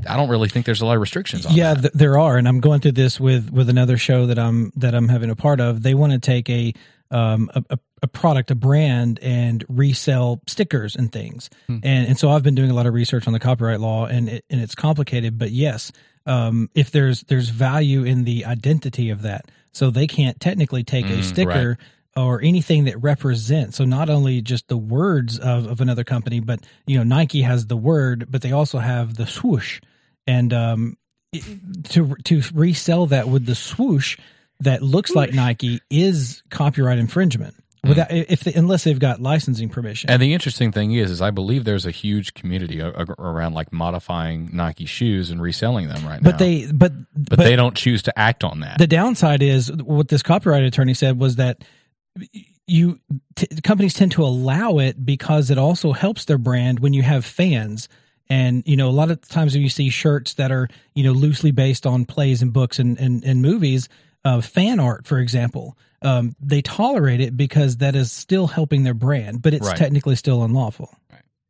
[0.08, 2.48] i don't really think there's a lot of restrictions on yeah, th- there are, and
[2.48, 5.60] I'm going through this with with another show that I'm that I'm having a part
[5.60, 5.84] of.
[5.84, 6.74] They want to take a
[7.12, 11.50] um a, a, product, a brand, and resell stickers and things.
[11.68, 11.80] Hmm.
[11.84, 14.30] And and so I've been doing a lot of research on the copyright law, and
[14.30, 15.38] it, and it's complicated.
[15.38, 15.92] But yes,
[16.26, 21.08] um, if there's there's value in the identity of that, so they can't technically take
[21.08, 21.78] Mm, a sticker.
[22.16, 26.60] Or anything that represents so not only just the words of, of another company, but
[26.86, 29.80] you know Nike has the word, but they also have the swoosh,
[30.30, 30.98] and um,
[31.90, 34.18] to to resell that with the swoosh
[34.60, 37.56] that looks like Nike is copyright infringement.
[37.82, 40.10] Without if they, unless they've got licensing permission.
[40.10, 44.50] and the interesting thing is is i believe there's a huge community around like modifying
[44.52, 46.30] nike shoes and reselling them right now.
[46.30, 48.80] but they but but, they don't choose to act on that.
[48.80, 51.64] The downside is what this copyright attorney said was that
[52.68, 53.00] you
[53.36, 57.24] t- companies tend to allow it because it also helps their brand when you have
[57.24, 57.88] fans.
[58.30, 61.12] And you know, a lot of times when you see shirts that are you know
[61.14, 63.90] loosely based on plays and books and and, and movies,
[64.24, 68.94] uh, fan art, for example, um, they tolerate it because that is still helping their
[68.94, 69.78] brand, but it's Right.
[69.78, 70.96] technically still unlawful.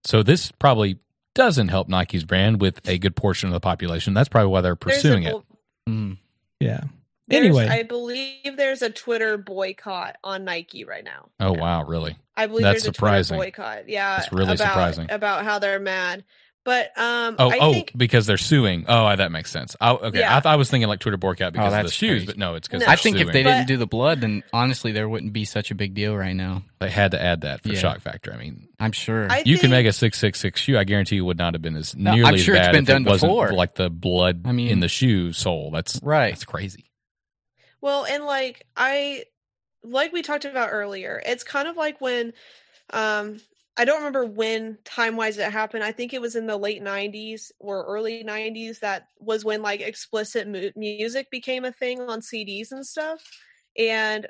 [0.05, 0.97] so this probably
[1.35, 4.75] doesn't help nike's brand with a good portion of the population that's probably why they're
[4.83, 5.45] There's a pursuing it bull-
[5.87, 6.17] Mm.
[6.59, 6.81] Yeah.
[7.27, 11.29] There's- Anyway, I believe there's a Twitter boycott on Nike right now.
[11.39, 13.37] oh wow really I believe That's there's a surprising.
[13.37, 13.89] Twitter boycott.
[13.89, 15.11] Yeah, That's really about, surprising.
[15.11, 16.23] about how they're mad.
[16.65, 18.85] But um, Oh, I oh, think because they're suing.
[18.87, 19.75] Oh, that makes sense.
[19.79, 20.35] Oh, okay, Yeah.
[20.35, 22.25] I, thought I was thinking like Twitter boycott because of the Oh, shoes, crazy.
[22.25, 22.91] but no, it's because No.
[22.91, 25.71] I think if they But- didn't do the blood, then honestly, there wouldn't be such
[25.71, 26.63] a big deal right now.
[26.79, 27.79] they had to add that for Yeah.
[27.79, 28.33] shock factor.
[28.33, 29.31] I mean, I'm sure.
[29.31, 30.77] I you can make a six six six shoe.
[30.77, 32.71] I guarantee you would not have been as No, nearly I'm as sure it's bad
[32.73, 33.51] been if done it wasn't before.
[33.53, 35.71] like the blood I mean- in the shoe sole.
[35.71, 36.29] That's right.
[36.31, 36.91] That's crazy.
[37.81, 39.23] Well, and like I
[39.83, 42.33] like we talked about earlier, it's kind of like when
[42.91, 43.39] um
[43.79, 45.85] I don't remember when time wise it happened.
[45.85, 49.79] I think it was in the late 90s or early 90s that was when like
[49.79, 53.23] explicit mu- music became a thing on CDs and stuff.
[53.77, 54.27] And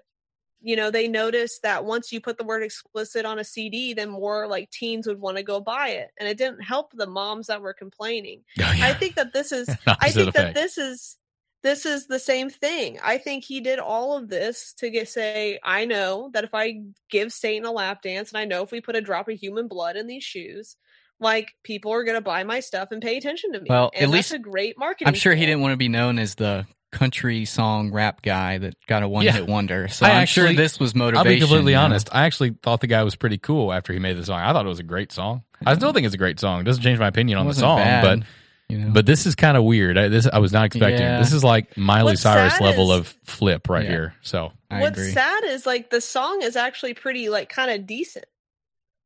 [0.61, 4.09] you know, they noticed that once you put the word explicit on a CD, then
[4.09, 6.11] more like teens would want to go buy it.
[6.19, 8.41] And it didn't help the moms that were complaining.
[8.59, 8.85] Oh, yeah.
[8.85, 11.17] I think that this is I think that this is
[11.61, 12.99] this is the same thing.
[13.03, 16.81] I think he did all of this to get say, I know that if I
[17.09, 19.67] give Satan a lap dance and I know if we put a drop of human
[19.67, 20.77] blood in these shoes,
[21.19, 23.67] like people are gonna buy my stuff and pay attention to me.
[23.69, 25.07] Well, and at that's least- a great marketing.
[25.09, 28.73] I'm sure he didn't want to be known as the country song rap guy that
[28.87, 29.33] got a one Yeah.
[29.33, 29.87] hit wonder.
[29.89, 31.27] So I I'm actually- sure this was motivation.
[31.27, 31.83] I'll be completely you know?
[31.83, 32.09] honest.
[32.11, 34.39] I actually thought the guy was pretty cool after he made the song.
[34.39, 35.43] I thought it was a great song.
[35.65, 36.61] I still think it's a great song.
[36.61, 38.27] It doesn't change my opinion on the wasn't song, bad, but
[38.69, 38.91] you know?
[38.91, 39.97] but this is kind of weird.
[39.97, 41.01] I, this I was not expecting.
[41.01, 41.19] Yeah.
[41.19, 43.89] This is like Miley What's Cyrus level is- of flip right Yeah.
[43.89, 44.13] here.
[44.21, 45.11] So I What's agree.
[45.11, 48.25] sad is like the song is actually pretty like kind of decent.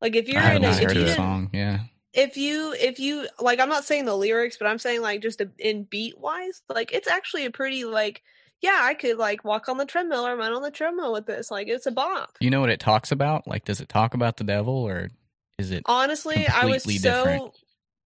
[0.02, 1.50] Like if you're I in haven't a, listened if you song.
[1.54, 1.80] Yeah.
[2.14, 5.40] if you if you like i'm not saying the lyrics but i'm saying like just
[5.42, 8.22] a, in beat wise like it's actually a pretty like
[8.62, 11.50] yeah i could like walk on the treadmill or run on the treadmill with this
[11.50, 13.48] like it's a bop You know what it talks about?
[13.48, 15.10] Like, does it talk about the devil or
[15.58, 15.84] is it?
[15.86, 17.56] honestly i was so different.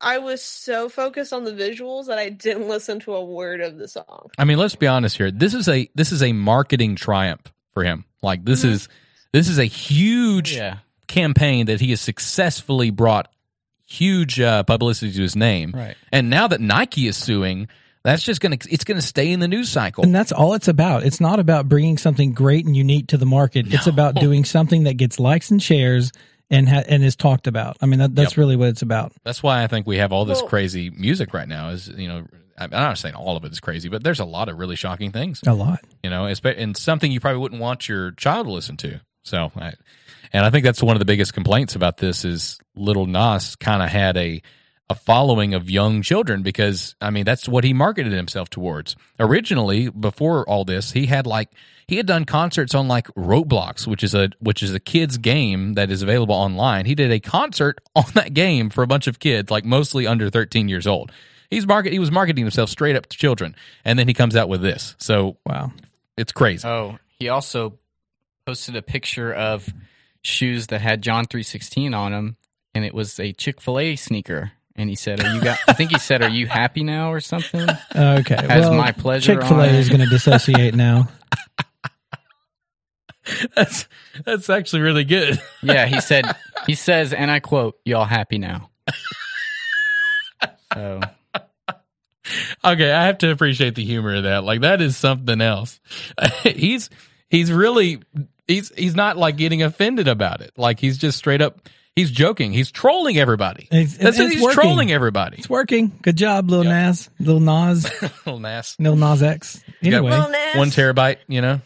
[0.02, 3.78] I was so focused on the visuals that i didn't listen to a word of
[3.78, 5.32] the song I mean, let's be honest here.
[5.32, 8.06] This is a this is a marketing triumph for him.
[8.22, 8.70] Like this Mhm.
[8.72, 8.88] is
[9.34, 10.78] this is a huge Yeah.
[11.08, 13.30] campaign that he has successfully brought
[13.86, 15.72] huge uh, publicity to his name.
[15.74, 15.96] Right.
[16.12, 17.68] And now that Nike is suing,
[18.04, 20.04] that's just going to it's going to stay in the news cycle.
[20.04, 21.04] And that's all it's about.
[21.04, 23.74] It's not about bringing something great and unique to the market.
[23.74, 26.12] It's about doing something that gets likes and shares
[26.50, 27.78] and ha- and is talked about.
[27.82, 28.38] I mean, that, that's Yep.
[28.38, 29.14] really what it's about.
[29.24, 31.70] That's why I think we have all this Well- crazy music right now.
[31.70, 32.26] Is you know,
[32.58, 35.12] I'm not saying all of it is crazy, but there's a lot of really shocking
[35.12, 35.42] things.
[35.46, 35.80] A lot.
[36.04, 39.00] You know, espe- and something you probably wouldn't want your child to listen to.
[39.24, 39.74] So, I,
[40.34, 43.82] and I think that's one of the biggest complaints about this is Little Nas kind
[43.84, 44.42] of had a
[44.90, 48.96] a following of young children because I mean that's what he marketed himself towards.
[49.20, 51.50] Originally, before all this, he had like
[51.88, 55.74] he had done concerts on like Roblox, which is a which is a kids game
[55.76, 56.86] that is available online.
[56.86, 60.30] He did a concert on that game for a bunch of kids, like mostly under
[60.30, 61.12] 13 years old.
[61.50, 63.56] He's market he was marketing himself straight up to children,
[63.86, 64.96] and then he comes out with this.
[65.00, 65.72] So Wow.
[66.18, 66.68] it's crazy.
[66.68, 67.80] Oh, he also
[68.46, 69.68] posted a picture of
[70.24, 72.36] shoes that had John three sixteen on them,
[72.76, 74.52] and it was a Chick fil A sneaker.
[74.80, 77.20] And he said, "Are you got?" I think he said, "Are you happy now?" or
[77.22, 77.66] something.
[77.96, 78.36] Okay.
[78.36, 79.76] Has well, my pleasure Chick fil A on it.
[79.76, 81.08] is going to dissociate now.
[83.56, 83.88] That's
[84.26, 85.42] that's actually really good.
[85.64, 86.26] Yeah, he said.
[86.66, 88.70] He says, and I quote, "Y'all happy now?"
[90.74, 91.00] So
[92.64, 94.44] okay, I have to appreciate the humor of that.
[94.44, 95.80] Like that is something else.
[96.44, 96.90] he's
[97.30, 98.00] he's really
[98.48, 100.52] he's he's not like getting offended about it.
[100.58, 102.52] Like he's just straight up he's joking.
[102.54, 103.68] He's trolling everybody.
[103.72, 104.34] It's- That's it's it.
[104.34, 104.54] He's working.
[104.62, 105.38] trolling everybody.
[105.38, 105.98] It's working.
[106.02, 106.72] Good job, Lil Yep.
[106.74, 107.10] Nas.
[107.20, 107.92] Lil Nas.
[108.26, 108.76] Little Nas.
[108.80, 109.64] Lil Nas X.
[109.82, 110.02] Anyway.
[110.10, 111.62] Well, Nas- One terabyte, you know.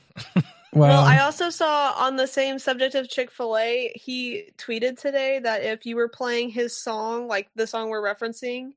[0.73, 4.99] Well, Well, I also saw on the same subject of Chick fil A, he tweeted
[4.99, 8.72] today that if you were playing his song, like the song we're referencing,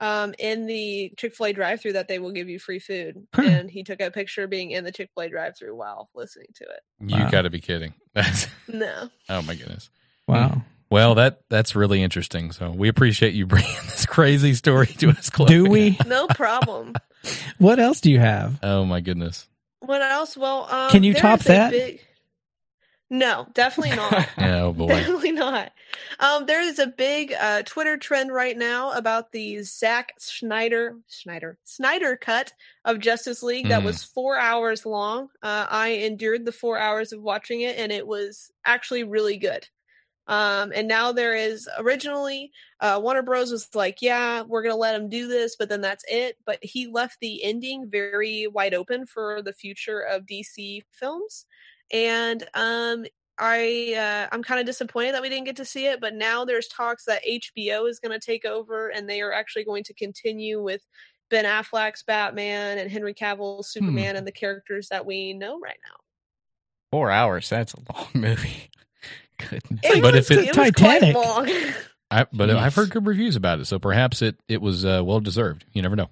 [0.00, 3.26] um, in the Chick fil A drive through, that they will give you free food.
[3.34, 3.42] Huh.
[3.42, 6.48] And he took a picture being in the Chick fil A drive through while listening
[6.56, 6.80] to it.
[7.00, 7.30] You Wow.
[7.30, 7.94] got to be kidding.
[8.68, 9.08] No.
[9.28, 9.90] oh my goodness.
[10.28, 10.62] wow.
[10.90, 12.52] Well, that that's really interesting.
[12.52, 15.30] So we appreciate you bringing this crazy story to us.
[15.30, 15.48] Chloe.
[15.48, 15.96] Do we?
[16.06, 16.94] No problem.
[17.58, 18.58] What else do you have?
[18.64, 19.48] Oh my goodness.
[19.82, 20.36] What else?
[20.36, 21.70] Well, um, Can you top that?
[21.70, 22.00] big-
[23.10, 24.28] No, definitely not.
[24.38, 24.88] Oh boy.
[24.88, 25.72] Definitely not.
[26.20, 31.58] Um, there is a big uh, Twitter trend right now about the Zack Schneider Schneider
[31.64, 32.52] Snyder cut
[32.84, 33.86] of Justice League that Mhm.
[33.86, 35.28] was four hours long.
[35.42, 39.68] Uh, I endured the four hours of watching it, and it was actually really good.
[40.28, 44.94] Um, and now there is originally uh, Warner Bros was like, yeah, we're gonna let
[44.94, 46.36] him do this, but then that's it.
[46.46, 51.46] But he left the ending very wide open for the future of DC films,
[51.92, 53.04] and um,
[53.38, 56.44] I uh, I'm kind of disappointed that we didn't get to see it, but now
[56.44, 59.94] there's talks that HBO is going to take over and they are actually going to
[59.94, 60.82] continue with
[61.30, 65.96] Ben Affleck's Batman and Henry Cavill's Superman and the characters that we know right now.
[66.90, 67.48] four hours.
[67.48, 68.70] That's a long movie.
[69.38, 69.80] Goodness.
[69.82, 71.16] It But was, if it- it Titanic.
[72.10, 75.20] I, but I've heard good reviews about it, so perhaps it it was uh, well
[75.20, 75.64] deserved.
[75.72, 76.10] You never know.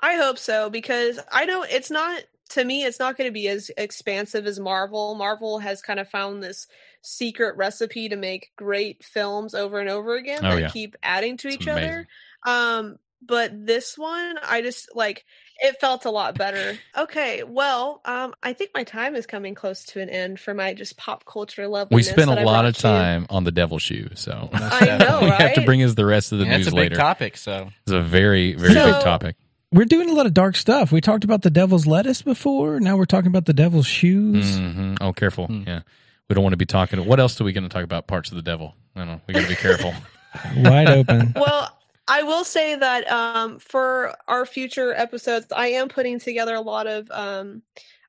[0.00, 1.70] I hope so because I don't.
[1.70, 2.84] It's not to me.
[2.84, 5.14] It's not going to be as expansive as Marvel.
[5.14, 6.66] Marvel has kind of found this
[7.02, 10.68] secret recipe to make great films over and over again Oh, that yeah.
[10.70, 11.90] keep adding to It's each amazing.
[11.90, 12.08] other.
[12.44, 15.24] Um, but this one, I just like
[15.60, 16.78] it felt a lot better.
[16.96, 20.74] Okay, well, um, I think my time is coming close to an end for my
[20.74, 21.94] just pop culture level.
[21.94, 25.54] We spent a lot of time on the devil shoe, so I know, we have
[25.54, 26.96] to bring us the rest of the Yeah, news that's a big later.
[26.96, 27.36] topic.
[27.36, 29.36] So It's a very very So- big topic.
[29.72, 30.90] We're doing a lot of dark stuff.
[30.90, 32.80] We talked about the devil's lettuce before.
[32.80, 34.56] Now we're talking about the devil's shoes.
[34.58, 35.46] hmm Oh, careful!
[35.46, 35.62] Hmm.
[35.64, 35.82] Yeah,
[36.28, 37.04] we don't want to be talking.
[37.06, 38.08] What else are we going to talk about?
[38.08, 38.74] Parts of the devil.
[38.96, 39.20] I don't know.
[39.28, 39.94] We got to be careful.
[40.56, 41.34] Wide open.
[41.36, 41.76] well
[42.10, 46.86] i will say that um, for our future episodes i am putting together a lot
[46.86, 47.62] of um,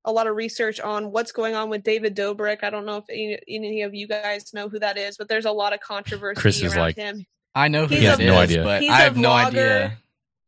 [0.04, 3.06] a lot of research on what's going on with david dobrik i don't know if
[3.10, 6.42] any, any of you guys know who that is but there's a lot of controversy
[6.42, 8.64] Chris is around like, him I know who He's that a- no is, idea.
[8.64, 9.48] but He's I a have no vlogger.
[9.48, 9.98] idea.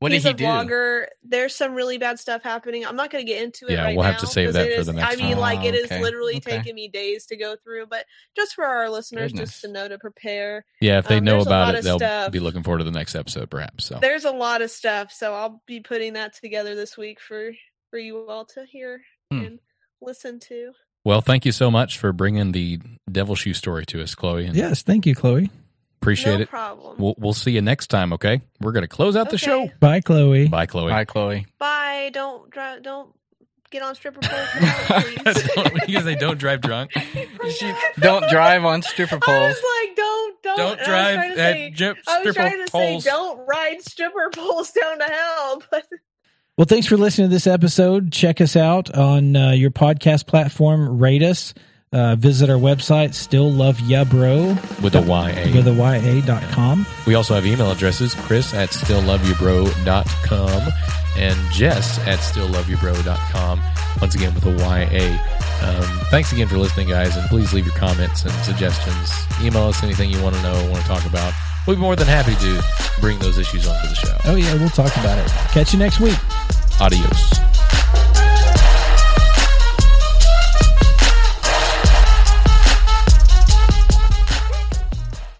[0.04, 0.54] What He's did he a do?
[0.70, 3.84] vlogger there's some really bad stuff happening i'm not going to get into it Yeah,
[3.86, 5.40] right we'll have now to save 'cause that for is- the next i mean one.
[5.40, 6.02] like it is okay.
[6.02, 6.58] literally Okay.
[6.58, 8.06] taking me days to go through but
[8.36, 9.50] just for our listeners Goodness.
[9.52, 12.32] just to know to prepare Yeah, if they Um, know about it, of they'll stuff.
[12.34, 13.86] be looking forward to the next episode, perhaps.
[13.86, 17.52] So there's a lot of stuff so i'll be putting that together this week for
[17.90, 19.02] for you all to hear
[19.32, 19.40] Hmm.
[19.46, 19.60] and
[20.02, 20.74] listen to
[21.06, 22.80] Well, thank you so much for bringing the
[23.12, 24.46] devil shoe story to us, Chloe.
[24.46, 25.50] And Yes, thank you, Chloe.
[26.04, 26.50] Appreciate no it.
[26.50, 28.42] problem We'll, we'll see you next time, okay?
[28.60, 29.70] We're going to close out the show.
[29.80, 30.48] Bye, Chloe.
[30.48, 30.92] Bye, Chloe.
[30.92, 31.46] Bye, Chloe.
[31.58, 33.14] bye don't drive don't
[33.72, 36.92] get on stripper poles now, because they don't drive drunk.
[38.00, 39.56] Don't drive on stripper I poles.
[39.56, 42.36] was like, don't, don't, Don't and I was trying to at say- j- I was
[42.36, 43.04] trying to poles.
[43.04, 45.64] say, don't ride stripper poles down to hell.
[45.72, 45.88] But
[46.58, 48.12] Well, thanks for listening to this episode.
[48.12, 51.00] Check us out on uh, your podcast platform.
[51.00, 51.54] Rate us.
[51.94, 55.54] Uh, visit our website, still love ya bro with a YA.
[55.54, 56.88] with a ya dot com.
[57.06, 60.72] We also have email addresses Chris at stillloveyabro.com
[61.18, 63.62] and Jess at stillloveyabro.com.
[64.02, 65.20] Once again, with a YA.
[65.62, 69.12] Um, thanks again for listening, guys, and please leave your comments and suggestions.
[69.42, 71.32] Email us anything you want to know, want to talk about.
[71.68, 72.64] We'd be more than happy to
[73.00, 74.18] bring those issues onto the show.
[74.26, 75.30] Oh yeah, we'll talk about it.
[75.52, 76.18] Catch you next week.
[76.82, 77.73] Adios.